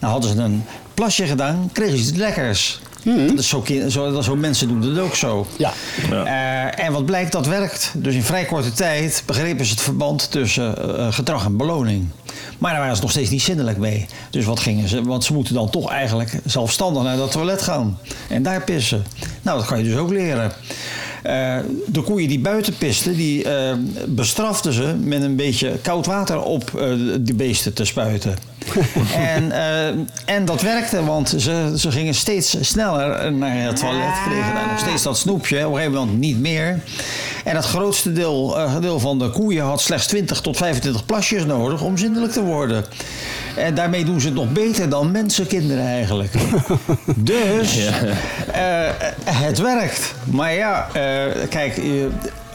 Nou, 0.00 0.12
hadden 0.12 0.30
ze 0.30 0.42
een 0.42 0.64
plasje 0.96 1.26
gedaan, 1.26 1.70
kregen 1.72 1.98
ze 1.98 2.02
iets 2.02 2.18
lekkers. 2.18 2.80
Dat 3.04 3.38
is 3.38 3.48
zo, 3.48 3.64
zo, 3.88 4.12
dat 4.12 4.24
zo 4.24 4.36
mensen 4.36 4.68
doen 4.68 4.80
dat 4.80 4.98
ook 4.98 5.14
zo. 5.14 5.46
Ja. 5.56 5.72
Eh, 6.10 6.84
en 6.84 6.92
wat 6.92 7.04
blijkt, 7.04 7.32
dat 7.32 7.46
werkt. 7.46 7.92
Dus 7.94 8.14
in 8.14 8.22
vrij 8.22 8.44
korte 8.44 8.72
tijd 8.72 9.22
begrepen 9.26 9.64
ze 9.64 9.70
het 9.70 9.80
verband 9.80 10.30
tussen 10.30 10.98
eh, 10.98 11.12
gedrag 11.12 11.44
en 11.44 11.56
beloning. 11.56 12.08
Maar 12.58 12.70
daar 12.70 12.80
waren 12.80 12.96
ze 12.96 13.02
nog 13.02 13.10
steeds 13.10 13.30
niet 13.30 13.42
zindelijk 13.42 13.78
mee. 13.78 14.06
Dus 14.30 14.44
wat 14.44 14.60
gingen 14.60 14.88
ze? 14.88 15.02
Want 15.02 15.24
ze 15.24 15.32
moeten 15.32 15.54
dan 15.54 15.70
toch 15.70 15.90
eigenlijk 15.90 16.38
zelfstandig 16.44 17.02
naar 17.02 17.16
dat 17.16 17.30
toilet 17.30 17.62
gaan. 17.62 17.98
En 18.28 18.42
daar 18.42 18.62
pissen. 18.62 19.04
Nou, 19.42 19.58
dat 19.58 19.66
kan 19.66 19.78
je 19.78 19.84
dus 19.84 19.96
ook 19.96 20.10
leren. 20.10 20.52
Eh, 21.26 21.58
de 21.86 22.02
koeien 22.02 22.28
die 22.28 22.38
buiten 22.38 22.76
pisten, 22.76 23.16
die 23.16 23.44
eh, 23.44 23.74
bestraften 24.06 24.72
ze 24.72 24.94
met 25.00 25.22
een 25.22 25.36
beetje 25.36 25.78
koud 25.82 26.06
water 26.06 26.42
op 26.42 26.74
eh, 26.74 26.92
die 27.20 27.34
beesten 27.34 27.72
te 27.72 27.84
spuiten. 27.84 28.36
en, 29.34 29.52
eh, 29.52 29.86
en 30.24 30.44
dat 30.44 30.62
werkte, 30.62 31.04
want 31.04 31.34
ze, 31.36 31.72
ze 31.76 31.90
gingen 31.90 32.14
steeds 32.14 32.56
sneller 32.60 33.32
naar 33.32 33.56
het 33.56 33.76
toilet. 33.76 34.14
Kregen 34.28 34.54
daar 34.54 34.68
nog 34.68 34.78
steeds 34.78 35.02
dat 35.02 35.18
snoepje, 35.18 35.66
op 35.66 35.72
een 35.72 35.78
gegeven 35.78 35.98
moment 35.98 36.18
niet 36.18 36.40
meer. 36.40 36.80
En 37.44 37.56
het 37.56 37.64
grootste 37.64 38.12
deel, 38.12 38.58
eh, 38.58 38.80
deel 38.80 39.00
van 39.00 39.18
de 39.18 39.30
koeien 39.30 39.64
had 39.64 39.80
slechts 39.80 40.06
20 40.06 40.40
tot 40.40 40.56
25 40.56 41.06
plasjes 41.06 41.44
nodig 41.44 41.82
om 41.82 41.96
zindelijk 41.98 42.32
te 42.32 42.42
worden. 42.42 42.84
En 43.56 43.74
daarmee 43.74 44.04
doen 44.04 44.20
ze 44.20 44.26
het 44.26 44.36
nog 44.36 44.52
beter 44.52 44.88
dan 44.88 45.10
mensenkinderen 45.10 45.86
eigenlijk. 45.86 46.32
dus 47.16 47.86
eh, 47.86 48.88
het 49.24 49.58
werkt. 49.58 50.14
Maar 50.24 50.54
ja, 50.54 50.88
kijk, 51.48 51.80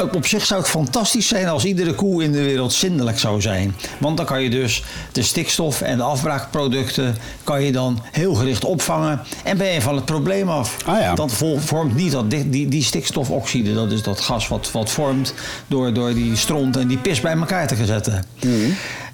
op 0.02 0.26
zich 0.26 0.46
zou 0.46 0.60
het 0.60 0.70
fantastisch 0.70 1.28
zijn 1.28 1.48
als 1.48 1.66
iedere 1.66 1.94
koe 1.94 2.24
in 2.24 2.32
de 2.32 2.44
wereld 2.44 2.74
zindelijk 2.74 3.20
zou 3.20 3.42
zijn. 3.42 3.76
Want 3.98 4.18
dan 4.18 4.26
kan 4.26 4.44
je 4.44 4.50
dus 4.50 4.84
de 5.12 5.22
stikstof 5.22 5.82
en 5.82 5.98
de 5.98 6.04
afbraakproducten 6.04 7.16
kan 7.44 7.64
je 7.64 7.72
dan 7.72 8.04
heel 8.12 8.34
gericht 8.34 8.66
opvangen 8.66 9.22
en 9.44 9.58
ben 9.58 9.74
je 9.74 9.82
van 9.82 9.96
het 9.96 10.06
probleem 10.06 10.50
af. 10.50 10.78
Ah 10.86 11.00
ja. 11.00 11.16
Dat 11.16 11.34
vormt 11.58 11.96
niet 11.96 12.12
dat, 12.12 12.30
die, 12.30 12.68
die, 12.68 12.84
stikstofoxide, 12.84 13.74
dat 13.74 13.92
is 13.92 14.04
dat 14.04 14.20
gas 14.20 14.48
wat, 14.48 14.72
wat 14.72 14.90
vormt 14.90 15.34
door, 15.68 15.94
door 15.94 16.14
die 16.14 16.36
stront 16.36 16.78
en 16.78 16.88
die 16.88 16.98
pis 16.98 17.22
bij 17.22 17.36
elkaar 17.36 17.68
te 17.68 17.86
zetten. 17.86 18.26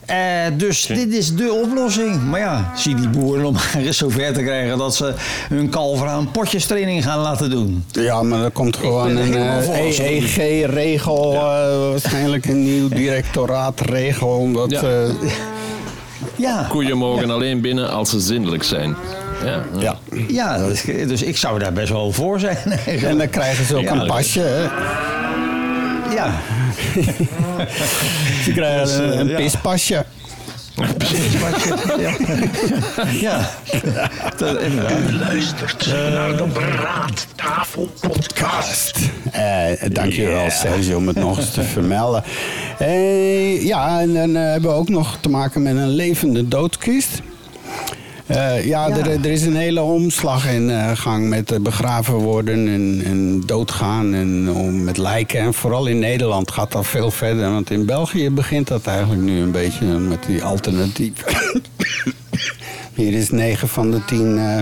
Eh, 0.07 0.17
dus 0.53 0.85
dit 0.85 1.13
is 1.13 1.33
de 1.35 1.53
oplossing. 1.65 2.23
Maar 2.29 2.39
ja, 2.39 2.71
zie 2.75 2.95
die 2.95 3.09
boeren 3.09 3.45
om 3.45 3.53
maar 3.73 3.75
eens 3.77 3.97
zover 3.97 4.33
te 4.33 4.41
krijgen 4.43 4.77
dat 4.77 4.95
ze 4.95 5.13
hun 5.49 5.69
kalver 5.69 6.07
aan 6.07 6.31
potjestraining 6.31 7.03
gaan 7.03 7.19
laten 7.19 7.49
doen. 7.49 7.85
Ja, 7.91 8.21
maar 8.23 8.43
er 8.43 8.51
komt 8.51 8.77
gewoon 8.77 9.15
een 9.17 9.33
eh, 9.37 9.55
dat 9.55 9.67
EEG-regel, 9.67 11.33
eh, 11.33 11.39
waarschijnlijk 11.91 12.45
een 12.45 12.63
nieuw 12.63 12.87
directoraatregel. 13.01 14.27
Omdat, 14.29 14.69
Ja. 14.71 14.81
eh, 14.81 15.09
Ja, 16.35 16.65
Koeien 16.69 16.97
mogen 16.97 17.29
alleen 17.29 17.61
binnen 17.61 17.89
als 17.91 18.09
ze 18.09 18.19
zindelijk 18.19 18.63
zijn. 18.63 18.95
Ja. 19.45 19.63
ja. 19.79 19.97
ja 20.27 20.57
dat 20.57 20.69
is- 20.69 20.83
dus 21.07 21.21
ik 21.23 21.37
zou 21.37 21.59
daar 21.59 21.73
best 21.73 21.89
wel 21.91 22.11
voor 22.11 22.39
zijn. 22.39 22.57
eigenlijk. 22.65 23.01
En 23.01 23.17
dan 23.17 23.29
krijgen 23.29 23.65
ze 23.65 23.75
ook 23.75 23.81
Ja, 23.83 23.91
een 24.01 24.07
pasje. 24.07 24.39
Hè. 24.39 24.61
Ja, 26.15 26.31
Ze 28.43 28.51
krijgen 28.53 28.85
Dus, 28.85 28.97
eh, 28.97 29.03
een, 29.03 29.19
een 29.19 29.27
ja. 29.27 29.35
pispasje. 29.35 30.05
ja. 31.99 32.15
ja. 33.27 33.49
Dat, 34.37 34.61
inderdaad. 34.61 35.11
Luistert 35.11 35.87
naar 35.87 36.37
de 36.37 36.43
Praattafel 36.43 37.89
Podcast. 38.01 38.99
Eh, 39.31 39.89
dankjewel 39.91 40.49
Sergio 40.49 40.97
om 40.97 41.07
het 41.07 41.15
nog 41.15 41.37
eens 41.37 41.51
te 41.51 41.63
vermelden. 41.63 42.23
Eh, 42.77 43.65
ja, 43.65 43.99
en 43.99 44.13
dan 44.13 44.35
eh, 44.35 44.41
hebben 44.41 44.69
we 44.69 44.75
ook 44.75 44.89
nog 44.89 45.17
te 45.21 45.29
maken 45.29 45.61
met 45.61 45.75
een 45.75 45.89
levende 45.89 46.47
doodkist. 46.47 47.21
Eh, 48.27 48.65
ja, 48.65 48.89
Er, 48.89 49.07
er 49.09 49.25
is 49.25 49.41
een 49.41 49.55
hele 49.55 49.81
omslag 49.81 50.47
in 50.47 50.69
eh, 50.69 50.91
gang 50.93 51.29
met 51.29 51.51
eh, 51.51 51.59
begraven 51.59 52.13
worden 52.13 52.67
en, 52.67 53.01
en 53.05 53.41
doodgaan 53.45 54.13
en 54.13 54.49
om, 54.51 54.83
met 54.83 54.97
lijken. 54.97 55.39
En 55.39 55.53
vooral 55.53 55.85
in 55.85 55.99
Nederland 55.99 56.51
gaat 56.51 56.71
dat 56.71 56.87
veel 56.87 57.11
verder. 57.11 57.51
Want 57.51 57.69
in 57.71 57.85
België 57.85 58.29
begint 58.29 58.67
dat 58.67 58.87
eigenlijk 58.87 59.21
nu 59.21 59.41
een 59.41 59.51
beetje 59.51 59.85
met 59.85 60.23
die 60.27 60.43
alternatief. 60.43 61.13
Hier 62.95 63.13
is 63.13 63.29
9 63.29 63.67
van 63.67 63.91
de 63.91 64.05
10 64.05 64.37
eh, 64.37 64.59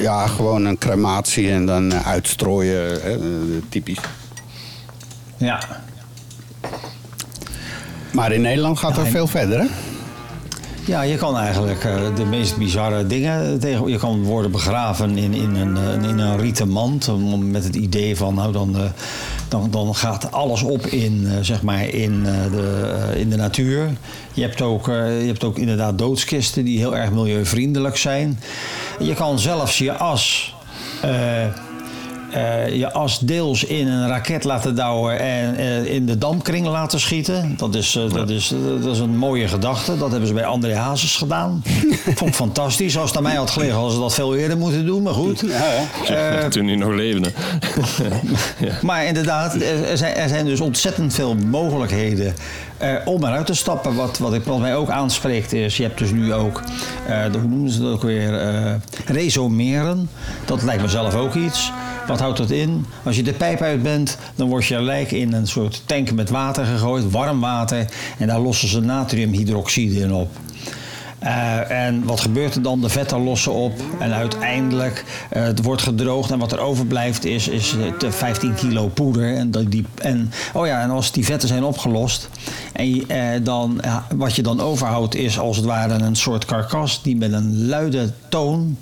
ja, 0.00 0.26
gewoon 0.26 0.64
een 0.64 0.78
crematie 0.78 1.50
en 1.50 1.66
dan 1.66 1.94
uitstrooien, 1.94 3.02
hè, 3.02 3.18
typisch. 3.68 3.98
Ja. 5.36 5.60
Maar 8.12 8.32
in 8.32 8.40
Nederland 8.40 8.78
gaat 8.78 8.94
dat 8.94 9.04
en- 9.04 9.10
veel 9.10 9.26
verder, 9.26 9.58
hè? 9.60 9.66
Ja, 10.84 11.02
je 11.02 11.16
kan 11.16 11.36
eigenlijk 11.36 11.84
eh, 11.84 12.16
de 12.16 12.24
meest 12.24 12.56
bizarre 12.56 13.06
dingen 13.06 13.60
tegen. 13.60 13.88
Je 13.88 13.98
kan 13.98 14.22
worden 14.22 14.50
begraven 14.50 15.18
in, 15.18 15.34
in, 15.34 15.54
een, 15.54 15.76
eh, 15.76 16.08
in 16.08 16.18
een 16.18 16.38
rieten 16.38 16.68
mand. 16.68 17.10
Met 17.50 17.64
het 17.64 17.76
idee 17.76 18.16
van, 18.16 18.34
nou 18.34 18.52
dan, 18.52 18.76
eh, 18.76 18.82
dan, 19.48 19.70
dan 19.70 19.94
gaat 19.94 20.32
alles 20.32 20.62
op 20.62 20.86
in, 20.86 21.28
zeg 21.40 21.62
maar 21.62 21.88
in, 21.88 22.22
de, 22.22 23.12
in 23.16 23.30
de 23.30 23.36
natuur. 23.36 23.90
Je 24.32 24.42
hebt, 24.42 24.62
ook, 24.62 24.86
je 24.86 25.24
hebt 25.26 25.44
ook 25.44 25.58
inderdaad 25.58 25.98
doodskisten 25.98 26.64
die 26.64 26.78
heel 26.78 26.96
erg 26.96 27.10
milieuvriendelijk 27.10 27.96
zijn. 27.96 28.40
Je 28.98 29.14
kan 29.14 29.38
zelfs 29.38 29.78
je 29.78 29.92
as. 29.92 30.54
Eh, 32.32 32.76
je 32.76 32.92
as 32.92 33.18
deels 33.18 33.64
in 33.64 33.88
een 33.88 34.08
raket 34.08 34.44
laten 34.44 34.74
douwen 34.74 35.18
en 35.18 35.56
eh, 35.56 35.84
in 35.84 36.06
de 36.06 36.18
dampkring 36.18 36.66
laten 36.66 37.00
schieten. 37.00 37.54
Dat 37.56 37.74
is, 37.74 37.96
eh, 37.96 38.12
dat, 38.12 38.30
is, 38.30 38.54
dat 38.80 38.94
is 38.94 38.98
een 38.98 39.16
mooie 39.16 39.48
gedachte. 39.48 39.98
Dat 39.98 40.10
hebben 40.10 40.28
ze 40.28 40.34
bij 40.34 40.44
André 40.44 40.74
Hazes 40.74 41.16
gedaan. 41.16 41.62
Vond 42.14 42.30
ik 42.30 42.34
fantastisch. 42.34 42.98
Als 42.98 43.08
het 43.08 43.16
aan 43.16 43.22
mij 43.22 43.34
had 43.34 43.50
gelegen, 43.50 43.74
hadden 43.74 43.92
ze 43.92 43.98
dat 43.98 44.14
veel 44.14 44.36
eerder 44.36 44.58
moeten 44.58 44.86
doen. 44.86 45.02
Maar 45.02 45.14
goed. 45.14 45.44
Eh, 46.08 46.44
Toen 46.44 46.66
hij 46.66 46.76
nog 46.76 46.92
leefde. 46.94 47.32
ja. 48.66 48.78
maar 48.82 49.04
inderdaad, 49.04 49.54
er 49.54 49.84
er 49.84 49.96
zijn, 49.96 50.14
er 50.14 50.28
zijn 50.28 50.44
dus 50.44 50.60
ontzettend 50.60 51.14
veel 51.14 51.34
mogelijkheden 51.34 52.34
eh, 52.82 52.94
om 53.04 53.24
eruit 53.24 53.46
te 53.46 53.54
stappen. 53.54 53.94
Wat, 53.94 54.18
wat, 54.18 54.34
ik, 54.34 54.44
wat 54.44 54.58
mij 54.58 54.76
ook 54.76 54.90
aanspreekt 54.90 55.52
is, 55.52 55.76
je 55.76 55.82
hebt 55.82 55.98
dus 55.98 56.10
nu 56.10 56.32
ook, 56.32 56.62
eh, 57.06 57.32
de, 57.32 57.38
hoe 57.38 57.48
noemen 57.48 57.70
ze 57.70 57.80
dat 57.80 57.92
ook 57.92 58.02
weer, 58.02 58.38
eh 58.38 58.74
resomeren. 59.06 60.08
Dat 60.44 60.62
lijkt 60.62 60.82
me 60.82 60.88
zelf 60.88 61.14
ook 61.14 61.34
iets. 61.34 61.72
Wat 62.06 62.20
houdt 62.20 62.38
dat 62.38 62.50
in? 62.50 62.86
Als 63.04 63.16
je 63.16 63.22
de 63.22 63.32
pijp 63.32 63.60
uit 63.60 63.82
bent, 63.82 64.18
dan 64.34 64.48
wordt 64.48 64.66
je 64.66 64.82
lijk 64.82 65.10
in 65.10 65.32
een 65.32 65.46
soort 65.46 65.82
tank 65.86 66.12
met 66.12 66.30
water 66.30 66.64
gegooid, 66.64 67.10
warm 67.10 67.40
water. 67.40 67.86
En 68.18 68.26
daar 68.26 68.40
lossen 68.40 68.68
ze 68.68 68.80
natriumhydroxide 68.80 70.00
in 70.00 70.12
op. 70.12 70.30
Eh, 71.22 71.70
en 71.86 72.04
wat 72.04 72.20
gebeurt 72.20 72.54
er 72.54 72.62
dan? 72.62 72.80
De 72.80 72.88
vetten 72.88 73.24
lossen 73.24 73.52
op 73.52 73.72
en 73.98 74.12
uiteindelijk 74.12 75.04
eh, 75.30 75.42
het 75.42 75.62
wordt 75.62 75.82
gedroogd 75.82 76.30
en 76.30 76.38
wat 76.38 76.52
er 76.52 76.58
overblijft 76.58 77.24
is, 77.24 77.48
is 77.48 77.76
eh, 77.76 77.92
te 77.98 78.12
15 78.12 78.54
kilo 78.54 78.88
poeder. 78.88 79.36
En, 79.36 79.50
die, 79.50 79.86
en, 79.94 80.32
oh 80.52 80.66
ja, 80.66 80.82
en 80.82 80.90
als 80.90 81.12
die 81.12 81.24
vetten 81.24 81.48
zijn 81.48 81.64
opgelost, 81.64 82.28
en, 82.72 83.08
eh, 83.08 83.40
dan, 83.42 83.80
wat 84.14 84.36
je 84.36 84.42
dan 84.42 84.60
overhoudt 84.60 85.14
is 85.14 85.38
als 85.38 85.56
het 85.56 85.66
ware 85.66 85.94
een 85.94 86.16
soort 86.16 86.44
karkas 86.44 87.02
die 87.02 87.16
met 87.16 87.32
een 87.32 87.66
luide 87.66 88.12
toon 88.28 88.76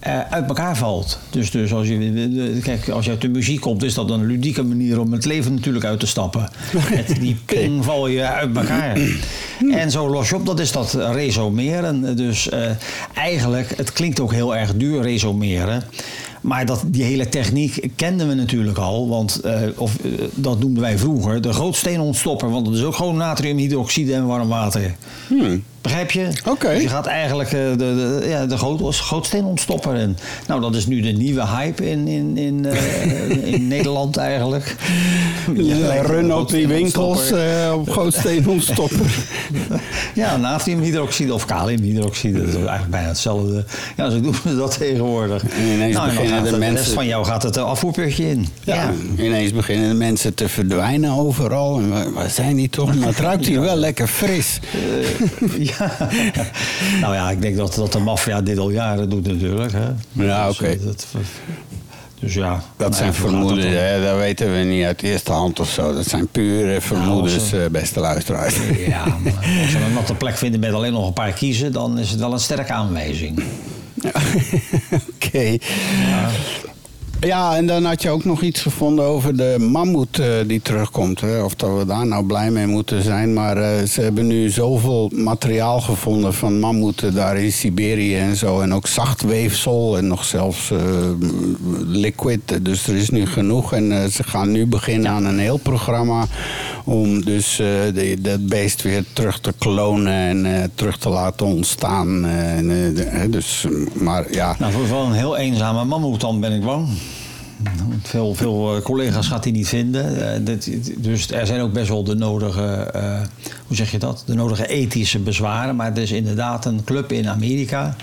eh, 0.00 0.20
uit 0.30 0.48
elkaar 0.48 0.76
valt. 0.76 1.18
Dus, 1.30 1.50
dus 1.50 1.72
als, 1.72 1.88
je, 1.88 2.58
kijk, 2.62 2.88
als 2.88 3.04
je 3.04 3.10
uit 3.10 3.20
de 3.20 3.28
muziek 3.28 3.60
komt, 3.60 3.82
is 3.82 3.94
dat 3.94 4.10
een 4.10 4.26
ludieke 4.26 4.62
manier 4.62 5.00
om 5.00 5.12
het 5.12 5.24
leven 5.24 5.54
natuurlijk 5.54 5.84
uit 5.84 6.00
te 6.00 6.06
stappen. 6.06 6.48
Met 6.94 7.20
die 7.20 7.36
ping 7.44 7.84
val 7.84 8.06
je 8.06 8.22
uit 8.22 8.56
elkaar. 8.56 8.98
En 9.70 9.90
zo 9.90 10.08
los 10.08 10.28
je 10.28 10.34
op, 10.34 10.46
dat 10.46 10.60
is 10.60 10.72
dat 10.72 10.94
resomeren. 10.94 12.16
Dus 12.16 12.48
eh, 12.48 12.70
eigenlijk, 13.14 13.76
het 13.76 13.92
klinkt 13.92 14.20
ook 14.20 14.32
heel 14.32 14.56
erg 14.56 14.74
duur, 14.74 15.02
resomeren. 15.02 15.82
Maar 16.40 16.66
dat, 16.66 16.82
die 16.86 17.02
hele 17.02 17.28
techniek 17.28 17.88
kenden 17.96 18.28
we 18.28 18.34
natuurlijk 18.34 18.78
al. 18.78 19.08
Want 19.08 19.40
eh, 19.40 19.60
of, 19.76 19.96
dat 20.34 20.58
noemden 20.58 20.82
wij 20.82 20.98
vroeger 20.98 21.40
de 21.40 21.52
grootsteenontstopper. 21.52 22.50
Want 22.50 22.64
dat 22.64 22.74
is 22.74 22.82
ook 22.82 22.94
gewoon 22.94 23.16
natriumhydroxide 23.16 24.14
en 24.14 24.26
warm 24.26 24.48
water. 24.48 24.94
Begrijp 25.80 26.10
je? 26.10 26.28
Oké. 26.48 26.72
Dus 26.72 26.82
je 26.82 26.88
gaat 26.88 27.06
eigenlijk 27.06 27.52
eh, 27.52 27.60
de, 27.70 27.76
de, 27.76 28.24
ja, 28.28 28.46
de 28.46 28.56
groot, 28.56 28.96
grootsteenontstopper 28.96 29.94
in. 29.96 30.16
Nou, 30.46 30.60
dat 30.60 30.74
is 30.74 30.86
nu 30.86 31.00
de 31.00 31.08
nieuwe 31.10 31.46
hype 31.46 31.90
in, 31.90 32.08
in, 32.08 32.36
in, 32.36 32.66
eh, 32.66 33.30
in 33.54 33.68
Nederland 33.68 34.16
eigenlijk. 34.16 34.76
Ja, 35.54 36.02
run 36.02 36.34
op 36.34 36.48
die 36.50 36.68
winkels 36.68 37.30
eh, 37.30 37.72
op 37.74 37.90
grootsteenontstopper. 37.90 39.06
Ja, 40.14 40.36
natriumhydroxide 40.36 41.34
of 41.34 41.44
kaliumhydroxide. 41.44 42.38
Dat 42.38 42.48
is 42.48 42.54
eigenlijk 42.54 42.90
bijna 42.90 43.08
hetzelfde. 43.08 43.64
Ja, 43.96 44.10
zo 44.10 44.20
doen 44.20 44.34
we 44.44 44.56
dat 44.64 44.78
tegenwoordig. 44.78 45.42
En 45.42 45.66
ineens 45.66 45.96
nou, 45.96 46.08
en 46.08 46.14
dan 46.14 46.22
beginnen 46.24 46.44
de 46.44 46.50
de 46.50 46.56
mensen- 46.58 46.76
rest 46.76 46.92
van 46.92 47.06
jou 47.06 47.24
gaat 47.24 47.42
het 47.42 47.56
afvoerputje 47.56 48.28
in. 48.30 48.46
Ja, 48.62 48.92
ineens 49.18 49.52
beginnen 49.52 49.88
de 49.88 49.94
mensen 49.94 50.34
te 50.34 50.48
verdwijnen 50.48 51.10
overal. 51.12 51.78
En 51.78 51.88
waar, 51.88 52.12
waar 52.12 52.30
zijn 52.30 52.56
die 52.56 52.68
toch? 52.68 52.94
Maar 52.94 53.08
het 53.08 53.18
ruikt 53.18 53.46
hier 53.46 53.60
wel 53.60 53.76
lekker 53.76 54.06
fris. 54.08 54.60
Ja. 55.78 55.96
nou 57.00 57.14
ja, 57.14 57.30
ik 57.30 57.42
denk 57.42 57.56
dat, 57.56 57.74
dat 57.74 57.92
de 57.92 57.98
maffia 57.98 58.40
dit 58.40 58.58
al 58.58 58.70
jaren 58.70 59.08
doet 59.10 59.26
natuurlijk. 59.26 59.72
Hè. 59.72 59.88
Ja, 60.24 60.46
Dus, 60.46 60.56
oké. 60.56 60.66
eh, 60.66 60.84
dat- 60.84 61.06
Dus 62.20 62.34
ja. 62.34 62.50
Dat 62.76 62.88
nou 62.88 62.94
zijn 62.94 63.14
vermoedens, 63.14 63.62
dat 63.62 63.72
dan? 63.72 63.82
hè? 63.82 64.02
dat 64.04 64.16
weten 64.18 64.52
we 64.52 64.58
niet 64.58 64.84
uit 64.84 65.02
eerste 65.02 65.32
hand 65.32 65.60
of 65.60 65.70
zo. 65.70 65.94
Dat 65.94 66.06
zijn 66.06 66.26
pure 66.28 66.80
vermoedens, 66.80 67.52
eh, 67.52 67.60
beste 67.70 68.00
luisteraars. 68.00 68.54
Ja, 68.86 69.04
maar 69.22 69.32
als 69.62 69.72
we 69.72 69.80
een 69.86 69.92
natte 69.92 70.14
plek 70.14 70.36
vinden 70.36 70.60
met 70.60 70.72
alleen 70.72 70.92
nog 70.92 71.06
een 71.06 71.12
paar 71.12 71.32
kiezen, 71.32 71.72
dan 71.72 71.98
is 71.98 72.10
het 72.10 72.20
wel 72.20 72.32
een 72.32 72.40
sterke 72.40 72.72
aanwijzing. 72.72 73.42
Oké. 75.14 75.56
Ja, 76.08 76.30
en 77.28 77.66
dan 77.66 77.84
had 77.84 78.02
je 78.02 78.10
ook 78.10 78.24
nog 78.24 78.42
iets 78.42 78.60
gevonden 78.62 79.04
over 79.04 79.36
de 79.36 79.56
mammoet 79.70 80.18
eh, 80.18 80.26
die 80.46 80.62
terugkomt. 80.62 81.20
Hè? 81.20 81.42
Of 81.42 81.54
dat 81.54 81.78
we 81.78 81.86
daar 81.86 82.06
nou 82.06 82.24
blij 82.26 82.50
mee 82.50 82.66
moeten 82.66 83.02
zijn. 83.02 83.32
Maar 83.32 83.56
eh, 83.56 83.84
ze 83.86 84.00
hebben 84.00 84.26
nu 84.26 84.48
zoveel 84.50 85.10
materiaal 85.14 85.80
gevonden 85.80 86.34
van 86.34 86.58
mammoeten 86.60 87.14
daar 87.14 87.36
in 87.38 87.52
Siberië 87.52 88.16
en 88.16 88.36
zo. 88.36 88.60
En 88.60 88.74
ook 88.74 88.86
zacht 88.86 89.22
weefsel 89.22 89.96
en 89.98 90.06
nog 90.06 90.24
zelfs 90.24 90.70
eh, 90.70 90.78
liquid. 91.86 92.64
Dus 92.64 92.86
er 92.86 92.96
is 92.96 93.10
nu 93.10 93.26
genoeg. 93.26 93.72
En 93.72 94.10
ze 94.10 94.22
gaan 94.22 94.50
nu 94.50 94.66
beginnen 94.66 95.10
aan 95.10 95.24
een 95.24 95.38
heel 95.38 95.56
programma 95.58 96.26
om 96.84 97.24
dus 97.24 97.56
de- 97.56 98.16
dat 98.20 98.46
beest 98.46 98.82
weer 98.82 99.04
terug 99.12 99.40
te 99.40 99.52
klonen 99.58 100.12
en 100.46 100.70
terug 100.74 100.98
te 100.98 101.08
laten 101.08 101.46
ontstaan. 101.46 102.24
En, 102.26 102.94
dus, 103.30 103.66
maar 103.94 104.32
ja, 104.32 104.56
Nou, 104.58 104.72
voor 104.86 105.04
een 105.04 105.12
heel 105.12 105.36
eenzame 105.36 105.84
mammoet 105.84 106.20
dan 106.20 106.40
ben 106.40 106.52
ik 106.52 106.64
bang. 106.64 106.88
Veel, 108.02 108.34
veel 108.34 108.76
eh, 108.76 108.82
collega's 108.82 109.28
gaat 109.28 109.44
hij 109.44 109.52
niet 109.52 109.68
vinden. 109.68 110.32
Eh, 110.32 110.56
dus 110.98 111.30
er 111.30 111.46
zijn 111.46 111.60
ook 111.60 111.72
best 111.72 111.88
wel 111.88 112.04
de 112.04 112.14
nodige, 112.14 112.90
eh, 112.92 113.20
hoe 113.66 113.76
zeg 113.76 113.90
je 113.90 113.98
dat? 113.98 114.22
De 114.26 114.34
nodige 114.34 114.68
ethische 114.68 115.18
bezwaren. 115.18 115.76
Maar 115.76 115.92
er 115.92 116.02
is 116.02 116.12
inderdaad 116.12 116.64
een 116.64 116.84
club 116.84 117.12
in 117.12 117.28
Amerika. 117.28 117.96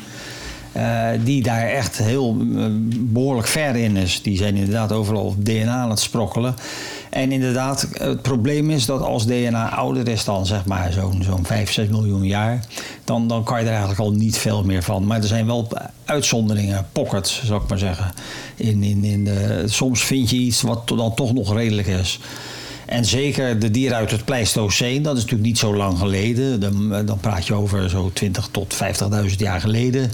die 1.24 1.44
daar 1.44 1.68
echt 1.68 1.98
heel 1.98 2.38
eh, 2.56 2.66
behoorlijk 3.00 3.48
ver 3.48 3.76
in 3.76 3.96
is. 3.96 4.22
Die 4.22 4.38
zijn 4.38 4.56
inderdaad 4.56 4.92
overal 4.92 5.36
DNA 5.38 5.76
aan 5.76 5.90
het 5.90 6.00
sprokkelen. 6.00 6.56
En 7.18 7.32
inderdaad, 7.32 7.88
het 7.94 8.22
probleem 8.22 8.70
is 8.70 8.86
dat 8.86 9.02
als 9.02 9.26
DNA 9.26 9.70
ouder 9.70 10.08
is 10.08 10.24
dan 10.24 10.46
zeg 10.46 10.66
maar 10.66 10.92
zo'n 10.92 11.24
zo'n 11.24 11.46
5, 11.46 11.72
6 11.72 11.88
miljoen 11.88 12.26
jaar, 12.26 12.66
dan, 13.04 13.28
dan 13.28 13.44
kan 13.44 13.60
je 13.60 13.66
er 13.66 13.70
eigenlijk 13.70 14.00
al 14.00 14.12
niet 14.12 14.38
veel 14.38 14.64
meer 14.64 14.84
van. 14.84 15.06
Maar 15.06 15.22
er 15.22 15.28
zijn 15.28 15.46
wel 15.46 15.68
uitzonderingen, 16.06 16.88
pockets 16.92 17.44
zou 17.46 17.62
ik 17.62 17.70
maar 17.70 17.78
zeggen. 17.78 18.14
In, 18.56 18.84
in, 18.84 19.04
in 19.04 19.24
de, 19.24 19.64
soms 19.66 20.04
vind 20.04 20.30
je 20.30 20.36
iets 20.36 20.62
wat 20.62 20.88
dan 20.88 21.16
toch 21.16 21.34
nog 21.34 21.54
redelijk 21.54 21.88
is. 21.88 22.20
En 22.86 23.06
zeker 23.06 23.60
de 23.60 23.72
dieren 23.72 23.98
uit 23.98 24.12
het 24.12 24.26
Pleistoceen, 24.26 25.02
dat 25.02 25.16
is 25.16 25.22
natuurlijk 25.22 25.50
niet 25.50 25.60
zo 25.60 25.76
lang 25.76 25.98
geleden. 25.98 26.60
Dan, 26.60 27.06
dan 27.06 27.20
praat 27.20 27.48
je 27.48 27.54
over 27.54 27.90
zo 27.90 28.10
20 28.14 28.50
tot 28.52 28.76
50.000 29.30 29.36
jaar 29.38 29.62
geleden. 29.62 30.12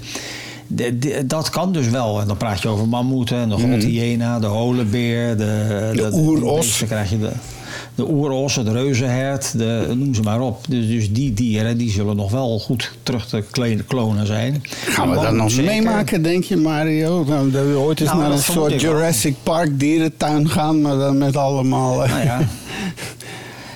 De- 0.68 0.98
de- 1.00 1.26
dat 1.28 1.50
kan 1.50 1.72
dus 1.74 1.90
wel. 1.90 2.22
En 2.22 2.28
dan 2.28 2.38
praat 2.38 2.62
je 2.62 2.68
over 2.68 2.88
mammoeten, 2.88 3.50
de 3.50 3.58
grote 3.58 3.86
hyena, 3.88 4.40
de 4.40 4.46
holenbeer, 4.48 5.38
de, 5.38 5.92
De 5.96 6.10
oeros. 6.14 6.80
Dan 6.80 6.88
krijg 6.88 7.10
je 7.10 7.20
de, 7.20 7.30
de 7.96 8.10
oeros, 8.12 8.56
het 8.56 8.68
reuzenhert, 8.68 9.58
de, 9.58 9.94
noem 9.98 10.14
ze 10.16 10.22
maar 10.22 10.40
op. 10.42 10.60
Dus, 10.70 10.88
dus 10.88 11.12
die 11.12 11.34
dieren 11.34 11.78
die 11.78 11.92
zullen 11.92 12.16
nog 12.16 12.32
wel 12.32 12.60
goed 12.60 12.92
terug 13.04 13.26
te 13.28 13.44
klonen 13.88 14.26
zijn. 14.28 14.62
Gaan 14.86 15.10
we 15.10 15.16
dat 15.16 15.34
nog 15.34 15.52
zeker- 15.52 15.72
meemaken, 15.72 16.22
denk 16.22 16.44
je, 16.44 16.58
Mario? 16.58 17.24
Nou, 17.28 17.52
dat 17.52 17.66
we 17.66 17.78
ooit 17.78 18.00
eens 18.00 18.10
Nou, 18.10 18.22
naar 18.22 18.32
een 18.32 18.38
soort 18.40 18.70
wel. 18.72 18.80
Jurassic 18.80 19.36
Park 19.44 19.80
dierentuin 19.80 20.50
gaan, 20.50 20.82
maar 20.82 20.98
dan 20.98 21.18
met 21.18 21.38
allemaal... 21.38 21.96
Nou 21.98 22.24
ja. 22.24 22.40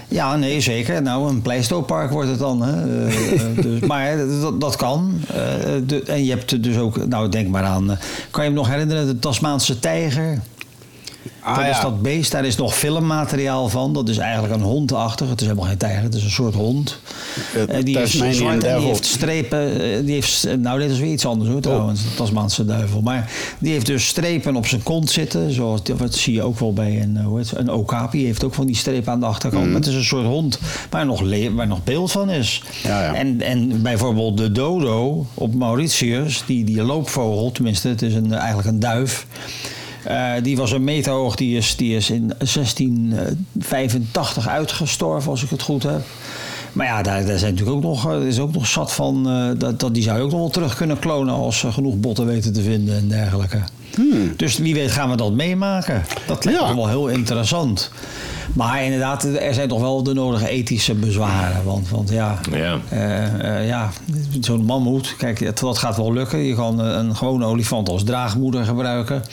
Ja, 0.07 0.35
nee, 0.35 0.61
zeker. 0.61 1.01
Nou, 1.01 1.29
een 1.29 1.41
pleistopark 1.41 2.11
wordt 2.11 2.29
het 2.29 2.39
dan. 2.39 2.61
Hè. 2.61 3.05
Eh, 3.07 3.33
eh, 3.33 3.57
dus, 3.61 3.79
maar 3.91 4.17
dat, 4.41 4.61
dat 4.61 4.75
kan. 4.75 5.21
Eh, 5.27 6.09
en 6.09 6.25
je 6.25 6.29
hebt 6.29 6.63
dus 6.63 6.77
ook, 6.77 7.07
nou 7.07 7.29
denk 7.29 7.47
maar 7.47 7.63
aan, 7.63 7.91
eh, 7.91 7.97
kan 8.31 8.43
je 8.43 8.49
hem 8.49 8.57
nog 8.57 8.69
herinneren, 8.69 9.07
de 9.07 9.19
Tasmaanse 9.19 9.79
tijger? 9.79 10.39
Ah, 11.39 11.55
dat 11.57 11.65
is 11.65 11.82
dat 11.82 12.01
beest, 12.01 12.32
daar 12.32 12.45
is 12.45 12.55
nog 12.55 12.75
filmmateriaal 12.75 13.69
van. 13.69 13.93
Dat 13.93 14.09
is 14.09 14.17
eigenlijk 14.17 14.53
een 14.53 14.61
hondachtig. 14.61 15.30
Het 15.30 15.41
is 15.41 15.47
helemaal 15.47 15.67
geen 15.69 15.78
tijger, 15.78 16.03
het 16.03 16.13
is 16.15 16.23
een 16.23 16.30
soort 16.30 16.53
hond. 16.53 16.99
Het 17.51 17.69
Eh, 17.69 17.84
die 17.84 17.99
is 17.99 18.11
zwart 18.11 18.63
en 18.63 18.78
die 18.80 18.88
heeft 18.88 19.05
strepen. 19.05 19.82
eh, 19.82 20.05
Die 20.05 20.13
heeft, 20.13 20.47
nou, 20.59 20.80
dit 20.80 20.91
is 20.91 20.99
weer 20.99 21.11
iets 21.11 21.25
anders 21.25 21.49
hoor 21.49 21.61
trouwens, 21.61 22.01
de 22.03 22.13
Tasmaanse 22.15 22.65
duivel. 22.65 23.01
Maar 23.01 23.32
die 23.59 23.71
heeft 23.71 23.86
dus 23.86 24.07
strepen 24.07 24.55
op 24.55 24.67
zijn 24.67 24.84
kont 24.84 25.09
zitten. 25.09 25.51
Zoals, 25.51 25.84
dat 25.84 26.15
zie 26.15 26.34
je 26.34 26.41
ook 26.43 26.59
wel 26.59 26.73
bij 26.73 27.01
een, 27.01 27.17
eh, 27.17 27.25
hoe 27.25 27.38
heet 27.38 27.49
het, 27.49 27.59
een 27.59 27.71
okapi. 27.71 28.25
heeft 28.25 28.43
ook 28.43 28.53
van 28.53 28.65
die 28.65 28.75
strepen 28.75 29.11
aan 29.11 29.19
de 29.19 29.25
achterkant. 29.25 29.61
Mhm. 29.63 29.71
Maar 29.71 29.82
het 29.82 29.89
is 29.89 29.95
een 29.95 30.03
soort 30.03 30.25
hond 30.25 30.59
waar 30.89 31.05
nog, 31.05 31.21
waar 31.55 31.67
nog 31.67 31.84
beeld 31.84 32.11
van 32.11 32.30
is. 32.30 32.61
Ja, 32.84 33.03
ja. 33.03 33.13
En, 33.13 33.41
en 33.41 33.82
bijvoorbeeld 33.82 34.38
de 34.38 34.51
dodo 34.51 35.25
op 35.34 35.53
Mauritius, 35.55 36.43
die, 36.45 36.63
die 36.63 36.84
loopvogel, 36.84 37.51
tenminste 37.51 37.88
het 37.88 38.01
is 38.01 38.13
een, 38.13 38.34
eigenlijk 38.34 38.67
een 38.67 38.80
duif... 38.80 39.25
Eh, 40.07 40.31
die 40.43 40.57
was 40.57 40.71
een 40.71 40.83
meter 40.83 41.11
hoog, 41.11 41.35
die 41.35 41.57
is, 41.57 41.75
die 41.75 41.95
is 41.95 42.09
in 42.09 42.31
1685 42.37 44.47
uitgestorven, 44.47 45.31
als 45.31 45.43
ik 45.43 45.49
het 45.49 45.61
goed 45.61 45.83
heb. 45.83 46.01
Maar 46.73 46.85
ja, 46.85 47.01
daar, 47.01 47.25
daar 47.25 47.37
zijn 47.37 47.51
natuurlijk 47.53 47.77
ook 47.77 47.83
nog, 47.83 48.05
er 48.11 48.27
is 48.27 48.39
ook 48.39 48.53
nog 48.53 48.67
zat 48.67 48.93
van. 48.93 49.29
eh, 49.29 49.49
dat, 49.59 49.79
dat, 49.79 49.93
die 49.93 50.03
zou 50.03 50.17
je 50.17 50.23
ook 50.23 50.31
nog 50.31 50.39
wel 50.39 50.49
terug 50.49 50.75
kunnen 50.75 50.99
klonen 50.99 51.33
als 51.33 51.59
ze 51.59 51.71
genoeg 51.71 51.99
botten 51.99 52.25
weten 52.25 52.53
te 52.53 52.61
vinden 52.61 52.97
en 52.97 53.07
dergelijke. 53.07 53.59
Dus 54.35 54.57
wie 54.57 54.73
weet 54.73 54.91
gaan 54.91 55.09
we 55.09 55.15
dat 55.15 55.33
meemaken. 55.33 56.03
Dat 56.27 56.45
lijkt 56.45 56.59
Ja. 56.59 56.67
me 56.69 56.75
wel 56.75 56.87
heel 56.87 57.07
interessant. 57.07 57.91
Maar 58.53 58.83
inderdaad, 58.83 59.23
er 59.23 59.53
zijn 59.53 59.67
toch 59.67 59.81
wel 59.81 60.03
de 60.03 60.13
nodige 60.13 60.47
ethische 60.49 60.93
bezwaren. 60.93 61.63
Want, 61.63 61.89
want 61.89 62.09
ja, 62.09 62.39
Ja. 62.51 62.77
eh, 62.89 63.57
eh, 63.59 63.67
ja, 63.67 63.89
zo'n 64.39 64.65
mammoet, 64.65 65.15
kijk, 65.17 65.39
het- 65.39 65.59
dat 65.59 65.77
gaat 65.77 65.97
wel 65.97 66.13
lukken. 66.13 66.39
Je 66.39 66.55
kan 66.55 66.81
eh, 66.81 66.87
een 66.97 67.15
gewone 67.15 67.45
olifant 67.45 67.89
als 67.89 68.03
draagmoeder 68.03 68.65
gebruiken. 68.65 69.23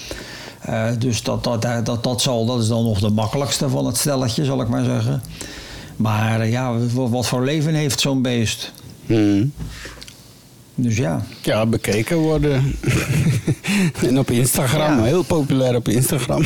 Eh, 0.65 0.87
dus 0.99 1.23
dat, 1.23 1.45
dat, 1.45 1.63
dat, 1.85 2.05
dat, 2.05 2.23
zal, 2.23 2.47
dat 2.47 2.63
is 2.63 2.69
dan 2.69 2.85
nog 2.85 3.01
de 3.01 3.11
makkelijkste 3.11 3.69
van 3.69 3.87
het 3.87 3.97
stelletje, 3.97 4.45
zal 4.45 4.61
ik 4.61 4.69
maar 4.69 4.85
zeggen. 4.85 5.23
Maar 5.97 6.41
eh, 6.41 6.51
ja, 6.51 6.77
wat, 6.93 7.11
wat 7.11 7.27
voor 7.27 7.45
leven 7.45 7.75
heeft 7.75 8.01
zo'n 8.01 8.23
beest? 8.23 8.73
Hmm. 9.07 9.53
Dus 10.75 10.97
ja. 10.97 11.25
Ja, 11.43 11.67
bekeken 11.67 12.17
worden. 12.17 12.77
en 14.09 14.19
op 14.19 14.31
Instagram, 14.31 14.99
Ja. 14.99 15.03
heel 15.03 15.23
populair 15.23 15.77
op 15.77 15.89
Instagram. 15.89 16.43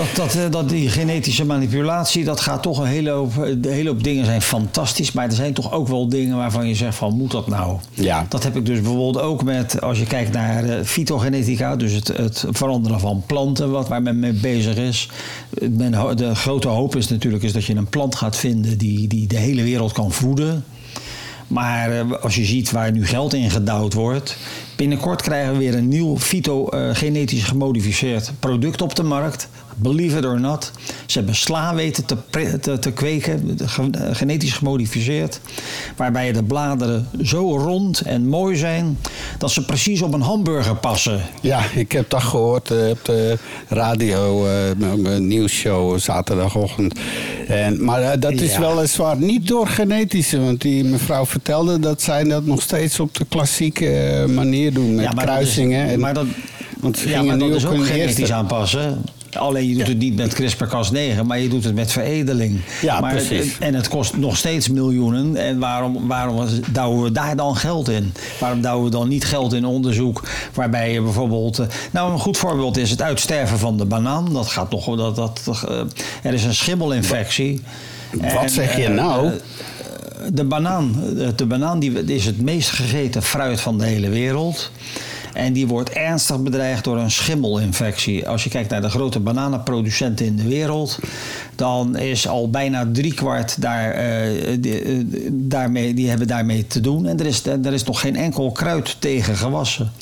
Dat, 0.00 0.16
dat, 0.16 0.34
eh, 0.34 0.50
dat 0.50 0.68
die 0.68 0.88
genetische 0.88 1.44
manipulatie, 1.44 2.24
dat 2.24 2.40
gaat 2.40 2.62
toch 2.62 2.78
een 2.78 2.86
hele 2.86 3.10
hoop, 3.10 3.36
een 3.36 3.64
hele 3.68 3.88
hoop 3.88 4.04
dingen 4.04 4.24
zijn 4.24 4.42
fantastisch. 4.42 5.12
Maar 5.12 5.24
er 5.24 5.32
zijn 5.32 5.52
toch 5.52 5.72
ook 5.72 5.88
wel 5.88 6.08
dingen 6.08 6.36
waarvan 6.36 6.68
je 6.68 6.74
zegt 6.74 6.96
van, 6.96 7.16
moet 7.16 7.30
dat 7.30 7.46
nou? 7.46 7.78
Ja. 7.94 8.26
Dat 8.28 8.42
heb 8.42 8.56
ik 8.56 8.66
dus 8.66 8.80
bijvoorbeeld 8.80 9.20
ook 9.20 9.42
met, 9.42 9.80
als 9.80 9.98
je 9.98 10.06
kijkt 10.06 10.32
naar 10.32 10.64
eh, 10.64 10.84
fytogenetica, 10.84 11.76
dus 11.76 11.92
het, 11.92 12.08
het 12.08 12.44
veranderen 12.50 13.00
van 13.00 13.22
planten, 13.26 13.70
wat 13.70 13.88
waar 13.88 14.02
men 14.02 14.18
mee 14.18 14.32
bezig 14.32 14.76
is. 14.76 15.08
Men, 15.70 16.16
de 16.16 16.34
grote 16.34 16.68
hoop 16.68 16.96
is 16.96 17.08
natuurlijk 17.08 17.42
is 17.42 17.52
dat 17.52 17.64
je 17.64 17.74
een 17.74 17.88
plant 17.88 18.14
gaat 18.14 18.36
vinden 18.36 18.78
die, 18.78 19.08
die 19.08 19.26
de 19.26 19.38
hele 19.38 19.62
wereld 19.62 19.92
kan 19.92 20.12
voeden. 20.12 20.64
Maar 21.46 21.90
eh, 21.90 22.12
als 22.22 22.34
je 22.34 22.44
ziet 22.44 22.70
waar 22.70 22.92
nu 22.92 23.06
geld 23.06 23.34
in 23.34 23.50
gedouwd 23.50 23.94
wordt. 23.94 24.36
Binnenkort 24.76 25.22
krijgen 25.22 25.52
we 25.52 25.58
weer 25.58 25.74
een 25.74 25.88
nieuw 25.88 26.18
fytogenetisch 26.18 27.44
gemodificeerd 27.44 28.32
product 28.38 28.82
op 28.82 28.94
de 28.94 29.02
markt. 29.02 29.48
Believe 29.82 30.16
it 30.18 30.24
or 30.24 30.40
not. 30.40 30.70
Ze 31.06 31.18
hebben 31.18 31.34
sla 31.36 31.74
weten 31.74 32.04
te, 32.04 32.16
te, 32.60 32.78
te 32.78 32.90
kweken, 32.92 33.58
ge- 33.64 33.90
genetisch 34.12 34.52
gemodificeerd. 34.52 35.40
Waarbij 35.96 36.32
de 36.32 36.42
bladeren 36.42 37.08
zo 37.22 37.56
rond 37.58 38.00
en 38.00 38.28
mooi 38.28 38.56
zijn 38.56 38.98
dat 39.38 39.50
ze 39.50 39.64
precies 39.64 40.02
op 40.02 40.14
een 40.14 40.20
hamburger 40.20 40.76
passen. 40.76 41.20
Ja, 41.40 41.60
ik 41.74 41.92
heb 41.92 42.10
dat 42.10 42.22
gehoord 42.22 42.70
eh, 42.70 42.88
op 42.90 43.04
de 43.04 43.38
radio, 43.68 44.46
m- 44.78 45.26
nieuwsshow 45.26 45.98
zaterdagochtend. 45.98 46.98
En, 47.48 47.84
maar 47.84 48.02
eh, 48.02 48.20
dat 48.20 48.32
is 48.32 48.52
Ja. 48.52 48.60
weliswaar 48.74 49.16
niet 49.16 49.46
door 49.48 49.66
genetische, 49.66 50.40
want 50.40 50.60
die 50.60 50.84
mevrouw 50.84 51.26
vertelde 51.26 51.78
dat 51.78 52.02
zij 52.02 52.24
dat 52.24 52.44
nog 52.46 52.62
steeds 52.62 53.00
op 53.00 53.14
de 53.14 53.24
klassieke 53.28 54.24
manier 54.34 54.72
doen 54.74 54.94
met 54.94 55.04
Ja, 55.04 55.12
maar 55.12 55.26
dat 55.26 55.34
is- 55.40 55.40
kruisingen. 55.40 55.88
en, 55.88 56.00
maar 56.00 56.14
dat- 56.14 56.26
Want 56.80 56.98
ze 56.98 57.08
Ja, 57.08 57.22
maar 57.22 57.38
dat 57.38 57.50
is 57.50 57.66
ook 57.66 57.84
genetisch 57.86 58.18
eerste- 58.18 58.34
aanpassen. 58.34 59.02
Alleen 59.32 59.68
je 59.68 59.74
doet 59.74 59.86
het 59.86 59.98
niet 59.98 60.16
met 60.16 60.34
CRISPR-Cas9, 60.34 61.22
maar 61.26 61.38
je 61.38 61.48
doet 61.48 61.64
het 61.64 61.74
met 61.74 61.92
veredeling. 61.92 62.60
Ja, 62.82 63.00
maar, 63.00 63.12
precies. 63.12 63.58
En 63.58 63.74
het 63.74 63.88
kost 63.88 64.16
nog 64.16 64.36
steeds 64.36 64.68
miljoenen. 64.68 65.36
En 65.36 65.58
waarom, 65.58 66.06
waarom 66.06 66.46
douwen 66.72 67.02
we 67.02 67.12
daar 67.12 67.36
dan 67.36 67.56
geld 67.56 67.88
in? 67.88 68.12
Waarom 68.40 68.60
douwen 68.60 68.84
we 68.84 68.90
dan 68.90 69.08
niet 69.08 69.24
geld 69.24 69.52
in 69.52 69.64
onderzoek 69.64 70.28
waarbij 70.54 70.92
je 70.92 71.02
bijvoorbeeld... 71.02 71.58
eh, 71.58 71.66
Nou, 71.90 72.12
een 72.12 72.18
goed 72.18 72.38
voorbeeld 72.38 72.76
is 72.76 72.90
het 72.90 73.02
uitsterven 73.02 73.58
van 73.58 73.76
de 73.76 73.84
banaan. 73.84 74.32
Dat 74.32 74.46
gaat 74.46 74.70
nog... 74.70 74.96
Dat, 74.96 75.16
dat, 75.16 75.64
eh, 75.68 75.80
er 76.22 76.34
is 76.34 76.44
een 76.44 76.54
schimmelinfectie. 76.54 77.60
Wat 78.12 78.42
En, 78.42 78.50
zeg 78.50 78.76
je 78.76 78.84
eh, 78.84 78.94
nou? 78.94 79.30
de 80.32 80.44
banaan, 80.44 80.94
de 81.36 81.46
banaan 81.46 81.78
die 81.78 82.04
is 82.04 82.26
het 82.26 82.40
meest 82.40 82.70
gegeten 82.70 83.22
fruit 83.22 83.60
van 83.60 83.78
de 83.78 83.84
hele 83.84 84.08
wereld. 84.08 84.70
En 85.32 85.52
die 85.52 85.66
wordt 85.66 85.90
ernstig 85.90 86.42
bedreigd 86.42 86.84
door 86.84 86.98
een 86.98 87.10
schimmelinfectie. 87.10 88.28
Als 88.28 88.44
je 88.44 88.50
kijkt 88.50 88.70
naar 88.70 88.80
de 88.80 88.90
grote 88.90 89.20
bananenproducenten 89.20 90.26
in 90.26 90.36
de 90.36 90.48
wereld, 90.48 90.98
dan 91.54 91.96
is 91.96 92.28
al 92.28 92.50
bijna 92.50 92.88
driekwart 92.92 93.60
daar, 93.62 93.90
eh, 93.92 94.56
die, 94.60 94.82
eh, 94.82 94.94
daarmee, 95.30 95.94
die 95.94 96.08
hebben 96.08 96.26
daarmee 96.26 96.66
te 96.66 96.80
doen. 96.80 97.06
En 97.06 97.18
er 97.18 97.26
is, 97.26 97.46
er 97.46 97.72
is 97.72 97.84
nog 97.84 98.00
geen 98.00 98.16
enkel 98.16 98.52
kruid 98.52 98.96
tegen 98.98 99.36
gewassen. 99.36 99.92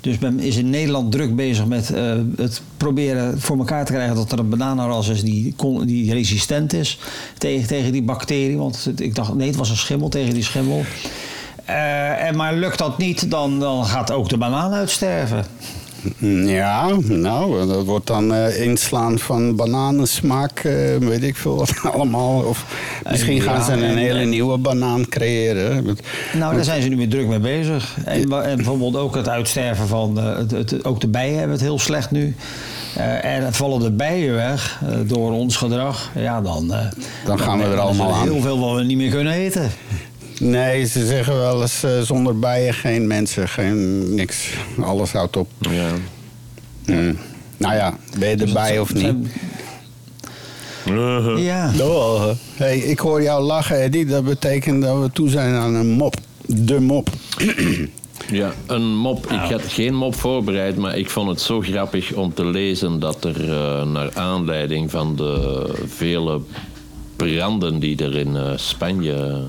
Dus 0.00 0.18
men 0.18 0.40
is 0.40 0.56
in 0.56 0.70
Nederland 0.70 1.12
druk 1.12 1.36
bezig 1.36 1.66
met 1.66 1.90
eh, 1.90 2.12
het 2.36 2.62
proberen 2.76 3.40
voor 3.40 3.58
elkaar 3.58 3.84
te 3.84 3.92
krijgen 3.92 4.14
dat 4.14 4.32
er 4.32 4.38
een 4.38 4.48
bananenras 4.48 5.08
is 5.08 5.22
die, 5.22 5.54
die 5.84 6.12
resistent 6.12 6.72
is 6.72 6.98
tegen, 7.38 7.66
tegen 7.66 7.92
die 7.92 8.02
bacterie. 8.02 8.56
Want 8.56 8.90
ik 8.96 9.14
dacht, 9.14 9.34
nee, 9.34 9.46
het 9.46 9.56
was 9.56 9.70
een 9.70 9.76
schimmel 9.76 10.08
tegen 10.08 10.34
die 10.34 10.42
schimmel. 10.42 10.84
Eh, 11.70 12.26
en 12.26 12.36
maar 12.36 12.54
lukt 12.54 12.78
dat 12.78 12.98
niet, 12.98 13.30
dan, 13.30 13.58
dan 13.60 13.84
gaat 13.86 14.12
ook 14.12 14.28
de 14.28 14.36
banaan 14.38 14.72
uitsterven. 14.72 15.44
Ja, 16.46 16.88
nou, 17.08 17.66
dat 17.66 17.84
wordt 17.84 18.06
dan 18.06 18.34
eh, 18.34 18.62
inslaan 18.62 19.18
van 19.18 19.56
bananensmaak, 19.56 20.58
eh, 20.58 20.72
weet 20.98 21.22
ik 21.22 21.36
veel 21.36 21.56
wat 21.56 21.72
allemaal. 21.94 22.40
Of 22.42 22.64
misschien 23.10 23.36
ja, 23.36 23.42
gaan 23.42 23.64
ze 23.64 23.72
een 23.72 23.82
en- 23.82 23.96
hele 23.96 24.24
nieuwe 24.24 24.58
banaan 24.58 25.08
creëren. 25.08 25.84
Nou, 26.32 26.54
daar 26.54 26.64
zijn 26.64 26.82
ze 26.82 26.88
nu 26.88 26.96
weer 26.96 27.08
druk 27.08 27.26
mee 27.26 27.38
bezig. 27.38 27.96
En, 28.04 28.28
bijvoorbeeld 28.28 28.96
ook 28.96 29.14
het 29.14 29.28
uitsterven 29.28 29.86
van... 29.86 30.16
het, 30.16 30.50
het- 30.50 30.84
ook 30.84 31.00
de 31.00 31.08
bijen 31.08 31.34
hebben 31.38 31.52
het 31.56 31.60
heel 31.64 31.78
slecht 31.78 32.10
nu. 32.10 32.34
En 33.22 33.52
vallen 33.54 33.80
de 33.80 33.90
bijen 33.90 34.34
weg 34.34 34.80
door 35.06 35.32
ons 35.32 35.56
gedrag... 35.56 36.10
Ja, 36.14 36.40
dan, 36.40 36.72
Dan 37.24 37.38
gaan 37.38 37.58
we 37.58 37.64
er 37.64 37.78
allemaal 37.78 38.12
aan. 38.14 38.22
heel 38.22 38.40
veel 38.40 38.58
wat 38.60 38.76
we 38.76 38.82
niet 38.84 38.96
meer 38.96 39.10
kunnen 39.10 39.32
eten. 39.32 39.70
Nee, 40.40 40.86
ze 40.86 41.06
zeggen 41.06 41.36
wel 41.36 41.62
eens 41.62 41.82
eh, 41.82 42.00
zonder 42.00 42.38
bijen 42.38 42.74
geen 42.74 43.06
mensen, 43.06 43.48
geen 43.48 44.14
niks. 44.14 44.48
Alles 44.82 45.12
houdt 45.12 45.36
op. 45.36 45.48
Ja. 45.58 45.90
Mm. 46.86 47.16
Nou 47.56 47.74
ja, 47.74 47.96
ben 48.18 48.28
je 48.28 48.36
erbij 48.36 48.78
of 48.78 48.94
niet? 48.94 49.14
Ja. 51.36 51.72
Oh, 51.80 52.30
hey, 52.54 52.78
ik 52.78 52.98
hoor 52.98 53.22
jou 53.22 53.42
lachen, 53.42 53.80
Eddie. 53.80 54.06
Dat 54.06 54.24
betekent 54.24 54.82
dat 54.82 55.00
we 55.00 55.10
toe 55.12 55.28
zijn 55.28 55.54
aan 55.54 55.74
een 55.74 55.90
mop. 55.90 56.14
De 56.46 56.80
mop. 56.80 57.08
Ja, 58.30 58.52
een 58.66 58.96
mop. 58.96 59.26
Ik 59.26 59.50
had 59.50 59.62
geen 59.62 59.94
mop 59.94 60.14
voorbereid, 60.14 60.76
maar 60.76 60.98
ik 60.98 61.10
vond 61.10 61.28
het 61.28 61.40
zo 61.40 61.60
grappig 61.60 62.12
om 62.12 62.34
te 62.34 62.44
lezen 62.44 63.00
dat 63.00 63.24
er 63.24 63.52
eh, 63.52 63.86
naar 63.86 64.14
aanleiding 64.14 64.90
van 64.90 65.16
de 65.16 65.64
vele 65.86 66.40
branden 67.16 67.78
die 67.78 67.96
er 68.04 68.16
in 68.16 68.36
eh, 68.36 68.52
Spanje 68.56 69.46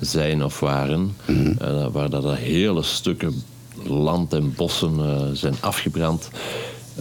zijn 0.00 0.44
of 0.44 0.60
waren, 0.60 1.16
eh, 1.58 1.86
waar 1.92 2.10
dat 2.10 2.24
er 2.24 2.36
hele 2.36 2.82
stukken 2.82 3.42
land 3.84 4.32
en 4.32 4.54
bossen 4.56 4.98
eh, 4.98 5.26
zijn 5.32 5.54
afgebrand, 5.60 6.30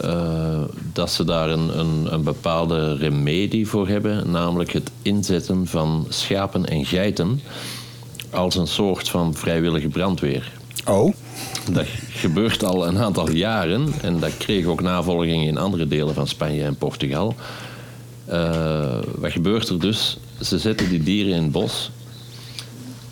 eh, 0.02 0.62
dat 0.93 1.12
ze 1.12 1.24
daar 1.24 1.50
een, 1.50 1.80
een, 1.80 2.14
een 2.14 2.24
bepaalde 2.24 2.95
remedie 2.95 3.68
voor 3.68 3.88
hebben, 3.88 4.32
namelijk 4.32 4.72
het 4.72 4.91
inzetten 5.02 5.68
van 5.68 6.06
schapen 6.10 6.66
en 6.66 6.86
geiten 6.86 7.41
als 8.30 8.56
een 8.56 8.68
soort 8.68 9.10
van 9.10 9.34
vrijwillige 9.34 9.88
brandweer. 9.88 10.52
Oh, 10.86 11.14
Dat 11.72 11.86
gebeurt 12.10 12.64
al 12.64 12.88
een 12.88 12.97
aantal 12.97 13.30
jaren 13.30 13.93
en 14.02 14.20
dat 14.20 14.38
kreeg 14.38 14.66
ook 14.66 14.82
navolging 14.82 15.45
in 15.45 15.58
andere 15.58 15.88
delen 15.88 16.14
van 16.14 16.28
Spanje 16.28 16.64
en 16.64 16.76
Portugal. 16.76 17.36
Wat 19.16 19.32
gebeurt 19.32 19.70
er 19.70 19.80
dus? 19.80 20.18
Ze 20.41 20.60
zetten 20.60 20.89
die 20.89 21.04
dieren 21.04 21.34
in 21.34 21.43
het 21.43 21.52
bos. 21.52 21.91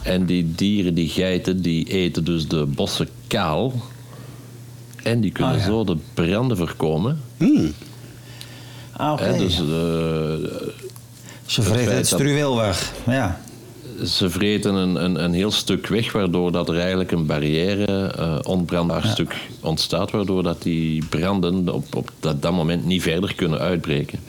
En 0.02 0.26
die 0.26 0.52
dieren, 0.56 0.94
die 0.94 1.10
geiten, 1.10 1.62
die 1.62 1.86
eten 1.90 2.24
dus 2.24 2.48
de 2.48 2.66
bossen 2.66 3.08
kaal. 3.28 3.74
En 5.04 5.22
die 5.22 5.32
kunnen 5.32 5.54
Ah, 5.54 5.60
ja. 5.60 5.66
zo 5.66 5.84
de 5.84 5.98
branden 6.14 6.58
voorkomen. 6.58 7.22
Ah, 8.92 9.12
oké. 9.12 9.38
Dus 9.38 9.58
eh, 9.60 9.66
Ze 11.46 11.62
het 11.62 11.70
vreten 11.70 11.84
het 11.86 11.96
dat- 11.96 12.06
struweel 12.06 12.56
weg. 12.58 12.94
Ja. 13.06 13.40
ze 14.06 14.30
vreten 14.30 14.74
een, 14.74 15.04
een, 15.04 15.24
een 15.24 15.34
heel 15.34 15.52
stuk 15.52 15.88
weg, 15.88 16.12
waardoor 16.12 16.52
dat 16.52 16.70
er 16.70 16.80
eigenlijk 16.80 17.12
een 17.12 17.26
barrière, 17.26 17.86
eh 18.18 18.40
onbrandbaar 18.44 19.06
stuk 19.08 19.36
ontstaat, 19.62 20.12
waardoor 20.12 20.44
dat 20.44 20.62
die 20.62 21.06
branden 21.06 21.74
op, 21.74 21.96
op 21.96 22.12
dat, 22.20 22.42
dat 22.42 22.52
moment 22.52 22.86
niet 22.86 23.02
verder 23.02 23.36
kunnen 23.36 23.60
uitbreken. 23.60 24.20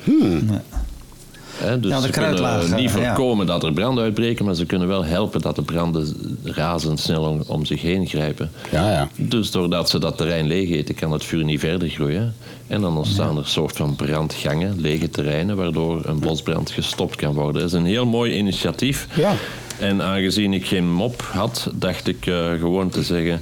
Hè, 1.58 1.80
dus 1.80 1.90
Ja, 1.90 2.00
de 2.00 2.06
ze 2.06 2.12
kunnen 2.12 2.74
niet 2.76 2.90
ja. 2.90 2.90
voorkomen 2.90 3.46
dat 3.46 3.62
er 3.64 3.72
branden 3.72 4.04
uitbreken, 4.04 4.44
maar 4.44 4.54
ze 4.54 4.66
kunnen 4.66 4.88
wel 4.88 5.04
helpen 5.04 5.40
dat 5.40 5.56
de 5.56 5.62
branden 5.62 6.16
razendsnel 6.44 7.22
om, 7.22 7.42
om 7.46 7.64
zich 7.64 7.82
heen 7.82 8.06
grijpen. 8.06 8.50
ja, 8.70 8.90
ja. 8.90 9.08
Dus 9.16 9.50
doordat 9.50 9.90
ze 9.90 9.98
dat 9.98 10.16
terrein 10.16 10.46
leeg 10.46 10.70
eten, 10.70 10.94
kan 10.94 11.12
het 11.12 11.24
vuur 11.24 11.44
niet 11.44 11.60
verder 11.60 11.88
groeien. 11.88 12.34
En 12.66 12.80
dan 12.80 12.96
ontstaan 12.96 13.38
er 13.38 13.46
soort 13.46 13.76
van 13.76 13.96
brandgangen, 13.96 14.80
lege 14.80 15.10
terreinen, 15.10 15.56
waardoor 15.56 16.00
een 16.04 16.18
bosbrand 16.18 16.70
gestopt 16.70 17.16
kan 17.16 17.34
worden. 17.34 17.62
Dat 17.62 17.72
is 17.72 17.78
een 17.78 17.86
heel 17.86 18.06
mooi 18.06 18.36
initiatief. 18.36 19.06
Ja. 19.14 19.32
En 19.78 20.02
aangezien 20.02 20.52
ik 20.52 20.66
geen 20.66 20.92
mop 20.92 21.22
had, 21.32 21.70
dacht 21.74 22.08
ik 22.08 22.26
eh, 22.26 22.34
gewoon 22.58 22.88
te 22.88 23.02
zeggen... 23.02 23.40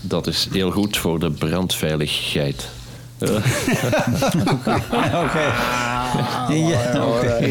dat 0.00 0.26
is 0.26 0.48
heel 0.52 0.70
goed 0.70 0.96
voor 0.96 1.18
de 1.18 1.30
brandveiligheid. 1.30 2.68
Oké. 5.24 5.52
Ja, 6.48 7.04
oké. 7.04 7.38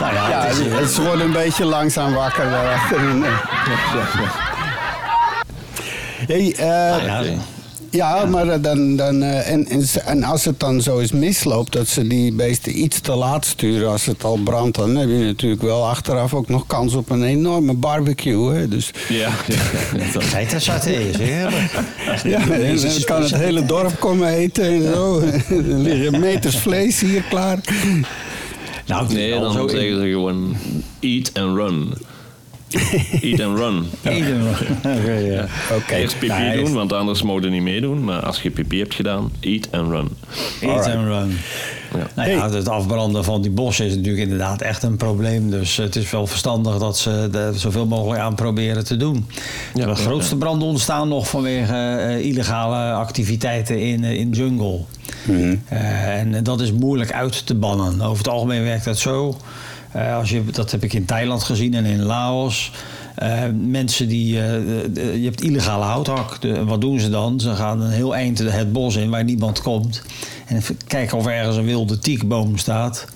nou 0.00 0.14
ja, 0.14 0.44
het 0.46 0.80
is- 0.80 0.94
ze 0.94 1.02
worden 1.02 1.26
een 1.26 1.32
beetje 1.32 1.64
langzaam 1.64 2.14
wakker 2.14 2.50
daar 2.50 2.72
achterin. 2.74 3.24
Hey, 6.26 6.54
eh, 6.58 6.96
ja, 7.96 8.16
ja, 8.16 8.24
maar 8.24 8.48
eh, 8.48 8.62
dan, 8.62 8.96
dan, 8.96 9.22
eh, 9.22 9.50
en, 9.50 9.66
en, 10.04 10.22
als 10.22 10.44
het 10.44 10.60
dan 10.60 10.80
zo 10.80 10.98
eens 10.98 11.12
misloopt 11.12 11.72
dat 11.72 11.88
ze 11.88 12.06
die 12.06 12.32
beesten 12.32 12.82
iets 12.82 13.00
te 13.00 13.14
laat 13.14 13.44
sturen 13.44 13.90
als 13.90 14.06
het 14.06 14.24
al 14.24 14.36
brandt, 14.44 14.76
dan 14.76 14.96
heb 14.96 15.08
je 15.08 15.18
natuurlijk 15.18 15.62
wel 15.62 15.88
achteraf 15.88 16.34
ook 16.34 16.48
nog 16.48 16.66
kans 16.66 16.94
op 16.94 17.10
een 17.10 17.22
enorme 17.22 17.74
barbecue. 17.74 18.54
Hè? 18.54 18.68
Dus, 18.68 18.90
ja. 19.08 19.30
Geitensaté 20.18 20.90
is 20.90 21.16
heerlijk. 21.16 21.70
ja, 22.24 22.48
en 22.48 22.76
dan 22.76 23.04
kan 23.04 23.22
het 23.22 23.36
hele 23.36 23.64
dorp 23.64 24.00
komen 24.00 24.28
eten 24.28 24.64
en 24.64 24.82
zo. 24.82 25.20
er 25.48 25.78
liggen 25.78 26.20
meters 26.20 26.56
vlees 26.56 27.00
hier 27.00 27.22
klaar. 27.22 27.58
Nou, 28.86 29.12
Nee, 29.12 29.30
wel 29.30 29.40
dan 29.40 29.52
zo 29.52 29.68
zeggen 29.68 30.00
ze 30.00 30.08
gewoon 30.08 30.56
eat 31.00 31.30
and 31.34 31.56
run. 31.56 31.94
Eat 33.22 33.40
and 33.40 33.58
run. 33.58 33.86
Oké, 34.98 35.12
ja. 35.12 35.46
Oké. 35.72 35.94
Eerst 35.94 36.18
pipi 36.18 36.52
doen, 36.54 36.72
want 36.72 36.92
anders 36.92 37.20
je 37.20 37.50
niet 37.50 37.62
meedoen. 37.62 38.04
Maar 38.04 38.20
als 38.20 38.42
je 38.42 38.50
pipi 38.50 38.78
hebt 38.78 38.94
gedaan, 38.94 39.32
eat 39.40 39.68
and 39.70 39.90
run. 39.90 40.08
Eat 40.60 40.86
and 40.86 41.06
run. 41.06 41.38
Ja. 41.94 42.06
Nou 42.14 42.30
ja, 42.30 42.50
het 42.50 42.68
afbranden 42.68 43.24
van 43.24 43.42
die 43.42 43.50
bossen 43.50 43.86
is 43.86 43.94
natuurlijk 43.94 44.22
inderdaad 44.22 44.60
echt 44.60 44.82
een 44.82 44.96
probleem. 44.96 45.50
Dus 45.50 45.76
het 45.76 45.96
is 45.96 46.10
wel 46.10 46.26
verstandig 46.26 46.78
dat 46.78 46.98
ze 46.98 47.28
er 47.32 47.58
zoveel 47.58 47.86
mogelijk 47.86 48.20
aan 48.20 48.34
proberen 48.34 48.84
te 48.84 48.96
doen. 48.96 49.26
Ja, 49.74 49.84
de 49.84 49.90
ja, 49.90 49.94
grootste 49.94 50.36
branden 50.36 50.68
ontstaan 50.68 51.08
nog 51.08 51.28
vanwege 51.28 51.74
eh, 51.74 52.24
illegale 52.24 52.92
activiteiten 52.92 53.80
in, 53.80 54.04
eh, 54.04 54.12
in 54.12 54.30
jungle. 54.30 54.80
Eh, 55.68 56.18
en 56.18 56.44
dat 56.44 56.60
is 56.60 56.72
moeilijk 56.72 57.12
uit 57.12 57.46
te 57.46 57.54
bannen. 57.54 58.00
Over 58.00 58.18
het 58.18 58.28
algemeen 58.28 58.62
werkt 58.62 58.84
dat 58.84 58.98
zo. 58.98 59.36
Eh, 59.96 60.16
als 60.16 60.30
je, 60.30 60.44
dat 60.44 60.70
heb 60.70 60.82
ik 60.82 60.92
in 60.92 61.04
Thailand 61.04 61.42
gezien 61.42 61.74
en 61.74 61.84
in 61.84 62.02
Laos. 62.02 62.72
Eh, 63.14 63.42
mensen 63.60 64.08
die. 64.08 64.40
eh, 64.40 64.54
je 64.94 65.24
hebt 65.24 65.42
illegale 65.42 65.84
houthak. 65.84 66.38
Wat 66.64 66.80
doen 66.80 67.00
ze 67.00 67.10
dan? 67.10 67.40
Ze 67.40 67.54
gaan 67.54 67.80
een 67.80 67.90
heel 67.90 68.14
eind 68.14 68.38
het 68.38 68.72
bos 68.72 68.96
in 68.96 69.10
waar 69.10 69.24
niemand 69.24 69.62
komt. 69.62 70.02
En 70.46 70.62
kijken 70.86 71.18
of 71.18 71.26
ergens 71.26 71.56
een 71.56 71.64
wilde 71.64 71.98
tiekboom 71.98 72.56
staat. 72.56 73.06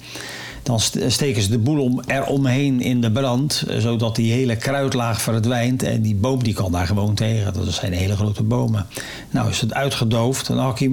Dan 0.63 0.81
st- 0.81 0.99
steken 1.07 1.43
ze 1.43 1.51
de 1.51 1.59
boel 1.59 1.83
om, 1.83 2.01
eromheen 2.07 2.81
in 2.81 3.01
de 3.01 3.11
brand. 3.11 3.65
eh, 3.69 3.79
Zodat 3.79 4.17
die 4.17 4.33
hele 4.33 4.57
kruidlaag 4.57 5.23
verdwijnt. 5.23 5.83
En 5.83 6.03
die 6.03 6.15
boom 6.15 6.43
die 6.43 6.55
kan 6.55 6.73
daar 6.73 6.87
gewoon 6.87 7.15
tegen. 7.15 7.53
Dat 7.53 7.73
zijn 7.73 7.93
hele 7.93 8.17
grote 8.17 8.43
bomen. 8.43 8.87
Nou 9.31 9.49
is 9.51 9.61
het 9.61 9.75
uitgedoofd. 9.75 10.47
Dan 10.47 10.59
hak 10.59 10.79
je 10.79 10.89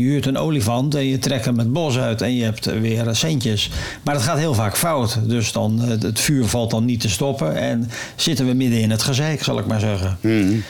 huurt 0.00 0.26
een 0.26 0.36
olifant 0.38 0.94
en 0.94 1.04
je 1.06 1.18
trekt 1.18 1.44
hem 1.44 1.58
het 1.58 1.72
bos 1.72 1.98
uit. 1.98 2.22
En 2.22 2.34
je 2.34 2.42
hebt 2.44 2.64
weer 2.80 3.08
centjes. 3.14 3.70
Maar 4.02 4.14
dat 4.14 4.22
gaat 4.22 4.38
heel 4.38 4.54
vaak 4.54 4.76
fout. 4.76 5.18
Dus 5.28 5.52
dan, 5.52 5.82
eh, 5.82 5.88
het 6.00 6.20
vuur 6.20 6.44
valt 6.44 6.70
dan 6.70 6.84
niet 6.84 7.00
te 7.00 7.08
stoppen. 7.08 7.56
En 7.56 7.90
zitten 8.16 8.46
we 8.46 8.52
midden 8.52 8.80
in 8.80 8.90
het 8.90 9.02
gezeik, 9.02 9.42
zal 9.44 9.58
ik 9.58 9.66
maar 9.66 9.80
zeggen. 9.80 10.18
D- 10.20 10.64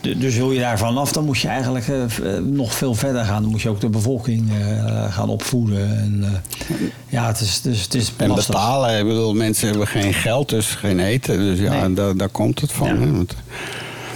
Dus 0.00 0.36
wil 0.36 0.52
je 0.52 0.60
daar 0.60 0.78
vanaf, 0.78 1.12
dan 1.12 1.24
moet 1.24 1.38
je 1.38 1.48
eigenlijk 1.48 1.88
eh, 1.88 2.02
eh, 2.04 2.42
nog 2.42 2.74
veel 2.74 2.94
verder 2.94 3.24
gaan. 3.24 3.42
Dan 3.42 3.50
moet 3.50 3.62
je 3.62 3.68
ook 3.68 3.80
de 3.80 3.88
bevolking 3.88 4.50
eh, 4.50 5.12
gaan 5.12 5.28
opvoeden. 5.28 5.98
En, 5.98 6.24
eh, 6.24 6.76
ja, 7.08 7.26
het 7.26 7.40
is, 7.40 7.60
dus, 7.60 7.82
het 7.82 7.94
is 7.94 8.12
En 8.16 8.34
betalen. 8.34 8.98
Ik 8.98 9.04
bedoel, 9.06 9.34
mensen 9.34 9.68
hebben 9.68 9.86
geen 9.86 10.14
geld, 10.14 10.48
dus 10.48 10.66
geen 10.66 10.98
eten. 11.00 11.38
Dus 11.38 11.58
ja, 11.58 11.80
Nee. 11.86 11.94
daar, 11.94 12.16
daar 12.16 12.28
komt 12.28 12.60
het 12.60 12.72
van. 12.72 12.86
Ja. 12.88 12.94
Hè? 13.00 13.10
Want- 13.12 13.34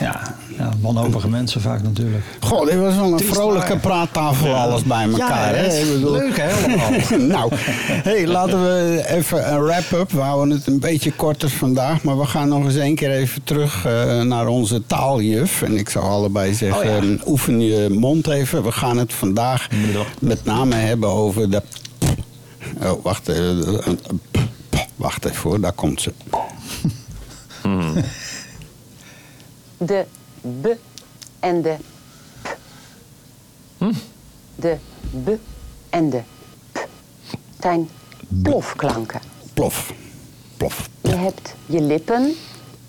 Ja, 0.01 0.35
ja 0.59 0.70
wanhopige 0.80 1.28
mensen 1.28 1.61
vaak 1.61 1.82
natuurlijk. 1.82 2.24
Goh, 2.40 2.66
dit 2.66 2.78
was 2.78 2.94
wel 2.94 3.05
een 3.11 3.16
Triest 3.16 3.34
vrolijke 3.34 3.76
praattafel, 3.76 4.55
alles 4.55 4.82
bij 4.82 5.05
elkaar. 5.11 5.57
Ja, 5.57 5.62
hè? 5.70 5.92
bedoel- 5.92 6.12
leuk 6.12 6.36
hè, 6.36 6.52
allemaal. 6.52 6.90
nou, 7.38 7.50
hey, 7.86 8.26
laten 8.26 8.62
we 8.62 9.05
even 9.07 9.52
een 9.52 9.62
wrap-up. 9.62 10.11
We 10.12 10.20
houden 10.20 10.57
het 10.57 10.66
een 10.66 10.80
beetje 10.80 11.12
korter 11.12 11.50
vandaag. 11.50 12.02
Maar 12.02 12.18
we 12.18 12.24
gaan 12.26 12.48
nog 12.48 12.64
eens 12.64 12.76
één 12.76 12.94
keer 12.94 13.11
even 13.11 13.42
terug 13.44 13.84
eh, 13.86 14.20
naar 14.22 14.46
onze 14.46 14.86
taaljuf. 14.86 15.62
En 15.62 15.76
ik 15.78 15.88
zou 15.88 16.05
allebei 16.05 16.55
zeggen, 16.55 16.78
Oh 16.78 16.84
ja. 16.84 16.96
eh, 17.14 17.26
oefen 17.26 17.61
je 17.61 17.88
mond 17.90 18.26
even. 18.26 18.62
We 18.62 18.72
gaan 18.72 18.96
het 18.98 19.12
vandaag 19.12 19.68
met 20.20 20.44
name 20.44 20.74
hebben 20.74 21.09
over 21.09 21.50
de... 21.50 21.62
Oh, 22.82 23.02
wacht 23.05 23.28
even. 23.28 23.98
Wacht 24.96 25.24
even 25.24 25.42
hoor, 25.42 25.61
daar 25.61 25.72
komt 25.72 26.00
ze. 26.02 26.12
De 29.78 30.05
b 30.61 30.66
en 31.40 31.62
de 31.62 31.76
p. 32.42 32.57
De 34.55 34.76
b 35.24 35.28
en 35.90 36.11
de 36.11 36.22
p 36.72 36.78
zijn 37.61 37.88
plofklanken. 38.42 39.20
Plof. 39.55 39.92
Plof. 40.57 40.88
Je 41.01 41.14
hebt 41.14 41.55
je 41.66 41.80
lippen 41.80 42.34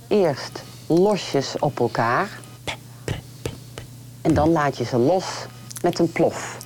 eerst 0.07 0.63
losjes 0.87 1.55
op 1.59 1.79
elkaar. 1.79 2.39
En 4.21 4.33
dan 4.33 4.49
laat 4.49 4.77
je 4.77 4.83
ze 4.83 4.97
los 4.97 5.25
met 5.81 5.99
een 5.99 6.11
plof. 6.11 6.57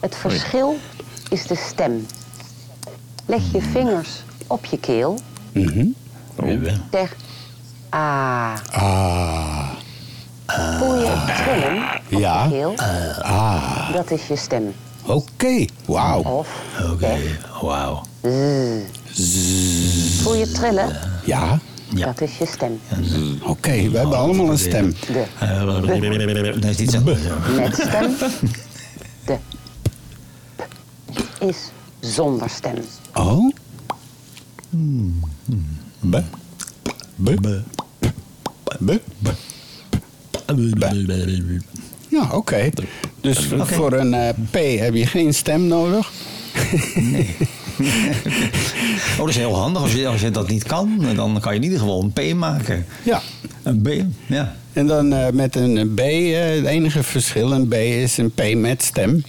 Het 0.00 0.16
verschil 0.16 0.76
is 1.30 1.46
de 1.46 1.56
stem. 1.56 2.06
Leg 3.26 3.52
je 3.52 3.62
vingers 3.62 4.22
op 4.46 4.64
je 4.64 4.78
keel. 4.78 5.18
Zeg 6.92 7.16
ah. 7.88 8.54
Ah. 8.70 9.68
Voel 10.78 10.94
je 11.00 11.06
het 11.08 11.36
trillen 11.36 11.82
op 12.12 12.20
Ja. 12.20 12.44
je 12.44 12.50
keel? 12.50 12.74
Ah. 13.22 13.92
Dat 13.92 14.10
is 14.10 14.26
je 14.26 14.36
stem. 14.36 14.72
Oké, 15.06 15.64
wauw. 15.86 16.22
Of 16.22 16.48
Oké, 16.92 17.16
wauw. 17.62 18.02
voel 20.22 20.34
je 20.34 20.50
trillen? 20.52 20.96
Ja, 21.24 21.58
Dat 21.94 22.20
is 22.20 22.38
je 22.38 22.46
stem. 22.46 22.80
oké. 23.42 23.90
We 23.90 23.98
hebben 23.98 24.16
allemaal 24.18 24.50
een 24.50 24.58
stem. 24.58 24.94
De 25.06 25.24
Nee, 26.60 26.70
is 26.70 26.78
iets 26.78 26.94
anders. 26.96 27.20
met 27.56 27.74
stem. 27.74 28.16
De 29.26 29.38
p 31.12 31.42
is 31.42 31.56
zonder 32.00 32.50
stem. 32.50 32.76
Oh? 33.14 33.54
B. 36.10 36.16
B. 37.24 37.30
B. 38.84 38.90
Ja, 42.08 42.28
oké. 42.32 42.70
Dus 43.20 43.48
voor 43.60 43.92
een 43.92 44.14
eh, 44.14 44.28
P 44.50 44.54
heb 44.78 44.94
je 44.94 45.06
geen 45.06 45.34
stem 45.34 45.66
nodig. 45.66 46.12
Oh, 49.12 49.18
dat 49.18 49.28
is 49.28 49.36
heel 49.36 49.56
handig. 49.56 49.82
Als 49.82 49.92
je, 49.92 50.08
als 50.08 50.20
je 50.20 50.30
dat 50.30 50.48
niet 50.48 50.62
kan, 50.62 51.06
dan 51.14 51.40
kan 51.40 51.52
je 51.52 51.58
in 51.58 51.64
ieder 51.64 51.78
geval 51.78 52.02
een 52.02 52.12
P 52.12 52.34
maken. 52.34 52.86
Ja. 53.02 53.22
Een 53.62 53.82
B, 53.82 53.88
ja. 54.26 54.56
En 54.72 54.86
dan 54.86 55.12
eh, 55.12 55.30
met 55.32 55.56
een 55.56 55.94
B, 55.94 55.98
eh, 55.98 56.54
het 56.54 56.64
enige 56.64 57.02
verschil, 57.02 57.52
een 57.52 57.68
B 57.68 57.74
is 57.74 58.16
een 58.16 58.30
P 58.30 58.54
met 58.54 58.82
stem. 58.82 59.24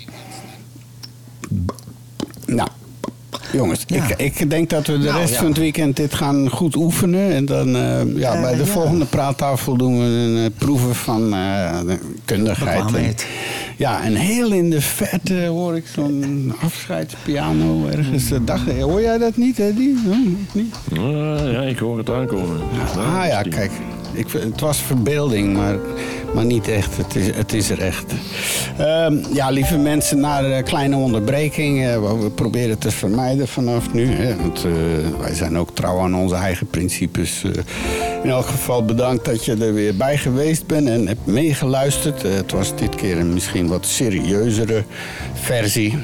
Nou, 2.45 2.69
jongens, 3.53 3.83
Ja. 3.87 4.03
ik, 4.17 4.39
ik 4.39 4.49
denk 4.49 4.69
dat 4.69 4.87
we 4.87 4.97
de 4.97 5.05
Nou, 5.05 5.19
rest 5.19 5.33
ja. 5.33 5.37
van 5.39 5.47
het 5.47 5.57
weekend 5.57 5.95
dit 5.95 6.13
gaan 6.13 6.49
goed 6.49 6.75
oefenen. 6.75 7.31
En 7.31 7.45
dan, 7.45 7.75
eh, 7.75 8.15
ja, 8.15 8.41
bij 8.41 8.51
de 8.55 8.57
ja. 8.57 8.65
volgende 8.65 9.05
praattafel 9.05 9.77
doen 9.77 9.97
we 9.99 10.03
een 10.05 10.37
eh, 10.37 10.57
proeven 10.57 10.95
van 10.95 11.33
eh, 11.33 11.79
de 11.85 11.97
kundigheid. 12.25 13.25
Ja, 13.77 14.03
en 14.03 14.15
heel 14.15 14.51
in 14.51 14.69
de 14.69 14.81
verte 14.81 15.45
hoor 15.45 15.75
ik 15.75 15.83
zo'n 15.93 16.53
afscheidspiano 16.61 17.87
ergens. 17.87 18.31
Eh, 18.31 18.39
Dacht, 18.45 18.71
hoor 18.79 19.01
jij 19.01 19.17
dat 19.17 19.37
niet, 19.37 19.59
Eddie? 19.59 19.95
Hm, 20.03 20.57
niet? 20.57 20.75
Ja, 21.51 21.61
ik 21.61 21.77
hoor 21.77 21.97
het 21.97 22.09
aankomen. 22.09 22.59
Ah 22.97 23.25
ja, 23.27 23.41
kijk. 23.41 23.71
Ik, 24.13 24.31
het 24.31 24.59
was 24.59 24.77
verbeelding, 24.77 25.55
maar, 25.55 25.75
maar 26.33 26.45
niet 26.45 26.67
echt. 26.67 26.97
Het 26.97 27.15
is, 27.15 27.35
het 27.35 27.53
is 27.53 27.69
er 27.69 27.79
echt. 27.81 28.13
Ehm, 28.77 29.17
ja, 29.33 29.49
lieve 29.49 29.77
mensen, 29.77 30.19
na 30.19 30.43
een 30.43 30.63
kleine 30.63 30.95
onderbreking. 30.95 31.85
eh, 31.85 31.99
we- 32.21 32.29
proberen 32.29 32.77
te 32.77 32.91
vermijden 32.91 33.47
vanaf 33.47 33.93
nu. 33.93 34.11
Hè, 34.11 34.35
want 34.35 34.65
eh, 34.65 34.71
wij 35.19 35.33
zijn 35.33 35.57
ook 35.57 35.69
trouw 35.75 35.99
aan 35.99 36.15
onze 36.15 36.35
eigen 36.35 36.67
principes. 36.67 37.43
eh. 37.43 37.51
in 38.23 38.29
elk 38.29 38.45
geval 38.45 38.85
bedankt 38.85 39.25
dat 39.25 39.45
je 39.45 39.55
er 39.55 39.73
weer 39.73 39.95
bij 39.95 40.17
geweest 40.17 40.67
bent 40.67 40.87
en 40.87 41.07
hebt 41.07 41.25
meegeluisterd. 41.25 42.23
Eh, 42.23 42.33
het 42.33 42.51
was 42.51 42.75
dit 42.75 42.95
keer 42.95 43.17
een 43.17 43.33
misschien 43.33 43.67
wat 43.67 43.85
serieuzere 43.85 44.83
versie. 45.33 45.97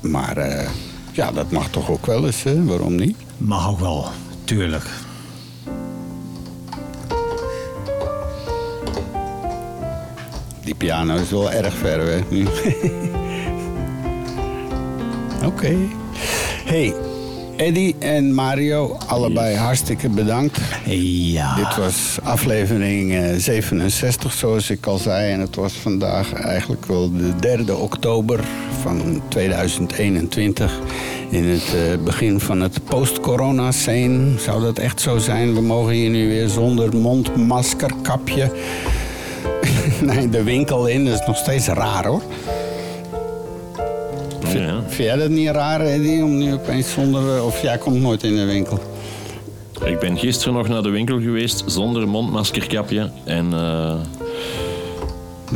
Maar 0.00 0.36
eh, 0.36 0.68
ja, 1.12 1.32
dat 1.32 1.50
mag 1.50 1.68
toch 1.70 1.90
ook 1.90 2.06
wel 2.06 2.26
eens, 2.26 2.42
hè? 2.42 2.64
waarom 2.64 2.94
niet? 2.94 3.16
Mag 3.36 3.68
ook 3.70 3.80
wel, 3.80 4.06
tuurlijk. 4.44 4.84
Die 10.70 10.78
piano 10.78 11.14
is 11.14 11.30
wel 11.30 11.52
erg 11.52 11.74
ver 11.74 12.04
weg 12.04 12.22
nu. 12.28 12.44
Oké. 15.50 15.76
Hey, 16.64 16.94
Eddie 17.56 17.96
en 17.98 18.34
Mario, 18.34 18.96
allebei 19.06 19.56
hartstikke 19.56 20.08
bedankt. 20.08 20.58
Ja. 20.84 21.54
Dit 21.54 21.76
was 21.76 22.18
aflevering 22.22 23.12
eh, 23.12 23.34
67, 23.36 24.32
zoals 24.32 24.70
ik 24.70 24.86
al 24.86 24.98
zei. 24.98 25.32
En 25.32 25.40
het 25.40 25.56
was 25.56 25.72
vandaag 25.72 26.32
eigenlijk 26.32 26.86
wel 26.86 27.10
de 27.12 27.64
3 27.64 27.76
oktober 27.76 28.40
van 28.82 29.22
2021. 29.28 30.78
In 31.30 31.44
het 31.44 31.74
eh, 31.74 32.04
begin 32.04 32.40
van 32.40 32.60
het 32.60 32.84
post-corona-scene 32.84 34.38
zou 34.38 34.62
dat 34.62 34.78
echt 34.78 35.00
zo 35.00 35.18
zijn. 35.18 35.54
We 35.54 35.60
mogen 35.60 35.92
hier 35.92 36.10
nu 36.10 36.28
weer 36.28 36.48
zonder 36.48 36.96
mondmasker, 36.96 37.90
kapje 38.02 38.50
nee, 40.14 40.28
de 40.28 40.42
winkel 40.42 40.86
in. 40.86 41.04
Dat 41.04 41.20
is 41.20 41.26
nog 41.26 41.36
steeds 41.36 41.66
raar 41.68 42.06
hoor. 42.06 42.22
Ja. 44.54 44.82
Vind 44.88 45.08
jij 45.08 45.16
dat 45.16 45.28
niet 45.28 45.48
raar, 45.48 45.80
Eddie, 45.80 46.24
om 46.24 46.38
nu 46.38 46.52
opeens 46.52 46.92
zonder... 46.92 47.36
eh, 47.36 47.46
Of 47.46 47.62
jij 47.62 47.78
komt 47.78 48.00
nooit 48.00 48.22
in 48.22 48.36
de 48.36 48.44
winkel? 48.44 48.78
Ik 49.84 49.98
ben 49.98 50.18
gisteren 50.18 50.54
nog 50.54 50.68
naar 50.68 50.82
de 50.82 50.88
winkel 50.88 51.20
geweest 51.20 51.62
zonder 51.66 52.08
mondmaskerkapje. 52.08 53.10
En 53.24 53.52
eh, 53.52 53.94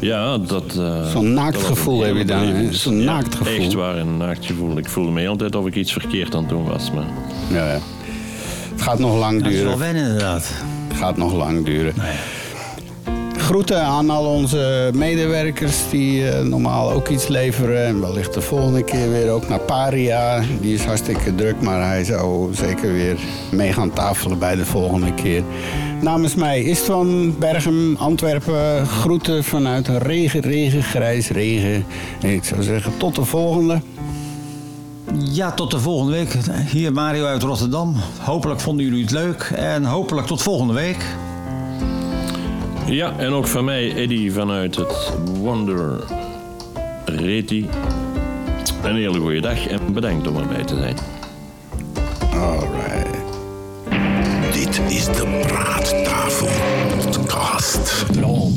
ja, 0.01 0.38
dat... 0.38 0.74
eh, 0.78 1.11
Zo'n 1.11 1.32
naaktgevoel 1.32 2.03
heb 2.03 2.16
je 2.16 2.24
dan. 2.24 2.68
Zo'n 2.72 2.99
Ja, 2.99 3.05
naaktgevoel. 3.05 3.55
Echt 3.64 3.72
waar, 3.72 3.97
een 3.97 4.16
naaktgevoel. 4.16 4.78
Ik 4.78 4.88
voelde 4.88 5.11
me 5.11 5.28
altijd 5.28 5.55
of 5.55 5.66
ik 5.66 5.74
iets 5.74 5.92
verkeerd 5.92 6.34
aan 6.34 6.40
het 6.40 6.49
doen 6.49 6.64
was. 6.64 6.90
Maar... 6.90 7.05
Ja, 7.51 7.66
ja. 7.72 7.78
Het 8.72 8.82
gaat 8.82 8.99
nog 8.99 9.18
lang 9.18 9.42
Dat 9.42 9.53
is 9.53 9.57
wel 9.62 9.64
duren. 9.64 9.78
wennen 9.78 10.03
inderdaad. 10.05 10.51
Het 10.88 10.97
gaat 10.97 11.16
nog 11.16 11.32
lang 11.34 11.64
duren. 11.64 11.95
Groeten 13.45 13.82
aan 13.82 14.11
al 14.11 14.24
onze 14.26 14.90
medewerkers 14.95 15.76
die 15.90 16.28
eh, 16.28 16.45
normaal 16.45 16.90
ook 16.90 17.09
iets 17.09 17.28
leveren. 17.28 17.86
En 17.86 18.01
wellicht 18.01 18.34
de 18.34 18.40
volgende 18.40 18.82
keer 18.82 19.11
weer 19.11 19.30
ook 19.30 19.49
naar 19.49 19.59
Paria. 19.59 20.42
Die 20.61 20.74
is 20.74 20.84
hartstikke 20.84 21.34
druk, 21.34 21.61
maar 21.61 21.86
hij 21.86 22.05
zou 22.05 22.55
zeker 22.55 22.92
weer 22.92 23.18
mee 23.51 23.72
gaan 23.72 23.92
tafelen 23.92 24.38
bij 24.38 24.55
de 24.55 24.64
volgende 24.64 25.14
keer. 25.14 25.42
Namens 26.01 26.34
mij 26.34 26.62
Istvan, 26.62 27.38
Bergen, 27.38 27.97
Antwerpen. 27.99 28.86
Groeten 28.86 29.45
vanuit 29.45 29.88
regen, 29.88 30.40
regen, 30.40 30.82
grijs, 30.82 31.28
regen. 31.28 31.84
En 32.20 32.30
ik 32.30 32.45
zou 32.45 32.62
zeggen 32.62 32.92
tot 32.97 33.14
de 33.14 33.24
volgende. 33.24 33.80
Ja, 35.18 35.53
tot 35.53 35.70
de 35.70 35.78
volgende 35.78 36.12
week. 36.12 36.36
Hier 36.70 36.92
Mario 36.92 37.24
uit 37.24 37.42
Rotterdam. 37.42 37.97
Hopelijk 38.20 38.61
vonden 38.61 38.84
jullie 38.84 39.03
het 39.03 39.12
leuk. 39.12 39.53
En 39.55 39.84
hopelijk 39.84 40.26
tot 40.26 40.42
volgende 40.42 40.74
week. 40.74 41.07
Ja, 42.87 43.18
en 43.18 43.32
ook 43.32 43.47
van 43.47 43.64
mij, 43.64 43.95
Eddy, 43.95 44.30
vanuit 44.30 44.76
het 44.76 45.12
Wonder 45.39 46.05
Reti. 47.05 47.68
Een 48.82 48.97
hele 48.97 49.20
goede 49.20 49.41
dag 49.41 49.66
en 49.66 49.93
bedankt 49.93 50.26
om 50.26 50.37
erbij 50.37 50.64
te 50.64 50.76
zijn. 50.76 50.97
Alright. 52.32 53.09
Dit 54.53 54.80
is 54.89 55.05
de 55.05 55.43
Praattafel 55.47 56.49
Podcast. 57.05 58.07
Lol, 58.20 58.53